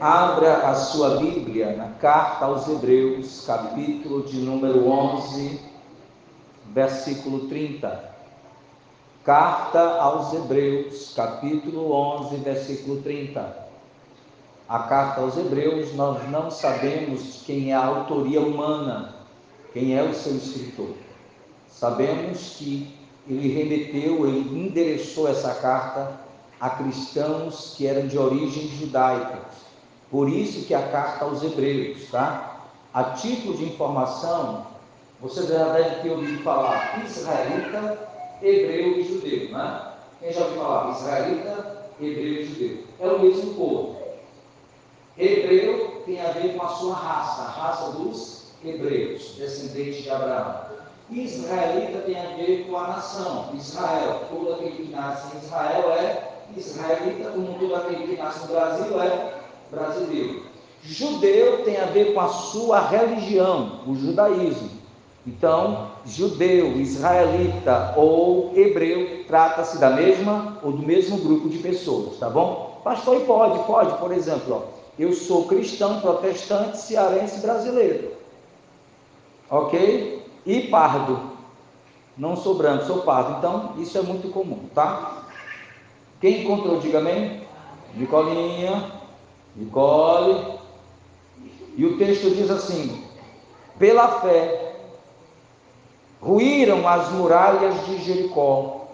Abra 0.00 0.66
a 0.66 0.74
sua 0.74 1.18
Bíblia 1.18 1.76
na 1.76 1.90
carta 1.98 2.46
aos 2.46 2.66
Hebreus, 2.66 3.44
capítulo 3.46 4.22
de 4.22 4.38
número 4.38 4.88
11, 4.88 5.60
versículo 6.72 7.48
30. 7.48 8.02
Carta 9.22 9.78
aos 10.00 10.32
Hebreus, 10.32 11.12
capítulo 11.14 11.92
11, 11.92 12.36
versículo 12.36 13.02
30. 13.02 13.68
A 14.66 14.78
carta 14.84 15.20
aos 15.20 15.36
Hebreus, 15.36 15.94
nós 15.94 16.26
não 16.30 16.50
sabemos 16.50 17.42
quem 17.44 17.72
é 17.72 17.74
a 17.74 17.84
autoria 17.84 18.40
humana, 18.40 19.16
quem 19.74 19.94
é 19.98 20.02
o 20.02 20.14
seu 20.14 20.34
escritor. 20.34 20.94
Sabemos 21.68 22.54
que 22.56 22.96
ele 23.28 23.52
remeteu, 23.52 24.26
ele 24.26 24.66
endereçou 24.66 25.28
essa 25.28 25.56
carta 25.56 26.18
a 26.58 26.70
cristãos 26.70 27.74
que 27.76 27.86
eram 27.86 28.06
de 28.06 28.16
origem 28.16 28.66
judaica 28.66 29.60
por 30.10 30.28
isso 30.28 30.66
que 30.66 30.74
a 30.74 30.88
carta 30.88 31.24
aos 31.24 31.42
Hebreus, 31.42 32.10
tá? 32.10 32.66
A 32.92 33.04
título 33.04 33.56
de 33.56 33.64
informação, 33.64 34.66
você 35.20 35.46
já 35.46 35.72
deve 35.72 36.00
ter 36.00 36.10
ouvido 36.10 36.42
falar 36.42 37.04
israelita, 37.04 37.98
hebreu 38.42 38.98
e 38.98 39.04
judeu, 39.04 39.50
né? 39.50 39.92
Quem 40.18 40.32
já 40.32 40.42
ouviu 40.42 40.60
falar 40.60 40.90
israelita, 40.92 41.86
hebreu 42.00 42.42
e 42.42 42.44
judeu? 42.44 42.84
É 42.98 43.06
o 43.06 43.20
mesmo 43.20 43.54
povo. 43.54 44.00
Hebreu 45.16 46.02
tem 46.06 46.20
a 46.20 46.32
ver 46.32 46.56
com 46.56 46.64
a 46.64 46.68
sua 46.70 46.94
raça, 46.94 47.42
a 47.42 47.50
raça 47.50 47.92
dos 47.92 48.52
hebreus, 48.64 49.34
descendentes 49.36 50.02
de 50.02 50.10
Abraão. 50.10 50.70
Israelita 51.10 51.98
tem 52.00 52.18
a 52.18 52.36
ver 52.36 52.66
com 52.68 52.76
a 52.76 52.88
nação, 52.88 53.50
Israel. 53.54 54.22
Todo 54.30 54.54
aquele 54.54 54.72
que 54.72 54.92
nasce 54.92 55.36
em 55.36 55.40
Israel 55.40 55.92
é 55.92 56.30
israelita, 56.56 57.30
como 57.30 57.58
todo 57.58 57.76
aquele 57.76 58.06
que 58.08 58.16
nasce 58.16 58.40
no 58.40 58.54
Brasil 58.54 59.00
é 59.00 59.39
brasileiro. 59.70 60.42
Judeu 60.82 61.62
tem 61.64 61.78
a 61.78 61.86
ver 61.86 62.14
com 62.14 62.20
a 62.20 62.28
sua 62.28 62.80
religião, 62.80 63.80
o 63.86 63.94
judaísmo. 63.94 64.70
Então, 65.26 65.90
judeu, 66.06 66.80
israelita 66.80 67.92
ou 67.96 68.52
hebreu 68.56 69.24
trata-se 69.26 69.78
da 69.78 69.90
mesma 69.90 70.58
ou 70.62 70.72
do 70.72 70.82
mesmo 70.82 71.18
grupo 71.18 71.48
de 71.48 71.58
pessoas, 71.58 72.18
tá 72.18 72.30
bom? 72.30 72.80
Pastor, 72.82 73.20
e 73.20 73.24
pode, 73.26 73.62
pode, 73.64 73.98
por 73.98 74.12
exemplo, 74.12 74.54
ó, 74.54 74.80
eu 74.98 75.12
sou 75.12 75.46
cristão, 75.46 76.00
protestante, 76.00 76.78
cearense 76.78 77.40
brasileiro. 77.40 78.12
Ok? 79.50 80.24
E 80.46 80.62
pardo. 80.68 81.30
Não 82.16 82.36
sou 82.36 82.54
branco, 82.54 82.86
sou 82.86 83.02
pardo. 83.02 83.38
Então, 83.38 83.74
isso 83.78 83.98
é 83.98 84.02
muito 84.02 84.30
comum, 84.30 84.60
tá? 84.74 85.24
Quem 86.20 86.42
encontrou, 86.42 86.80
diga 86.80 86.98
amém. 86.98 87.42
Nicolinha. 87.94 88.99
Nicole. 89.56 90.58
E 91.76 91.84
o 91.84 91.98
texto 91.98 92.30
diz 92.30 92.50
assim: 92.50 93.04
pela 93.78 94.20
fé, 94.20 94.76
ruíram 96.20 96.86
as 96.86 97.10
muralhas 97.12 97.86
de 97.86 98.04
Jericó, 98.04 98.88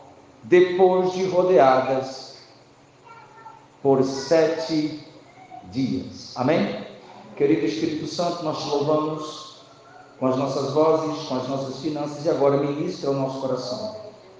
depois 0.45 1.13
de 1.13 1.27
rodeadas 1.27 2.37
por 3.83 4.03
sete 4.05 5.05
dias. 5.71 6.33
Amém? 6.37 6.87
Querido 7.37 7.67
Espírito 7.67 8.07
Santo, 8.07 8.45
nós 8.45 8.63
te 8.63 8.69
louvamos 8.69 9.63
com 10.19 10.27
as 10.27 10.37
nossas 10.37 10.73
vozes, 10.73 11.27
com 11.29 11.37
as 11.37 11.49
nossas 11.49 11.81
finanças 11.81 12.25
e 12.25 12.31
agora 12.31 12.57
ministra 12.57 13.11
o 13.11 13.15
nosso 13.15 13.41
coração. 13.41 13.97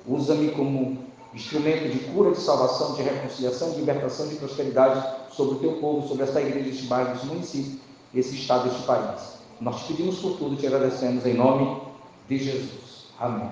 Usa-me 0.07 0.51
como 0.53 0.99
instrumento 1.37 1.89
de 1.91 1.99
cura, 2.11 2.31
de 2.31 2.39
salvação, 2.39 2.95
de 2.95 3.03
reconciliação, 3.03 3.71
de 3.71 3.77
libertação, 3.77 4.27
de 4.27 4.37
prosperidade 4.37 5.07
sobre 5.31 5.57
o 5.57 5.59
teu 5.59 5.73
povo, 5.75 6.09
sobre 6.09 6.25
esta 6.25 6.41
igreja, 6.41 6.71
este 6.71 6.87
bairro, 6.87 7.15
este 7.15 7.27
município, 7.27 7.79
esse 8.15 8.35
estado, 8.35 8.69
este 8.69 8.83
país. 8.85 9.37
Nós 9.61 9.83
te 9.83 9.93
pedimos 9.93 10.19
por 10.19 10.39
tudo 10.39 10.55
e 10.55 10.57
te 10.57 10.67
agradecemos 10.67 11.27
em 11.27 11.35
nome 11.35 11.83
de 12.27 12.39
Jesus. 12.39 13.09
Amém. 13.21 13.51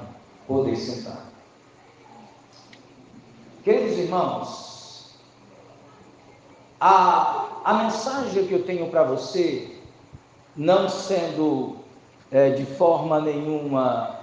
Poder 0.49 0.77
sentar. 0.77 1.31
Queridos 3.63 3.99
irmãos, 3.99 5.15
a, 6.81 7.47
a 7.65 7.75
mensagem 7.85 8.47
que 8.47 8.53
eu 8.55 8.65
tenho 8.65 8.89
para 8.89 9.05
você, 9.05 9.77
não 10.57 10.89
sendo 10.89 11.77
é, 12.31 12.51
de 12.51 12.65
forma 12.65 13.21
nenhuma 13.21 14.21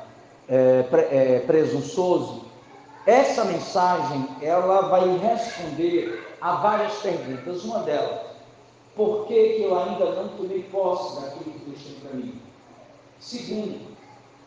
é, 0.47 0.83
pre, 0.83 1.01
é, 1.01 1.39
presunçoso, 1.45 2.40
essa 3.05 3.45
mensagem 3.45 4.27
ela 4.41 4.81
vai 4.83 5.17
responder 5.17 6.35
a 6.39 6.55
várias 6.55 6.93
perguntas. 6.97 7.63
Uma 7.63 7.79
delas, 7.79 8.21
por 8.95 9.25
que, 9.27 9.55
que 9.55 9.63
eu 9.63 9.79
ainda 9.79 10.11
não 10.11 10.29
tomei 10.29 10.63
posse 10.63 11.21
daquilo 11.21 11.51
que 11.51 11.65
Deus 11.65 11.81
tem 11.83 11.93
para 11.95 12.13
mim? 12.13 12.41
Segundo, 13.19 13.79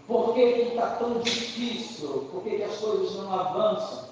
por 0.06 0.34
que 0.34 0.40
está 0.40 0.86
tão 0.98 1.18
difícil? 1.20 2.28
Por 2.30 2.42
que, 2.42 2.56
que 2.56 2.62
as 2.62 2.76
coisas 2.76 3.16
não 3.16 3.32
avançam? 3.32 4.04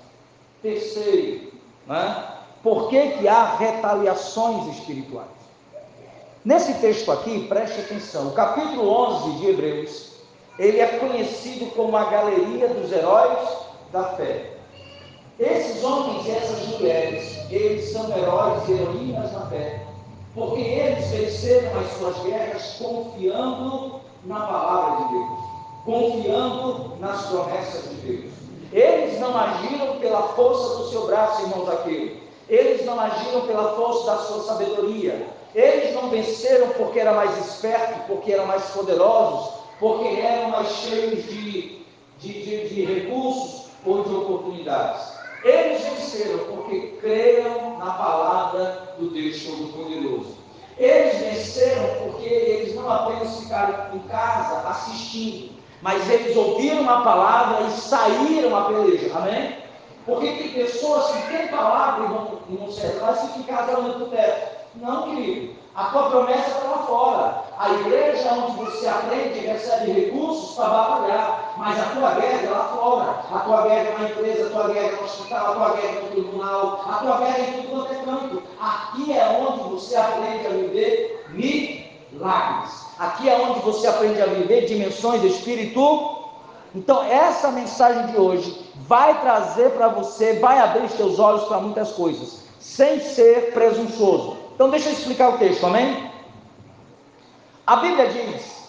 Terceiro, 0.62 1.52
né? 1.86 2.28
por 2.62 2.88
que, 2.88 3.10
que 3.12 3.28
há 3.28 3.56
retaliações 3.56 4.78
espirituais? 4.78 5.28
Nesse 6.44 6.75
texto 6.75 7.10
aqui, 7.12 7.47
preste 7.47 7.81
atenção, 7.81 8.28
o 8.28 8.32
capítulo 8.32 8.88
11 8.88 9.38
de 9.38 9.50
Hebreus, 9.50 10.12
ele 10.58 10.81
é 10.81 10.98
conhecido 10.98 11.66
como 11.75 11.97
a 11.97 12.04
galeria 12.04 12.69
dos 12.69 12.91
heróis 12.91 13.48
da 13.92 14.04
fé. 14.16 14.53
Esses 15.38 15.82
homens 15.84 16.26
e 16.26 16.30
essas 16.30 16.66
mulheres, 16.69 17.38
eles 17.50 17.91
são 17.91 18.16
heróis 18.16 18.69
e 18.69 18.72
heroínas 18.72 19.32
na 19.32 19.47
fé, 19.47 19.82
porque 20.34 20.60
eles 20.60 21.06
venceram 21.10 21.78
as 21.80 21.91
suas 21.92 22.16
guerras 22.25 22.76
confiando 22.78 24.00
na 24.25 24.41
palavra 24.41 25.04
de 25.04 25.12
Deus, 25.12 25.38
confiando 25.84 26.97
nas 27.00 27.26
promessas 27.26 27.91
de 27.91 27.94
Deus. 27.97 28.32
Eles 28.72 29.20
não 29.20 29.36
agiram 29.36 29.98
pela 29.98 30.22
força 30.28 30.78
do 30.78 30.88
seu 30.88 31.06
braço, 31.06 31.42
irmãos 31.42 31.69
aqui. 31.69 32.22
Eles 32.48 32.84
não 32.86 32.98
agiram 32.98 33.42
pela 33.42 33.75
força 33.76 34.10
da 34.10 34.19
sua 34.19 34.42
sabedoria. 34.44 35.26
Eles 35.54 35.94
não 35.94 36.08
venceram 36.08 36.69
porque 36.78 37.00
eram 37.00 37.14
mais 37.14 37.36
espertos, 37.47 38.02
porque 38.06 38.32
eram 38.32 38.47
mais 38.47 38.62
poderosos, 38.70 39.50
porque 39.78 40.20
eram 40.20 40.50
mais 40.50 40.69
cheios 40.69 41.25
de, 41.25 41.84
de, 42.19 42.42
de, 42.42 42.69
de 42.69 42.84
recursos, 42.84 43.62
ou 43.84 44.04
de 44.04 44.15
oportunidades. 44.15 45.12
Eles 45.44 45.82
venceram 45.82 46.38
porque 46.44 46.98
creram 47.00 47.78
na 47.78 47.91
palavra 47.93 48.94
do 48.98 49.10
Deus 49.10 49.43
Todo-Poderoso. 49.43 50.37
Eles 50.78 51.19
venceram 51.19 51.88
porque 52.04 52.25
eles 52.25 52.75
não 52.75 52.91
apenas 52.91 53.41
ficaram 53.41 53.94
em 53.94 53.98
casa 54.09 54.69
assistindo, 54.69 55.53
mas 55.81 56.09
eles 56.09 56.37
ouviram 56.37 56.88
a 56.88 57.03
palavra 57.03 57.66
e 57.66 57.70
saíram 57.72 58.56
a 58.56 58.65
peleja. 58.66 59.16
Amém? 59.16 59.56
Porque 60.06 60.32
tem 60.32 60.53
pessoas 60.53 61.12
que 61.12 61.28
têm 61.28 61.49
palavra 61.49 62.04
e 62.04 62.09
vão, 62.09 62.38
e 62.49 62.56
vão 62.56 62.72
ser, 62.72 62.99
mas 63.00 63.19
se 63.19 63.38
ficar 63.38 63.69
olhando 63.69 63.94
para 63.94 64.04
o 64.04 64.10
teto. 64.10 64.62
Não, 64.76 65.14
querido. 65.14 65.54
A 65.75 65.84
tua 65.87 66.10
promessa 66.10 66.50
está 66.50 66.69
lá 66.69 66.78
fora. 66.78 67.41
A 67.58 67.70
igreja 67.72 68.28
é 68.28 68.32
onde 68.32 68.56
você 68.64 68.88
aprende 68.88 69.38
recebe 69.40 69.92
recursos 69.92 70.54
para 70.54 70.68
batalhar. 70.68 71.54
Mas 71.56 71.78
a 71.78 71.84
tua 71.84 72.10
guerra 72.14 72.46
é 72.46 72.50
lá 72.50 72.64
fora. 72.76 73.22
A 73.32 73.38
tua 73.40 73.62
guerra 73.62 73.88
é 73.88 73.98
na 73.98 74.08
empresa, 74.08 74.46
a 74.46 74.50
tua 74.50 74.72
guerra 74.72 74.86
é 74.86 74.96
no 74.96 75.04
hospital, 75.04 75.46
a 75.46 75.54
tua 75.54 75.76
guerra 75.76 75.96
é 75.96 76.00
no 76.00 76.08
tribunal, 76.08 76.84
a 76.88 76.92
tua 76.94 77.16
guerra 77.18 77.38
é 77.38 77.40
em 77.40 77.52
tudo 77.52 77.68
quanto 77.70 77.92
é 77.92 77.96
canto. 77.96 78.42
Aqui 78.60 79.12
é 79.12 79.46
onde 79.48 79.70
você 79.70 79.96
aprende 79.96 80.46
a 80.46 80.50
viver 80.50 81.26
milagres. 81.30 82.86
Aqui 82.98 83.28
é 83.28 83.36
onde 83.36 83.60
você 83.60 83.86
aprende 83.86 84.20
a 84.20 84.26
viver 84.26 84.66
dimensões 84.66 85.22
espírito. 85.22 86.19
Então, 86.74 87.02
essa 87.04 87.50
mensagem 87.50 88.06
de 88.06 88.19
hoje 88.19 88.72
vai 88.86 89.20
trazer 89.20 89.70
para 89.70 89.88
você, 89.88 90.34
vai 90.34 90.58
abrir 90.58 90.84
os 90.84 90.94
teus 90.94 91.19
olhos 91.19 91.44
para 91.44 91.58
muitas 91.58 91.92
coisas, 91.92 92.44
sem 92.58 92.98
ser 93.00 93.52
presunçoso. 93.52 94.36
Então 94.54 94.70
deixa 94.70 94.88
eu 94.88 94.92
explicar 94.92 95.30
o 95.30 95.38
texto, 95.38 95.66
amém? 95.66 96.12
A 97.67 97.76
Bíblia 97.76 98.09
diz 98.09 98.69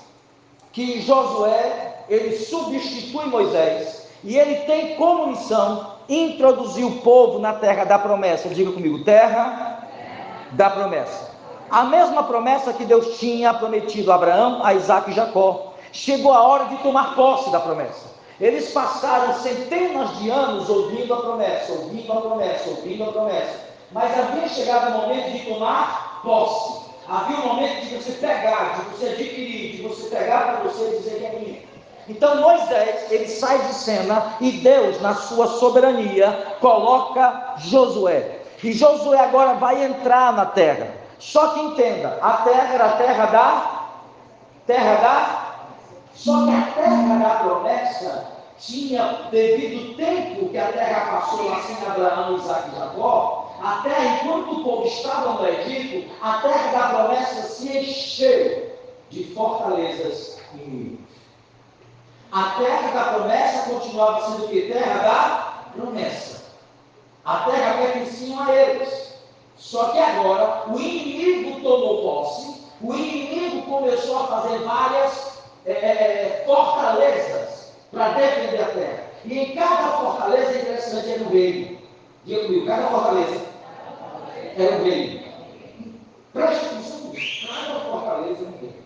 que 0.72 1.02
Josué, 1.02 2.06
ele 2.10 2.38
substitui 2.38 3.26
Moisés 3.26 4.08
e 4.24 4.38
ele 4.38 4.56
tem 4.62 4.96
como 4.96 5.28
missão 5.28 5.94
introduzir 6.08 6.86
o 6.86 7.02
povo 7.02 7.40
na 7.40 7.54
terra 7.54 7.84
da 7.86 7.98
promessa. 7.98 8.50
Diga 8.50 8.72
comigo, 8.72 9.04
terra 9.04 9.88
da 10.52 10.70
promessa. 10.70 11.32
A 11.70 11.84
mesma 11.84 12.24
promessa 12.24 12.74
que 12.74 12.86
Deus 12.86 13.18
tinha 13.18 13.54
prometido 13.54 14.12
a 14.12 14.16
Abraão, 14.16 14.64
a 14.64 14.74
Isaac 14.74 15.10
e 15.10 15.14
Jacó. 15.14 15.74
Chegou 15.92 16.32
a 16.32 16.44
hora 16.44 16.66
de 16.66 16.78
tomar 16.78 17.16
posse 17.16 17.52
da 17.52 17.60
promessa. 17.60 18.14
Eles 18.40 18.72
passaram 18.72 19.34
centenas 19.36 20.18
de 20.18 20.30
anos 20.30 20.70
ouvindo 20.70 21.14
a 21.14 21.22
promessa, 21.22 21.72
ouvindo 21.72 22.12
a 22.12 22.22
promessa, 22.22 22.70
ouvindo 22.70 23.04
a 23.04 23.12
promessa 23.12 23.74
mas 23.94 24.18
havia 24.18 24.50
chegado 24.50 24.90
o 24.90 25.02
momento 25.02 25.32
de 25.32 25.46
tomar 25.46 26.22
posse. 26.24 26.83
Havia 27.08 27.38
o 27.38 27.48
momento 27.48 27.86
de 27.86 27.96
você 27.96 28.12
pegar, 28.14 28.76
de 28.76 28.96
você 28.96 29.06
adquirir, 29.08 29.76
de 29.76 29.82
você 29.84 30.10
pegar 30.10 30.42
para 30.44 30.70
você 30.70 30.98
dizer 30.98 31.20
que 31.20 31.26
é 31.26 31.40
minha. 31.40 31.60
Então 32.08 32.42
Moisés, 32.42 33.12
ele 33.12 33.28
sai 33.28 33.60
de 33.60 33.74
cena 33.74 34.36
e 34.42 34.52
Deus, 34.52 35.02
na 35.02 35.14
sua 35.16 35.48
soberania, 35.48 36.58
coloca 36.60 37.56
Josué. 37.58 38.40
E 38.64 38.74
Josué 38.74 39.20
agora 39.20 39.54
vai 39.56 39.84
entrar 39.84 40.34
na 40.34 40.46
terra. 40.46 40.88
Só 41.20 41.50
que 41.50 41.60
entenda, 41.60 42.20
a 42.22 42.34
terra 42.38 42.74
era 42.74 42.86
a 42.86 42.98
terra 42.98 43.26
da 43.28 43.84
terra 44.66 44.96
da 44.96 45.44
só 46.16 46.46
que 46.46 46.52
a 46.52 46.62
terra 46.74 47.18
da 47.18 47.36
promessa 47.44 48.28
tinha 48.58 49.28
devido 49.32 49.96
tempo 49.98 50.50
que 50.50 50.58
a 50.58 50.72
terra 50.72 51.20
passou 51.20 51.54
sem 51.62 51.76
Abraão, 51.86 52.38
Isaac 52.38 52.70
e 52.70 52.80
Jacó, 52.80 53.43
a 53.64 53.78
terra, 53.78 54.16
enquanto 54.18 54.52
o 54.52 54.64
povo 54.66 54.86
estava 54.86 55.42
no 55.42 55.48
Egito, 55.48 56.12
a 56.22 56.42
terra 56.42 56.72
da 56.74 56.90
promessa 56.90 57.44
se 57.44 57.78
encheu 57.78 58.76
de 59.10 59.24
fortalezas 59.34 60.38
inimigos. 60.54 61.00
A 62.30 62.44
terra 62.58 62.92
da 62.92 63.14
promessa 63.14 63.70
continuava 63.70 64.26
sendo 64.26 64.50
que? 64.50 64.64
Terra 64.64 64.98
da 64.98 65.72
promessa. 65.78 66.44
A 67.24 67.38
terra 67.50 67.78
pertencia 67.78 68.36
a 68.38 68.54
eles. 68.54 69.14
Só 69.56 69.92
que 69.92 70.00
agora 70.00 70.66
o 70.68 70.78
inimigo 70.78 71.62
tomou 71.62 72.02
posse, 72.02 72.66
o 72.82 72.94
inimigo 72.94 73.62
começou 73.62 74.24
a 74.24 74.28
fazer 74.28 74.58
várias 74.60 75.42
é, 75.66 75.72
é, 75.72 76.42
é 76.42 76.44
fortalezas 76.46 77.72
para 77.94 78.10
defender 78.10 78.62
a 78.62 78.68
terra. 78.72 79.04
E 79.24 79.40
em 79.40 79.56
cada 79.56 79.88
fortaleza 80.00 80.52
é 80.52 80.62
interessante 80.64 81.12
era 81.12 81.24
um 81.24 81.30
reino. 81.30 81.78
Diga 82.26 82.44
comigo, 82.44 82.66
cada 82.66 82.88
fortaleza 82.88 83.53
era 84.58 84.76
um 84.76 84.84
reino. 84.84 85.24
Preste 86.34 86.66
atenção 86.66 87.10
nisso, 87.12 87.48
cada 87.48 87.80
fortaleza 87.80 88.44
é 88.44 88.48
um 88.48 88.60
reino. 88.60 88.84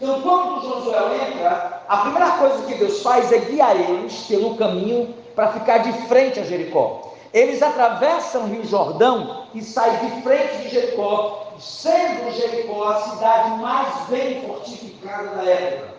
Então, 0.00 0.22
quando 0.22 0.62
Josué 0.62 1.28
entra, 1.28 1.82
a 1.88 1.96
primeira 1.98 2.30
coisa 2.32 2.66
que 2.66 2.74
Deus 2.74 3.02
faz 3.02 3.30
é 3.30 3.38
guiar 3.38 3.76
eles 3.76 4.26
pelo 4.26 4.56
caminho 4.56 5.14
para 5.34 5.52
ficar 5.52 5.78
de 5.78 5.92
frente 6.08 6.40
a 6.40 6.44
Jericó. 6.44 7.12
Eles 7.32 7.62
atravessam 7.62 8.42
o 8.42 8.46
Rio 8.46 8.64
Jordão 8.64 9.46
e 9.54 9.62
saem 9.62 9.96
de 9.98 10.22
frente 10.22 10.58
de 10.58 10.68
Jericó, 10.68 11.54
sendo 11.58 12.30
Jericó 12.32 12.88
a 12.88 13.02
cidade 13.02 13.50
mais 13.62 14.06
bem 14.08 14.42
fortificada 14.42 15.28
da 15.36 15.44
época. 15.44 15.92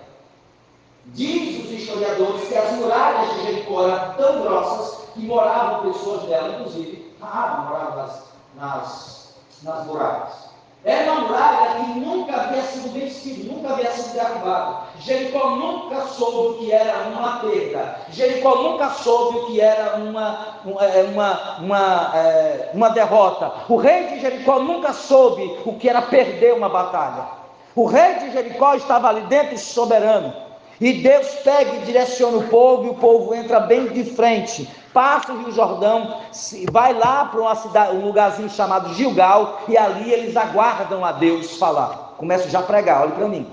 Diz 1.07 1.65
os 1.65 1.71
historiadores 1.71 2.47
que 2.47 2.55
as 2.55 2.71
muralhas 2.73 3.33
de 3.33 3.43
Jericó 3.43 3.87
eram 3.87 4.13
tão 4.13 4.41
grossas 4.41 5.09
que 5.13 5.21
moravam 5.21 5.91
pessoas 5.91 6.23
dela, 6.23 6.59
inclusive 6.59 7.13
Raab 7.19 7.69
morava 7.69 8.01
nas, 8.03 8.32
nas, 8.55 9.35
nas 9.63 9.85
muralhas. 9.85 10.43
Era 10.85 11.13
uma 11.13 11.21
muralha 11.21 11.75
que 11.75 11.99
nunca 11.99 12.35
havia 12.35 12.61
sido 12.61 12.91
vencida, 12.91 13.53
nunca 13.53 13.69
havia 13.69 13.89
sido 13.91 14.13
derrubada. 14.15 14.81
Jericó 14.99 15.51
nunca 15.51 16.01
soube 16.07 16.37
o 16.37 16.53
que 16.59 16.71
era 16.73 17.07
uma 17.07 17.39
perda. 17.39 17.99
Jericó 18.11 18.55
nunca 18.55 18.89
soube 18.89 19.37
o 19.37 19.45
que 19.45 19.61
era 19.61 19.95
uma, 19.95 20.57
é, 20.81 21.03
uma, 21.03 21.57
uma, 21.59 22.11
é, 22.15 22.71
uma 22.73 22.89
derrota. 22.89 23.53
O 23.69 23.77
rei 23.77 24.07
de 24.07 24.19
Jericó 24.19 24.59
nunca 24.59 24.91
soube 24.91 25.57
o 25.65 25.73
que 25.77 25.87
era 25.87 26.01
perder 26.01 26.53
uma 26.53 26.67
batalha. 26.67 27.27
O 27.73 27.85
rei 27.85 28.15
de 28.15 28.31
Jericó 28.31 28.75
estava 28.75 29.07
ali 29.07 29.21
dentro 29.21 29.57
soberano. 29.57 30.33
E 30.81 31.01
Deus 31.01 31.27
pega 31.45 31.75
e 31.75 31.85
direciona 31.85 32.37
o 32.37 32.49
povo, 32.49 32.87
e 32.87 32.89
o 32.89 32.95
povo 32.95 33.33
entra 33.33 33.61
bem 33.61 33.87
de 33.87 34.03
frente, 34.03 34.69
passa 34.93 35.33
o 35.33 35.39
Rio 35.39 35.51
Jordão, 35.51 36.21
vai 36.71 36.93
lá 36.93 37.25
para 37.25 37.41
uma 37.41 37.55
cidade, 37.55 37.95
um 37.95 38.05
lugarzinho 38.05 38.49
chamado 38.49 38.93
Gilgal, 38.93 39.63
e 39.67 39.75
ali 39.77 40.11
eles 40.11 40.37
aguardam 40.37 41.03
a 41.03 41.11
Deus 41.11 41.57
falar. 41.57 42.13
Começo 42.17 42.49
já 42.49 42.59
a 42.59 42.63
pregar, 42.63 43.01
olhe 43.01 43.11
para 43.13 43.27
mim. 43.27 43.51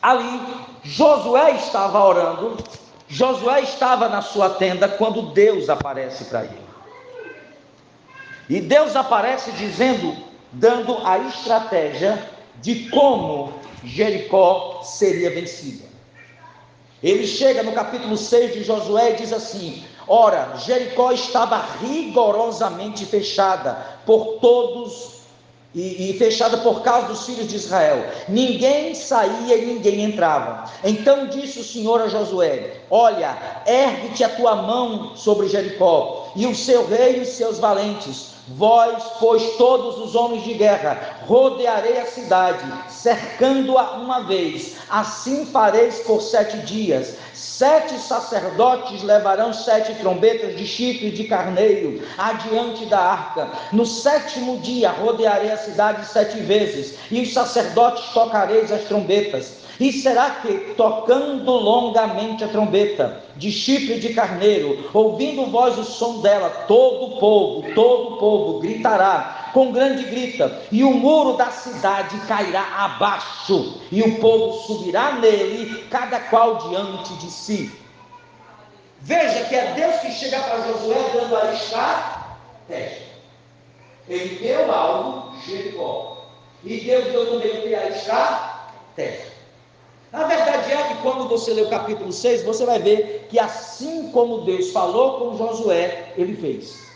Ali, 0.00 0.40
Josué 0.82 1.52
estava 1.56 2.02
orando, 2.02 2.56
Josué 3.08 3.60
estava 3.62 4.08
na 4.08 4.22
sua 4.22 4.50
tenda 4.50 4.88
quando 4.88 5.32
Deus 5.32 5.68
aparece 5.68 6.24
para 6.26 6.44
ele. 6.44 6.70
E 8.48 8.60
Deus 8.60 8.96
aparece 8.96 9.52
dizendo, 9.52 10.16
dando 10.52 10.96
a 11.04 11.18
estratégia 11.18 12.30
de 12.62 12.88
como 12.88 13.52
Jericó 13.84 14.82
seria 14.82 15.30
vencida. 15.30 15.89
Ele 17.02 17.26
chega 17.26 17.62
no 17.62 17.72
capítulo 17.72 18.16
6 18.16 18.52
de 18.52 18.64
Josué 18.64 19.12
e 19.12 19.16
diz 19.16 19.32
assim: 19.32 19.82
Ora, 20.06 20.56
Jericó 20.58 21.12
estava 21.12 21.64
rigorosamente 21.80 23.06
fechada 23.06 23.74
por 24.04 24.38
todos 24.40 25.20
e, 25.74 26.10
e, 26.10 26.18
fechada 26.18 26.58
por 26.58 26.82
causa 26.82 27.08
dos 27.08 27.24
filhos 27.24 27.48
de 27.48 27.56
Israel. 27.56 28.04
Ninguém 28.28 28.94
saía 28.94 29.56
e 29.56 29.66
ninguém 29.66 30.02
entrava. 30.02 30.64
Então 30.82 31.28
disse 31.28 31.60
o 31.60 31.64
Senhor 31.64 32.02
a 32.02 32.08
Josué: 32.08 32.80
Olha, 32.90 33.38
ergue-te 33.66 34.24
a 34.24 34.28
tua 34.28 34.56
mão 34.56 35.16
sobre 35.16 35.48
Jericó, 35.48 36.32
e 36.36 36.46
o 36.46 36.54
seu 36.54 36.86
rei 36.86 37.18
e 37.18 37.20
os 37.20 37.28
seus 37.28 37.58
valentes 37.58 38.39
Vós, 38.48 39.02
pois, 39.20 39.56
todos 39.56 39.98
os 39.98 40.14
homens 40.14 40.42
de 40.42 40.54
guerra, 40.54 41.18
rodearei 41.26 41.98
a 41.98 42.06
cidade, 42.06 42.64
cercando-a 42.88 43.92
uma 43.92 44.20
vez. 44.20 44.76
Assim 44.90 45.46
fareis 45.46 46.00
por 46.00 46.20
sete 46.20 46.58
dias. 46.58 47.16
Sete 47.32 47.94
sacerdotes 47.98 49.02
levarão 49.02 49.52
sete 49.52 49.94
trombetas 49.94 50.56
de 50.56 50.66
chifre 50.66 51.10
de 51.10 51.24
carneiro 51.24 52.02
adiante 52.18 52.86
da 52.86 52.98
arca. 52.98 53.50
No 53.72 53.86
sétimo 53.86 54.58
dia 54.58 54.90
rodearei 54.90 55.52
a 55.52 55.56
cidade 55.56 56.06
sete 56.06 56.38
vezes, 56.38 56.96
e 57.10 57.20
os 57.20 57.32
sacerdotes 57.32 58.04
tocareis 58.12 58.72
as 58.72 58.82
trombetas. 58.84 59.60
E 59.80 59.90
será 59.90 60.30
que, 60.42 60.74
tocando 60.76 61.50
longamente 61.52 62.44
a 62.44 62.48
trombeta, 62.48 63.24
de 63.34 63.50
chifre 63.50 63.98
de 63.98 64.12
carneiro, 64.12 64.90
ouvindo 64.92 65.46
voz 65.46 65.78
o 65.78 65.84
som 65.84 66.20
dela, 66.20 66.50
todo 66.68 67.06
o 67.06 67.18
povo, 67.18 67.74
todo 67.74 68.14
o 68.14 68.16
povo 68.18 68.29
gritará 68.60 69.50
com 69.52 69.72
grande 69.72 70.04
grita, 70.04 70.62
e 70.70 70.84
o 70.84 70.92
muro 70.92 71.36
da 71.36 71.50
cidade 71.50 72.16
cairá 72.26 72.64
abaixo, 72.76 73.80
e 73.90 74.02
o 74.02 74.20
povo 74.20 74.52
subirá 74.66 75.12
nele, 75.12 75.84
cada 75.90 76.20
qual 76.20 76.68
diante 76.68 77.14
de 77.14 77.30
si. 77.30 77.72
Veja 79.00 79.44
que 79.44 79.54
é 79.54 79.72
Deus 79.74 79.96
que 79.96 80.12
chega 80.12 80.40
para 80.40 80.68
Josué 80.68 81.10
dando 81.14 81.36
a 81.36 81.52
estratégia. 81.54 83.10
Ele 84.08 84.36
deu 84.36 84.70
algo, 84.70 85.34
Jericó. 85.46 86.26
E 86.62 86.80
Deus 86.80 87.04
deu 87.06 87.40
também 87.40 87.74
a 87.74 87.88
estratégia. 87.88 89.30
A 90.12 90.24
verdade 90.24 90.72
é 90.72 90.82
que 90.88 91.02
quando 91.02 91.28
você 91.28 91.52
lê 91.54 91.62
o 91.62 91.70
capítulo 91.70 92.12
6, 92.12 92.42
você 92.42 92.66
vai 92.66 92.80
ver 92.80 93.28
que 93.30 93.38
assim 93.38 94.10
como 94.10 94.42
Deus 94.42 94.70
falou 94.70 95.30
com 95.30 95.38
Josué, 95.38 96.12
ele 96.16 96.36
fez. 96.36 96.89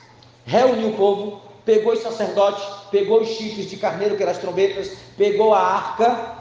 Reuniu 0.44 0.91
o 0.91 0.96
povo, 0.96 1.41
pegou 1.64 1.93
os 1.93 2.02
sacerdotes, 2.02 2.62
pegou 2.91 3.20
os 3.20 3.29
chifres 3.29 3.70
de 3.70 3.76
carneiro, 3.76 4.17
que 4.17 4.23
eram 4.23 4.32
as 4.32 4.38
trombetas, 4.38 4.96
pegou 5.17 5.55
a 5.55 5.61
arca 5.61 6.35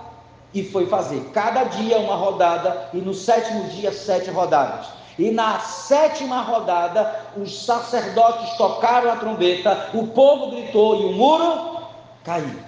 e 0.54 0.64
foi 0.64 0.86
fazer. 0.86 1.22
Cada 1.34 1.64
dia 1.64 1.98
uma 1.98 2.16
rodada, 2.16 2.90
e 2.94 2.98
no 2.98 3.14
sétimo 3.14 3.64
dia, 3.70 3.92
sete 3.92 4.30
rodadas. 4.30 4.88
E 5.18 5.30
na 5.32 5.60
sétima 5.60 6.42
rodada, 6.42 7.24
os 7.38 7.66
sacerdotes 7.66 8.58
tocaram 8.58 9.12
a 9.12 9.16
trombeta, 9.16 9.90
o 9.94 10.08
povo 10.08 10.52
gritou 10.52 11.02
e 11.02 11.06
o 11.06 11.12
muro 11.14 11.78
caiu. 12.24 12.60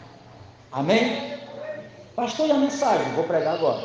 Amém? 0.71 1.36
Pastor, 2.15 2.48
e 2.48 2.51
a 2.51 2.55
mensagem? 2.55 3.12
Vou 3.13 3.24
pregar 3.24 3.55
agora. 3.55 3.83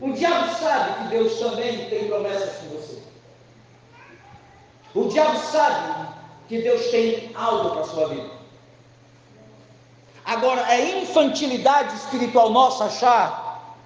O 0.00 0.12
diabo 0.12 0.54
sabe 0.54 0.94
que 0.94 1.08
Deus 1.08 1.38
também 1.40 1.86
tem 1.90 2.06
promessas 2.06 2.58
com 2.58 2.76
você. 2.76 3.07
O 4.94 5.04
diabo 5.08 5.38
sabe 5.38 6.08
que 6.48 6.62
Deus 6.62 6.86
tem 6.90 7.30
algo 7.34 7.70
para 7.70 7.80
a 7.80 7.84
sua 7.84 8.08
vida. 8.08 8.30
Agora, 10.24 10.60
é 10.72 11.00
infantilidade 11.00 11.94
espiritual 11.94 12.50
nossa 12.50 12.84
achar 12.84 13.76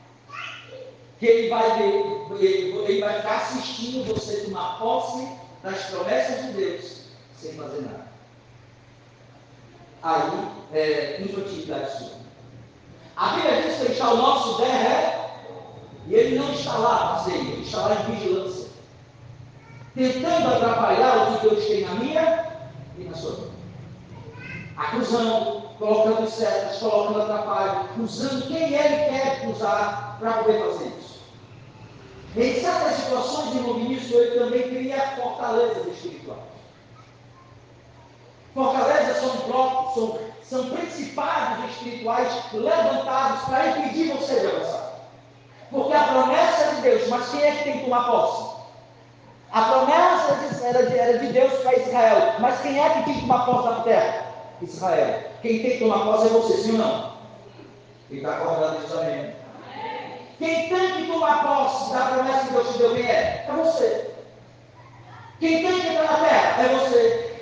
que 1.19 1.27
ele 1.27 1.49
vai, 1.49 1.83
ele, 1.83 2.77
ele 2.85 3.01
vai 3.01 3.17
ficar 3.17 3.37
assistindo 3.37 4.13
você 4.13 4.45
tomar 4.45 4.79
posse 4.79 5.29
das 5.63 5.85
promessas 5.85 6.47
de 6.47 6.53
Deus 6.53 7.03
sem 7.41 7.53
fazer 7.55 7.83
nada. 7.83 8.07
Aí 10.03 10.49
é 10.73 11.23
infantilidade 11.23 11.99
sua. 11.99 12.23
A 13.17 13.29
Bíblia 13.35 13.63
diz 13.63 13.97
que 13.97 14.03
o 14.03 14.17
nosso 14.17 14.61
der 14.61 15.23
e 16.09 16.15
ele 16.15 16.39
não 16.39 16.53
está 16.53 16.77
lá, 16.77 17.23
sei, 17.25 17.35
ele 17.35 17.63
está 17.63 17.87
lá 17.87 17.95
em 17.95 18.17
vigilância, 18.17 18.62
tentando 19.95 20.55
atrapalhar 20.55 21.33
o 21.33 21.39
que 21.39 21.49
Deus 21.49 21.65
tem 21.67 21.85
na 21.85 21.95
minha 21.95 22.47
e 22.99 23.05
na 23.05 23.15
sua 23.15 23.33
vida. 23.33 23.53
Acusando, 24.77 25.63
colocando 25.79 26.29
setas, 26.31 26.79
colocando 26.79 27.23
atrapalho, 27.23 27.89
usando 27.99 28.49
quem 28.49 28.75
ele 28.75 28.97
quer 29.11 29.49
usar 29.49 30.17
para 30.19 30.33
poder 30.35 30.61
fazer 30.61 30.93
isso. 30.99 31.23
Em 32.35 32.61
certas 32.61 32.95
situações 32.95 33.51
de 33.51 33.59
iluminismo, 33.59 34.19
ele 34.19 34.39
também 34.39 34.63
cria 34.63 35.17
fortalezas 35.17 35.87
espirituais. 35.87 36.41
Fortalezas 38.55 39.17
são 39.19 39.37
blocos, 39.49 39.95
são, 39.95 40.19
são 40.43 40.71
principados 40.71 41.71
espirituais 41.71 42.29
levantados 42.55 43.43
para 43.45 43.69
impedir 43.69 44.13
você 44.15 44.41
de 44.41 44.47
avançar. 44.47 44.93
Porque 45.71 45.93
a 45.93 46.05
promessa 46.05 46.65
é 46.65 46.75
de 46.75 46.83
Deus, 46.83 47.09
mas 47.09 47.31
quem 47.31 47.43
é 47.43 47.57
que 47.57 47.65
tem 47.65 47.79
que 47.79 47.85
tomar 47.85 48.11
posse? 48.11 48.52
A 49.53 49.63
promessa 49.63 50.65
era 50.65 50.87
de, 50.87 50.99
era 50.99 51.19
de 51.19 51.27
Deus 51.27 51.53
para 51.61 51.77
Israel. 51.77 52.35
Mas 52.39 52.61
quem 52.63 52.83
é 52.83 52.89
que 52.89 53.03
tinha 53.05 53.17
que 53.17 53.21
tomar 53.21 53.45
posse 53.45 53.69
da 53.69 53.81
terra? 53.83 54.27
Israel. 54.63 55.21
Quem 55.43 55.61
tem 55.61 55.71
que 55.73 55.79
tomar 55.79 56.05
posse 56.05 56.27
é 56.27 56.31
você, 56.31 56.57
sim 56.57 56.73
ou 56.73 56.79
não? 56.79 57.13
Quem 58.09 58.19
está 58.19 58.33
acordado 58.33 58.81
diz 58.81 58.93
amém. 58.93 59.35
Quem 60.39 60.69
tem 60.69 60.93
que 60.95 61.07
tomar 61.07 61.43
posse 61.43 61.93
da 61.93 62.07
promessa 62.07 62.47
que 62.47 62.53
Deus 62.53 62.73
te 62.73 62.79
deu, 62.79 62.95
quem 62.95 63.07
é? 63.07 63.47
É 63.47 63.53
você. 63.53 64.11
Quem 65.39 65.63
tem 65.63 65.81
que 65.81 65.87
entrar 65.89 66.05
na 66.05 66.29
terra 66.29 66.63
é 66.63 66.69
você. 66.69 67.37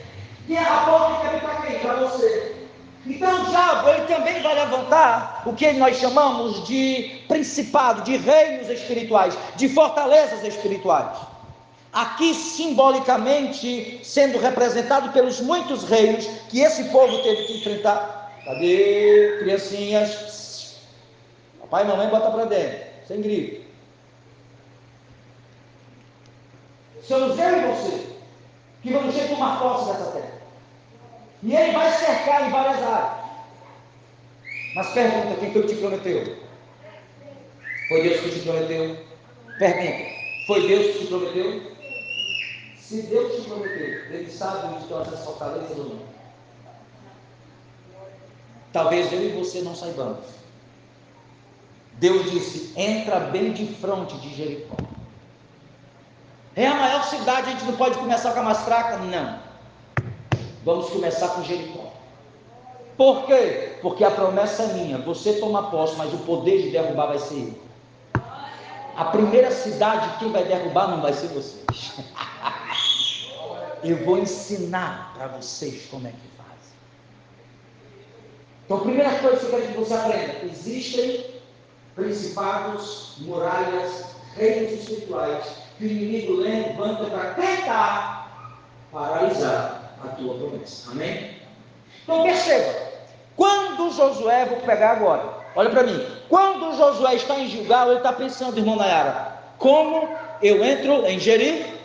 Quem 0.46 0.56
é 0.56 0.62
a 0.62 0.76
porta 0.78 1.28
que 1.28 1.40
para 1.40 1.54
quem? 1.62 1.78
Para 1.78 1.94
você. 1.94 2.56
Então 3.06 3.42
o 3.42 3.44
diabo 3.46 3.88
ele 3.88 4.06
também 4.06 4.42
vai 4.42 4.54
levantar 4.54 5.42
o 5.46 5.54
que 5.54 5.72
nós 5.74 5.96
chamamos 5.96 6.66
de 6.66 7.22
principado, 7.28 8.02
de 8.02 8.16
reinos 8.16 8.68
espirituais, 8.68 9.38
de 9.56 9.68
fortalezas 9.68 10.44
espirituais. 10.44 11.29
Aqui 11.92 12.34
simbolicamente 12.34 14.00
sendo 14.04 14.38
representado 14.38 15.12
pelos 15.12 15.40
muitos 15.40 15.82
reinos 15.84 16.24
que 16.48 16.60
esse 16.60 16.84
povo 16.84 17.18
teve 17.22 17.44
que 17.44 17.58
enfrentar. 17.58 18.32
Cadê 18.44 19.38
criancinhas? 19.40 20.76
Papai 21.60 21.84
e 21.84 21.88
mamãe 21.88 22.08
bota 22.08 22.30
para 22.30 22.44
dentro, 22.44 22.78
sem 23.08 23.20
grito. 23.20 23.68
Somos 27.02 27.38
eu 27.38 27.56
e 27.58 27.66
você 27.66 28.06
que 28.82 28.92
vamos 28.92 29.14
ter 29.14 29.22
que 29.22 29.34
tomar 29.34 29.58
posse 29.58 29.92
dessa 29.92 30.12
terra. 30.12 30.40
E 31.42 31.56
ele 31.56 31.72
vai 31.72 31.90
cercar 31.92 32.46
em 32.46 32.50
várias 32.50 32.82
áreas. 32.82 33.20
Mas 34.74 34.90
pergunta: 34.90 35.40
quem 35.40 35.50
que 35.50 35.62
te 35.62 35.74
prometeu? 35.74 36.36
Foi 37.88 38.02
Deus 38.02 38.20
que 38.20 38.30
te 38.30 38.40
prometeu? 38.40 38.96
Pergunta: 39.58 40.10
foi 40.46 40.68
Deus 40.68 40.86
que 40.92 40.98
te 40.98 41.06
prometeu? 41.06 41.69
Se 42.90 43.02
Deus 43.02 43.36
te 43.36 43.42
prometeu, 43.42 43.86
Ele 44.12 44.28
sabe 44.28 44.66
onde 44.66 44.82
estão 44.82 45.00
essas 45.00 45.24
fortalezas 45.24 45.78
ou 45.78 45.90
não? 45.90 46.00
Talvez 48.72 49.12
eu 49.12 49.22
e 49.22 49.28
você 49.28 49.60
não 49.60 49.76
saibamos. 49.76 50.26
Deus 52.00 52.28
disse: 52.32 52.72
entra 52.76 53.20
bem 53.20 53.52
de 53.52 53.64
frente 53.74 54.16
de 54.16 54.34
Jericó. 54.34 54.74
É 56.56 56.66
a 56.66 56.74
maior 56.74 57.04
cidade, 57.04 57.46
a 57.46 57.50
gente 57.52 57.64
não 57.64 57.76
pode 57.76 57.96
começar 57.96 58.32
com 58.32 58.40
a 58.40 58.42
mais 58.42 58.58
fraca? 58.62 58.96
Não. 58.96 59.38
Vamos 60.64 60.90
começar 60.90 61.28
com 61.28 61.44
Jericó. 61.44 61.92
Por 62.96 63.24
quê? 63.26 63.78
Porque 63.82 64.02
a 64.02 64.10
promessa 64.10 64.64
é 64.64 64.72
minha. 64.72 64.98
Você 64.98 65.34
toma 65.34 65.70
posse, 65.70 65.94
mas 65.94 66.12
o 66.12 66.18
poder 66.18 66.60
de 66.62 66.70
derrubar 66.70 67.06
vai 67.06 67.20
ser 67.20 67.54
eu. 67.54 68.20
A 68.96 69.04
primeira 69.04 69.52
cidade, 69.52 70.18
quem 70.18 70.32
vai 70.32 70.42
derrubar 70.42 70.88
não 70.88 71.00
vai 71.00 71.12
ser 71.12 71.28
vocês. 71.28 72.00
eu 73.82 74.04
vou 74.04 74.18
ensinar 74.18 75.14
para 75.16 75.28
vocês 75.28 75.86
como 75.90 76.06
é 76.06 76.10
que 76.10 76.36
faz. 76.36 76.58
Então, 78.64 78.78
a 78.78 78.80
primeira 78.80 79.14
coisa 79.18 79.38
que 79.38 79.46
eu 79.46 79.50
quero 79.50 79.72
que 79.72 79.78
você 79.78 79.94
aprenda: 79.94 80.44
existem 80.44 81.26
principados, 81.94 83.14
muralhas, 83.18 84.04
reinos 84.36 84.72
espirituais 84.72 85.44
que 85.76 85.84
o 85.84 85.90
inimigo 85.90 86.34
levanta 86.34 87.04
para 87.04 87.34
tentar 87.34 88.56
paralisar 88.92 89.94
a 90.04 90.08
tua 90.08 90.34
promessa. 90.34 90.90
Amém? 90.90 91.36
Então 92.02 92.22
perceba, 92.22 92.74
quando 93.36 93.92
Josué, 93.92 94.46
vou 94.46 94.60
pegar 94.60 94.92
agora, 94.92 95.22
olha 95.54 95.70
para 95.70 95.84
mim, 95.84 96.04
quando 96.28 96.76
Josué 96.76 97.14
está 97.14 97.38
em 97.38 97.48
Gilgal, 97.48 97.88
ele 97.88 97.98
está 97.98 98.12
pensando, 98.12 98.58
irmão 98.58 98.76
Nayara, 98.76 99.38
como 99.58 100.08
eu 100.42 100.64
entro 100.64 101.06
em 101.06 101.18
Jericó? 101.18 101.79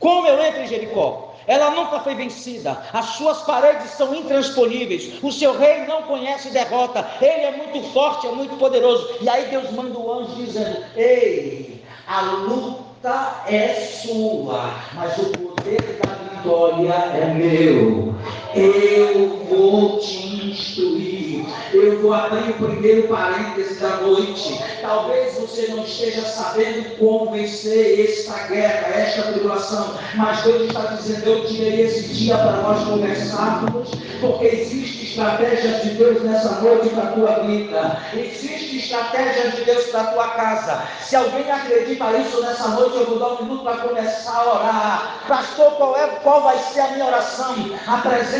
Como 0.00 0.26
eu 0.26 0.42
entro 0.42 0.62
em 0.62 0.66
Jericó? 0.66 1.34
Ela 1.46 1.70
nunca 1.70 2.00
foi 2.00 2.14
vencida, 2.14 2.80
as 2.92 3.04
suas 3.16 3.42
paredes 3.42 3.90
são 3.90 4.14
intransponíveis, 4.14 5.22
o 5.22 5.32
seu 5.32 5.58
rei 5.58 5.84
não 5.86 6.02
conhece 6.02 6.50
derrota, 6.50 7.06
ele 7.20 7.42
é 7.42 7.50
muito 7.56 7.82
forte, 7.92 8.26
é 8.26 8.30
muito 8.30 8.56
poderoso. 8.56 9.16
E 9.20 9.28
aí 9.28 9.46
Deus 9.46 9.70
manda 9.72 9.98
o 9.98 10.12
anjo 10.12 10.34
dizendo: 10.36 10.84
Ei, 10.96 11.82
a 12.06 12.20
luta 12.20 13.42
é 13.46 13.74
sua, 13.74 14.74
mas 14.94 15.16
o 15.18 15.30
poder 15.30 16.00
da 16.02 16.14
vitória 16.14 16.94
é 17.16 17.34
meu. 17.34 18.14
Eu 18.54 19.44
vou 19.48 19.98
te 19.98 20.46
instruir. 20.50 21.44
Eu 21.72 22.00
vou 22.00 22.12
abrir 22.12 22.50
o 22.50 22.54
primeiro 22.54 23.08
parêntese 23.08 23.78
da 23.80 23.96
noite. 23.98 24.58
Talvez 24.82 25.34
você 25.38 25.68
não 25.68 25.84
esteja 25.84 26.22
sabendo 26.22 26.98
como 26.98 27.30
vencer 27.30 28.10
esta 28.10 28.48
guerra, 28.48 28.88
esta 28.88 29.22
tribulação, 29.32 29.94
mas 30.14 30.42
Deus 30.42 30.62
está 30.62 30.80
dizendo: 30.80 31.26
Eu 31.26 31.46
tirei 31.46 31.82
esse 31.82 32.08
dia 32.08 32.36
para 32.36 32.56
nós 32.56 32.84
conversarmos, 32.84 33.90
porque 34.20 34.46
existe 34.46 35.10
estratégia 35.10 35.70
de 35.80 35.90
Deus 35.90 36.22
nessa 36.22 36.60
noite 36.60 36.88
para 36.90 37.04
a 37.04 37.12
tua 37.12 37.34
vida. 37.40 38.02
Existe 38.14 38.78
estratégia 38.78 39.50
de 39.50 39.64
Deus 39.64 39.84
para 39.86 40.00
a 40.00 40.06
tua 40.06 40.28
casa. 40.30 40.82
Se 41.00 41.16
alguém 41.16 41.50
acredita 41.50 42.10
nisso 42.10 42.40
nessa 42.40 42.68
noite, 42.68 42.96
eu 42.96 43.06
vou 43.06 43.18
dar 43.18 43.28
um 43.34 43.44
minuto 43.44 43.62
para 43.62 43.76
começar 43.78 44.36
a 44.36 44.54
orar. 44.54 45.24
Pastor, 45.28 45.72
qual, 45.72 45.96
é, 45.96 46.06
qual 46.22 46.42
vai 46.42 46.58
ser 46.58 46.80
a 46.80 46.88
minha 46.88 47.06
oração? 47.06 47.54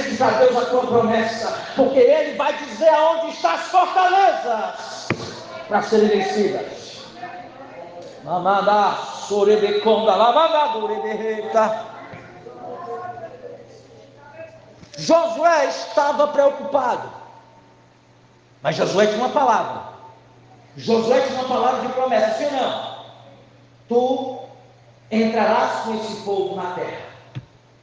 Apresente 0.01 0.17
para 0.17 0.39
Deus 0.39 0.57
a 0.57 0.67
tua 0.67 0.87
promessa, 0.87 1.59
porque 1.77 1.99
Ele 1.99 2.37
vai 2.37 2.57
dizer 2.57 2.89
aonde 2.89 3.33
estão 3.33 3.51
as 3.51 3.61
fortalezas 3.63 5.09
para 5.69 5.83
serem 5.83 6.09
vencidas. 6.09 7.03
Mamada, 8.25 8.97
sorebeconda, 9.29 10.15
lavagadureberreta. 10.17 11.87
Josué 14.97 15.67
estava 15.67 16.29
preocupado. 16.29 17.11
Mas 18.63 18.77
Josué 18.77 19.07
tinha 19.07 19.19
uma 19.19 19.31
palavra. 19.31 19.83
Josué 20.77 21.21
tinha 21.21 21.41
uma 21.41 21.49
palavra 21.49 21.81
de 21.87 21.93
promessa, 21.93 22.39
sim 22.39 22.51
não? 22.57 23.01
Tu 23.89 24.39
entrarás 25.11 25.81
com 25.85 25.95
esse 25.95 26.23
povo 26.23 26.57
na 26.57 26.73
terra. 26.73 27.11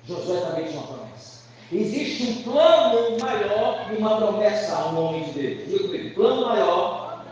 Josué 0.06 0.40
também 0.42 0.68
tinha 0.68 0.80
uma 0.80 0.88
promessa. 0.88 1.37
Existe 1.72 2.24
um 2.24 2.44
plano 2.44 3.18
maior 3.20 3.88
e 3.92 3.98
uma 3.98 4.16
promessa 4.16 4.74
ao 4.74 4.94
nome 4.94 5.26
de 5.26 5.32
Deus. 5.32 5.68
Diga 5.68 6.14
plano 6.16 6.48
maior, 6.48 7.24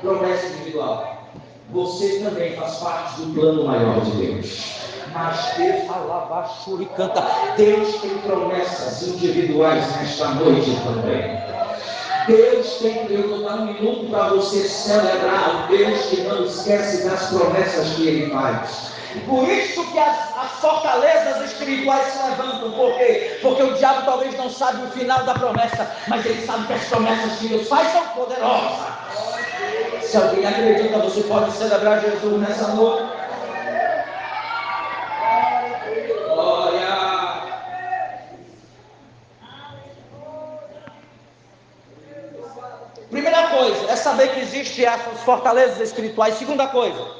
promessa 0.00 0.46
individual. 0.46 1.28
Você 1.70 2.20
também 2.20 2.54
faz 2.54 2.76
parte 2.76 3.22
do 3.22 3.34
plano 3.34 3.64
maior 3.64 4.00
de 4.02 4.10
Deus. 4.12 4.82
Mas 5.12 5.54
Deus 5.56 5.90
alabachura 5.90 6.82
e 6.84 6.86
canta. 6.86 7.26
Deus 7.56 8.00
tem 8.00 8.18
promessas 8.18 9.02
individuais 9.08 9.96
nesta 9.96 10.28
noite 10.28 10.70
também. 10.84 11.61
Deus 12.26 12.78
tem, 12.78 13.06
eu 13.10 13.28
vou 13.28 13.42
dar 13.42 13.56
um 13.56 13.66
minuto 13.66 14.10
para 14.10 14.28
você 14.28 14.66
celebrar 14.68 15.64
o 15.64 15.68
Deus 15.68 16.00
que 16.06 16.20
não 16.22 16.44
esquece 16.44 17.08
das 17.08 17.26
promessas 17.30 17.90
que 17.94 18.06
Ele 18.06 18.30
faz. 18.30 18.92
Por 19.26 19.46
isso 19.48 19.84
que 19.92 19.98
as, 19.98 20.16
as, 20.36 20.52
fortalezas 20.60 21.52
espirituais 21.52 22.06
se 22.12 22.30
levantam. 22.30 22.70
Por 22.72 22.94
quê? 22.94 23.38
Porque 23.42 23.62
o 23.62 23.74
diabo 23.74 24.06
talvez 24.06 24.36
não 24.38 24.48
sabe 24.48 24.82
o 24.84 24.90
final 24.90 25.22
da 25.24 25.34
promessa, 25.34 25.90
mas 26.08 26.24
ele 26.24 26.44
sabe 26.46 26.66
que 26.66 26.72
as 26.72 26.84
promessas 26.84 27.38
que 27.38 27.48
Deus 27.48 27.68
faz 27.68 27.92
são 27.92 28.06
poderosas. 28.08 28.86
Se 30.00 30.16
alguém 30.16 30.46
acredita, 30.46 30.98
você 30.98 31.22
pode 31.24 31.52
celebrar 31.52 32.00
Jesus 32.00 32.40
nessa 32.40 32.68
noite. 32.68 33.21
Primeira 43.12 43.48
coisa 43.48 43.92
é 43.92 43.94
saber 43.94 44.32
que 44.32 44.40
existem 44.40 44.86
essas 44.86 45.20
fortalezas 45.20 45.78
espirituais. 45.80 46.34
Segunda 46.36 46.66
coisa 46.68 47.14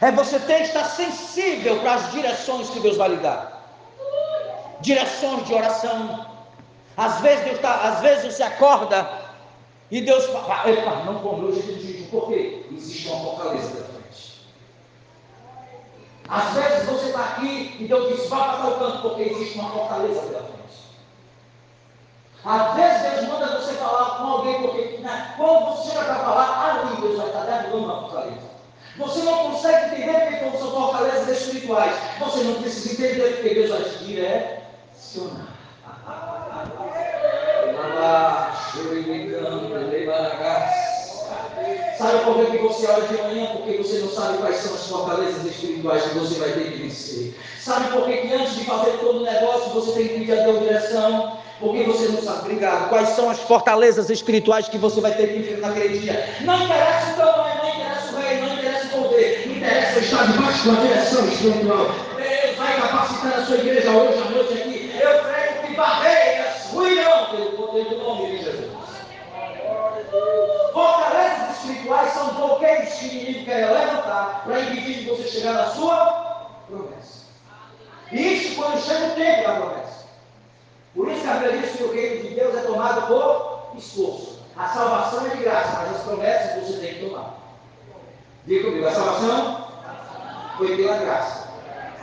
é 0.00 0.12
você 0.12 0.38
ter 0.38 0.58
que 0.58 0.68
estar 0.68 0.84
sensível 0.84 1.80
para 1.80 1.94
as 1.94 2.12
direções 2.12 2.70
que 2.70 2.78
Deus 2.78 2.96
vai 2.96 3.08
lhe 3.08 3.16
dar. 3.16 3.74
Direções 4.80 5.44
de 5.46 5.52
oração. 5.52 6.26
Às 6.96 7.20
vezes 7.20 7.44
Deus 7.44 7.58
tá, 7.58 7.74
às 7.74 8.00
vezes 8.02 8.36
você 8.36 8.44
acorda 8.44 9.10
e 9.90 10.00
Deus 10.00 10.26
fala, 10.26 10.70
epa, 10.70 11.02
não 11.04 11.18
come 11.18 11.46
hoje 11.46 11.62
de 11.62 11.92
jejum. 11.92 12.06
Por 12.06 12.28
quê? 12.28 12.64
Existe 12.70 13.08
uma 13.08 13.18
fortaleza 13.18 13.70
da 13.70 13.84
frente. 13.86 14.46
Às 16.28 16.54
vezes 16.54 16.88
você 16.88 17.06
está 17.06 17.20
aqui 17.20 17.76
e 17.80 17.88
Deus 17.88 18.16
diz, 18.16 18.28
vá 18.28 18.58
para 18.58 18.70
o 18.70 18.78
canto, 18.78 19.02
porque 19.02 19.22
existe 19.22 19.58
uma 19.58 19.70
fortaleza 19.70 20.20
pela 20.20 20.38
frente. 20.44 20.53
Às 22.46 22.74
vezes 22.74 23.28
manda 23.28 23.58
você 23.58 23.72
falar 23.74 24.18
com 24.18 24.24
alguém, 24.24 24.60
porque 24.60 24.98
né, 24.98 25.34
quando 25.36 25.64
você 25.66 25.90
chega 25.90 26.04
para 26.04 26.16
falar, 26.16 26.82
ali 26.84 27.00
Deus 27.00 27.16
vai 27.16 27.26
estar 27.28 27.44
derrubando 27.44 27.84
uma 27.84 28.00
fortaleza. 28.02 28.54
Você 28.98 29.22
não 29.22 29.50
consegue 29.50 29.96
entender 29.96 30.38
porque 30.40 30.58
são 30.58 30.70
fortalezas 30.70 31.40
espirituais. 31.40 31.96
Você 32.20 32.44
não 32.44 32.54
precisa 32.60 32.92
entender 32.92 33.32
porque 33.34 33.54
Deus 33.54 33.70
vai 33.70 33.82
te 33.82 34.04
direcionar. 34.04 35.54
Sabe 41.96 42.24
por 42.24 42.50
que 42.50 42.58
você 42.58 42.86
ora 42.86 43.08
de 43.08 43.22
manhã? 43.22 43.46
Porque 43.52 43.78
você 43.78 43.98
não 44.00 44.10
sabe 44.10 44.38
quais 44.38 44.56
são 44.56 44.74
as 44.74 44.86
fortalezas 44.86 45.44
espirituais 45.46 46.02
que 46.02 46.18
você 46.18 46.38
vai 46.38 46.52
ter 46.52 46.72
que 46.72 46.82
vencer. 46.82 47.34
Sabe 47.58 47.90
por 47.90 48.04
que 48.04 48.32
antes 48.32 48.54
de 48.56 48.64
fazer 48.64 48.98
todo 48.98 49.20
o 49.20 49.22
negócio 49.22 49.70
você 49.70 49.92
tem 49.92 50.08
que 50.08 50.18
pedir 50.18 50.38
a 50.38 50.44
Deus 50.44 50.60
direção? 50.60 51.43
Porque 51.64 51.82
você 51.84 52.08
não 52.08 52.20
sabe, 52.20 52.40
obrigado, 52.40 52.90
quais 52.90 53.08
são 53.10 53.30
as 53.30 53.40
fortalezas 53.40 54.10
espirituais 54.10 54.68
que 54.68 54.76
você 54.76 55.00
vai 55.00 55.14
ter 55.14 55.28
que 55.28 55.38
enfrentar 55.38 55.68
naquele 55.68 55.98
dia. 55.98 56.28
Não 56.42 56.62
interessa 56.62 57.12
o 57.12 57.16
tamanho, 57.16 57.56
não 57.56 57.68
interessa 57.70 58.14
o 58.14 58.20
rei, 58.20 58.40
não 58.42 58.54
interessa 58.54 58.86
o 58.86 59.02
poder, 59.02 59.48
interessa 59.48 59.98
estar 59.98 60.30
debaixo 60.30 60.70
da 60.70 60.80
direção 60.82 61.26
espiritual. 61.26 61.86
Deus 62.18 62.56
vai 62.58 62.80
capacitar 62.80 63.38
a 63.38 63.46
sua 63.46 63.56
igreja 63.56 63.90
hoje 63.92 64.18
à 64.18 64.30
noite 64.30 64.52
aqui. 64.52 64.92
Eu 65.00 65.24
creio 65.24 65.62
que 65.62 65.74
barreiras 65.74 66.66
ruirão 66.70 67.26
pelo 67.30 67.52
poder 67.52 67.84
do 67.86 67.96
nome 67.96 68.26
de 68.26 68.44
Jesus. 68.44 68.66
Fortalezas 70.74 71.56
espirituais 71.56 72.12
são 72.12 72.34
bloqueios 72.34 72.92
que 72.92 73.40
o 73.40 73.44
quer 73.46 73.70
levantar 73.72 74.42
para 74.44 74.60
impedir 74.60 74.98
de 74.98 75.04
você 75.06 75.28
chegar 75.28 75.54
na 75.54 75.66
sua 75.68 76.50
promessa. 76.68 77.24
Isso 78.12 78.54
quando 78.54 78.78
chega 78.84 79.06
o 79.06 79.10
tempo 79.12 79.48
da 79.48 79.54
promessa. 79.54 80.03
Por 80.94 81.08
isso 81.08 81.22
que 81.22 81.28
a 81.28 81.34
Bíblia 81.34 81.58
diz 81.58 81.76
que 81.76 81.82
o 81.82 81.92
reino 81.92 82.28
de 82.28 82.34
Deus 82.34 82.54
é 82.56 82.60
tomado 82.60 83.06
por 83.06 83.76
esforço. 83.76 84.38
A 84.56 84.68
salvação 84.68 85.26
é 85.26 85.30
de 85.30 85.42
graça, 85.42 85.78
mas 85.78 85.96
as 85.96 86.02
promessas 86.02 86.62
você 86.62 86.78
tem 86.78 86.94
que 86.94 87.06
tomar. 87.06 87.34
Diga 88.46 88.64
comigo, 88.64 88.86
a 88.86 88.92
salvação 88.92 89.68
foi 90.56 90.76
pela 90.76 90.96
graça. 90.98 91.48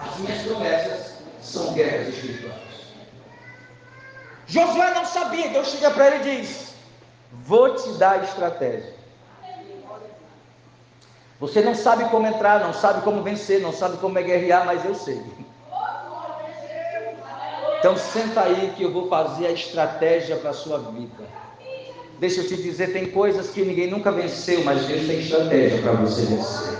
As 0.05 0.17
minhas 0.17 0.41
promessas 0.41 1.13
são 1.41 1.73
guerras 1.73 2.09
espirituais. 2.09 2.61
Josué 4.47 4.93
não 4.93 5.05
sabia, 5.05 5.49
Deus 5.49 5.69
chega 5.69 5.91
para 5.91 6.07
ele 6.07 6.29
e 6.29 6.37
diz: 6.37 6.73
Vou 7.31 7.73
te 7.75 7.89
dar 7.93 8.21
estratégia. 8.23 8.93
Você 11.39 11.61
não 11.61 11.73
sabe 11.73 12.03
como 12.09 12.27
entrar, 12.27 12.59
não 12.59 12.73
sabe 12.73 13.01
como 13.01 13.23
vencer, 13.23 13.61
não 13.61 13.71
sabe 13.71 13.97
como 13.97 14.19
é 14.19 14.23
guerrear, 14.23 14.65
mas 14.65 14.83
eu 14.83 14.93
sei. 14.93 15.23
Então 17.81 17.97
senta 17.97 18.41
aí 18.41 18.73
que 18.77 18.83
eu 18.83 18.91
vou 18.91 19.07
fazer 19.07 19.47
a 19.47 19.51
estratégia 19.51 20.35
para 20.35 20.51
a 20.51 20.53
sua 20.53 20.77
vida. 20.77 21.27
Deixa 22.19 22.41
eu 22.41 22.47
te 22.47 22.55
dizer, 22.55 22.93
tem 22.93 23.07
coisas 23.07 23.49
que 23.49 23.63
ninguém 23.63 23.89
nunca 23.89 24.11
venceu, 24.11 24.63
mas 24.63 24.85
Deus 24.85 25.07
tem 25.07 25.19
estratégia 25.19 25.81
para 25.81 25.93
você 25.93 26.21
vencer. 26.27 26.77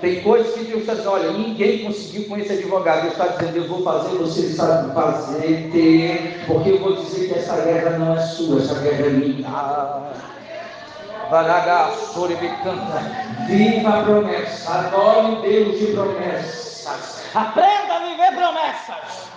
Tem 0.00 0.22
coisas 0.22 0.52
que 0.52 0.64
Deus 0.64 0.80
está 0.80 0.94
dizendo, 0.94 1.12
olha, 1.12 1.30
ninguém 1.30 1.84
conseguiu 1.84 2.24
com 2.28 2.36
esse 2.36 2.52
advogado. 2.52 3.02
Deus 3.02 3.12
está 3.12 3.28
dizendo, 3.28 3.58
eu 3.58 3.68
vou 3.68 3.84
fazer, 3.84 4.16
você 4.16 4.48
sabe 4.48 4.92
fazer, 4.92 5.70
ter, 5.70 6.44
porque 6.48 6.70
eu 6.70 6.80
vou 6.80 6.96
dizer 6.96 7.28
que 7.28 7.38
essa 7.38 7.60
guerra 7.60 7.90
não 7.96 8.16
é 8.16 8.20
sua, 8.20 8.60
essa 8.60 8.74
guerra 8.80 9.06
é 9.06 9.10
minha. 9.10 9.48
Varaga, 11.30 11.92
canta, 12.64 13.02
viva 13.46 13.88
a 13.88 14.02
promessa, 14.02 14.72
adore 14.72 15.48
Deus 15.48 15.78
de 15.78 15.86
promessas, 15.92 17.22
aprenda 17.32 17.94
a 17.94 18.08
viver 18.08 18.34
promessas. 18.34 19.33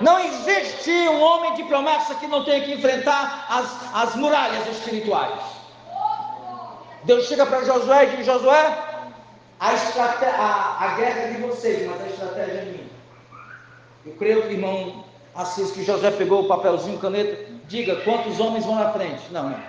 Não 0.00 0.18
existe 0.18 0.90
um 0.90 1.22
homem 1.22 1.54
de 1.54 1.64
promessa 1.64 2.14
que 2.16 2.26
não 2.26 2.44
tenha 2.44 2.60
que 2.60 2.74
enfrentar 2.74 3.46
as, 3.48 3.94
as 3.94 4.14
muralhas 4.16 4.66
espirituais. 4.68 5.40
Deus 7.04 7.26
chega 7.26 7.46
para 7.46 7.64
Josué 7.64 8.04
e 8.04 8.16
diz: 8.16 8.26
Josué, 8.26 8.78
a, 9.58 9.70
a, 9.70 10.84
a 10.84 10.94
guerra 10.96 11.20
é 11.20 11.30
de 11.32 11.42
vocês, 11.42 11.88
mas 11.88 12.02
a 12.02 12.06
estratégia 12.06 12.60
é 12.60 12.64
minha. 12.64 12.86
Eu 14.04 14.12
creio 14.14 14.42
que 14.42 14.54
irmão 14.54 15.04
Assis, 15.34 15.70
que 15.70 15.84
Josué 15.84 16.10
pegou 16.12 16.42
o 16.42 16.48
papelzinho, 16.48 16.98
caneta, 16.98 17.52
diga 17.66 17.96
quantos 17.96 18.40
homens 18.40 18.64
vão 18.64 18.76
na 18.76 18.90
frente. 18.92 19.30
Não, 19.30 19.50
não. 19.50 19.60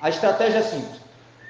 A 0.00 0.10
estratégia 0.10 0.58
é 0.58 0.62
simples. 0.62 1.00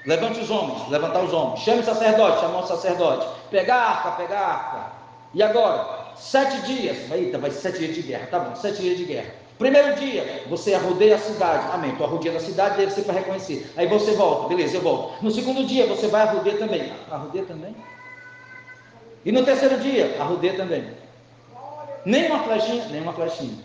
Levante 0.07 0.41
os 0.41 0.51
homens, 0.51 0.89
levantar 0.89 1.21
os 1.21 1.33
homens. 1.33 1.61
Chame 1.61 1.81
o 1.81 1.85
sacerdote, 1.85 2.41
chamar 2.41 2.61
o 2.61 2.67
sacerdote. 2.67 3.27
Pegar 3.51 3.77
a 3.77 3.89
arca, 3.89 4.11
pegar 4.13 4.39
a 4.39 4.47
arca. 4.47 4.93
E 5.35 5.43
agora? 5.43 6.02
Sete 6.17 6.63
dias. 6.63 7.11
Eita, 7.11 7.39
vai 7.39 7.51
sete 7.51 7.79
dias 7.79 7.95
de 7.95 8.03
guerra. 8.03 8.27
Tá 8.31 8.39
bom, 8.39 8.55
sete 8.57 8.83
dias 8.83 8.99
de 8.99 9.05
guerra. 9.05 9.31
Primeiro 9.59 9.95
dia, 9.95 10.45
você 10.49 10.75
arrodeia 10.75 11.17
a 11.17 11.19
cidade. 11.19 11.67
Amém. 11.73 11.95
Tu 11.97 12.03
arrodeia 12.03 12.37
a 12.37 12.41
cidade, 12.41 12.77
deve 12.77 12.93
ser 12.93 13.03
para 13.03 13.15
reconhecer. 13.15 13.73
Aí 13.77 13.87
você 13.87 14.13
volta, 14.13 14.49
beleza, 14.49 14.77
eu 14.77 14.81
volto. 14.81 15.23
No 15.23 15.31
segundo 15.31 15.65
dia, 15.65 15.87
você 15.87 16.09
vai 16.09 16.23
arrodear 16.23 16.57
também. 16.59 16.93
Arrodeia 17.11 17.45
também? 17.45 17.77
E 19.25 19.31
no 19.31 19.45
terceiro 19.45 19.79
dia, 19.79 20.17
arrodeia 20.19 20.55
também. 20.55 20.85
Nem 22.05 22.27
uma 22.27 22.43
flechinha, 22.43 22.87
nem 22.87 23.03
uma 23.03 23.13
flechinha. 23.13 23.59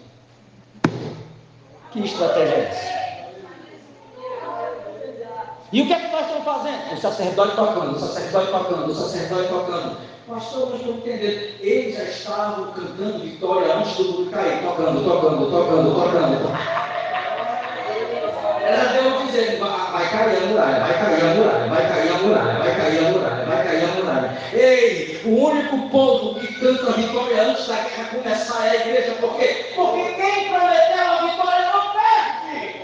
Que 1.91 1.99
estratégia 2.01 2.53
é 2.53 2.69
essa? 2.69 2.97
E 5.73 5.81
o 5.81 5.87
que 5.87 5.93
é 5.93 5.99
que 5.99 6.11
nós 6.11 6.21
estamos 6.21 6.45
fazendo? 6.45 6.93
O 6.93 6.97
sacerdote 6.97 7.55
tocando, 7.55 7.95
o 7.95 7.99
sacerdote 7.99 8.51
tocando, 8.51 8.91
o 8.91 8.95
sacerdote 8.95 9.49
tocando. 9.49 9.97
Pastor, 10.27 10.71
nós 10.71 10.81
estamos 10.81 10.97
entendendo. 10.97 11.55
Eles 11.61 11.95
já 11.95 12.03
estavam 12.03 12.73
cantando 12.73 13.19
vitória 13.19 13.73
antes 13.75 13.95
do 13.95 14.03
mundo 14.03 14.29
cair, 14.29 14.61
tocando, 14.61 15.01
tocando, 15.01 15.49
tocando, 15.49 15.95
tocando. 15.95 16.51
Era 18.61 18.83
Deus 18.87 19.25
dizendo, 19.25 19.59
vai 19.59 20.09
cair 20.09 20.43
a 20.43 20.47
muralha, 20.47 20.79
vai 20.81 20.93
cair 20.99 21.23
a 21.23 21.33
muralha, 21.33 21.69
vai 21.69 21.87
cair 21.87 22.11
a 22.11 22.17
muralha, 22.17 22.59
vai 22.59 22.75
cair 22.75 22.99
a 22.99 23.09
muralha, 23.09 23.45
vai 23.45 23.63
cair 23.63 23.83
a 23.85 23.87
muralha. 23.87 24.37
Ei, 24.51 25.21
o 25.23 25.29
único 25.29 25.89
povo 25.89 26.37
que 26.41 26.53
canta 26.55 26.91
vitória 26.91 27.43
antes 27.43 27.65
da 27.65 27.75
guerra 27.75 28.09
começar 28.11 28.65
é 28.67 28.69
a 28.69 28.75
igreja. 28.75 29.11
Por 29.21 29.33
quê? 29.37 29.71
Porque 29.75 30.03
quem 30.13 30.49
prometeu 30.49 31.05
a 31.05 31.25
vitória 31.25 31.71
não 31.71 31.83
perde. 31.93 32.81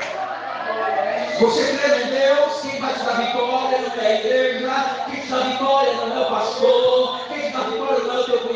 Você 1.41 1.77
crê 1.77 2.03
em 2.03 2.07
Deus, 2.07 2.61
quem 2.61 2.79
vai 2.79 2.93
te 2.93 3.03
dar 3.03 3.17
vitória 3.17 3.79
não 3.79 4.01
é 4.01 4.07
a 4.07 4.15
igreja, 4.17 5.05
quem 5.07 5.19
te 5.19 5.27
dá 5.27 5.39
vitória 5.39 5.93
não 5.93 6.15
é 6.15 6.25
o 6.25 6.29
pastor, 6.29 7.19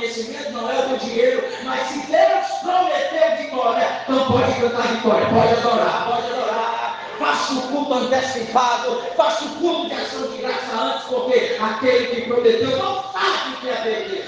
não 0.07 0.31
é 0.31 0.39
o 0.39 0.47
teu 0.47 0.47
conhecimento, 0.47 0.51
não 0.51 0.71
é 0.71 0.79
o 0.79 0.87
teu 0.89 0.97
dinheiro, 0.97 1.43
mas 1.63 1.87
se 1.87 1.99
Deus 2.07 2.47
prometeu 2.61 3.37
vitória, 3.37 4.01
então 4.03 4.27
pode 4.27 4.53
cantar 4.53 4.87
vitória, 4.87 5.27
pode 5.27 5.53
adorar, 5.53 6.07
pode 6.07 6.27
adorar. 6.33 7.03
Faça 7.19 7.53
o 7.53 7.61
culto 7.69 7.93
antecipado, 7.93 9.01
faça 9.15 9.45
o 9.45 9.49
culto 9.55 9.87
de 9.87 9.93
ação 9.93 10.31
de 10.31 10.37
graça 10.37 10.75
antes, 10.75 11.03
porque 11.07 11.57
aquele 11.59 12.07
que 12.07 12.21
prometeu 12.27 12.77
não 12.77 13.03
sabe 13.11 13.53
o 13.53 13.57
que 13.57 13.69
é 13.69 13.75
perder. 13.75 14.27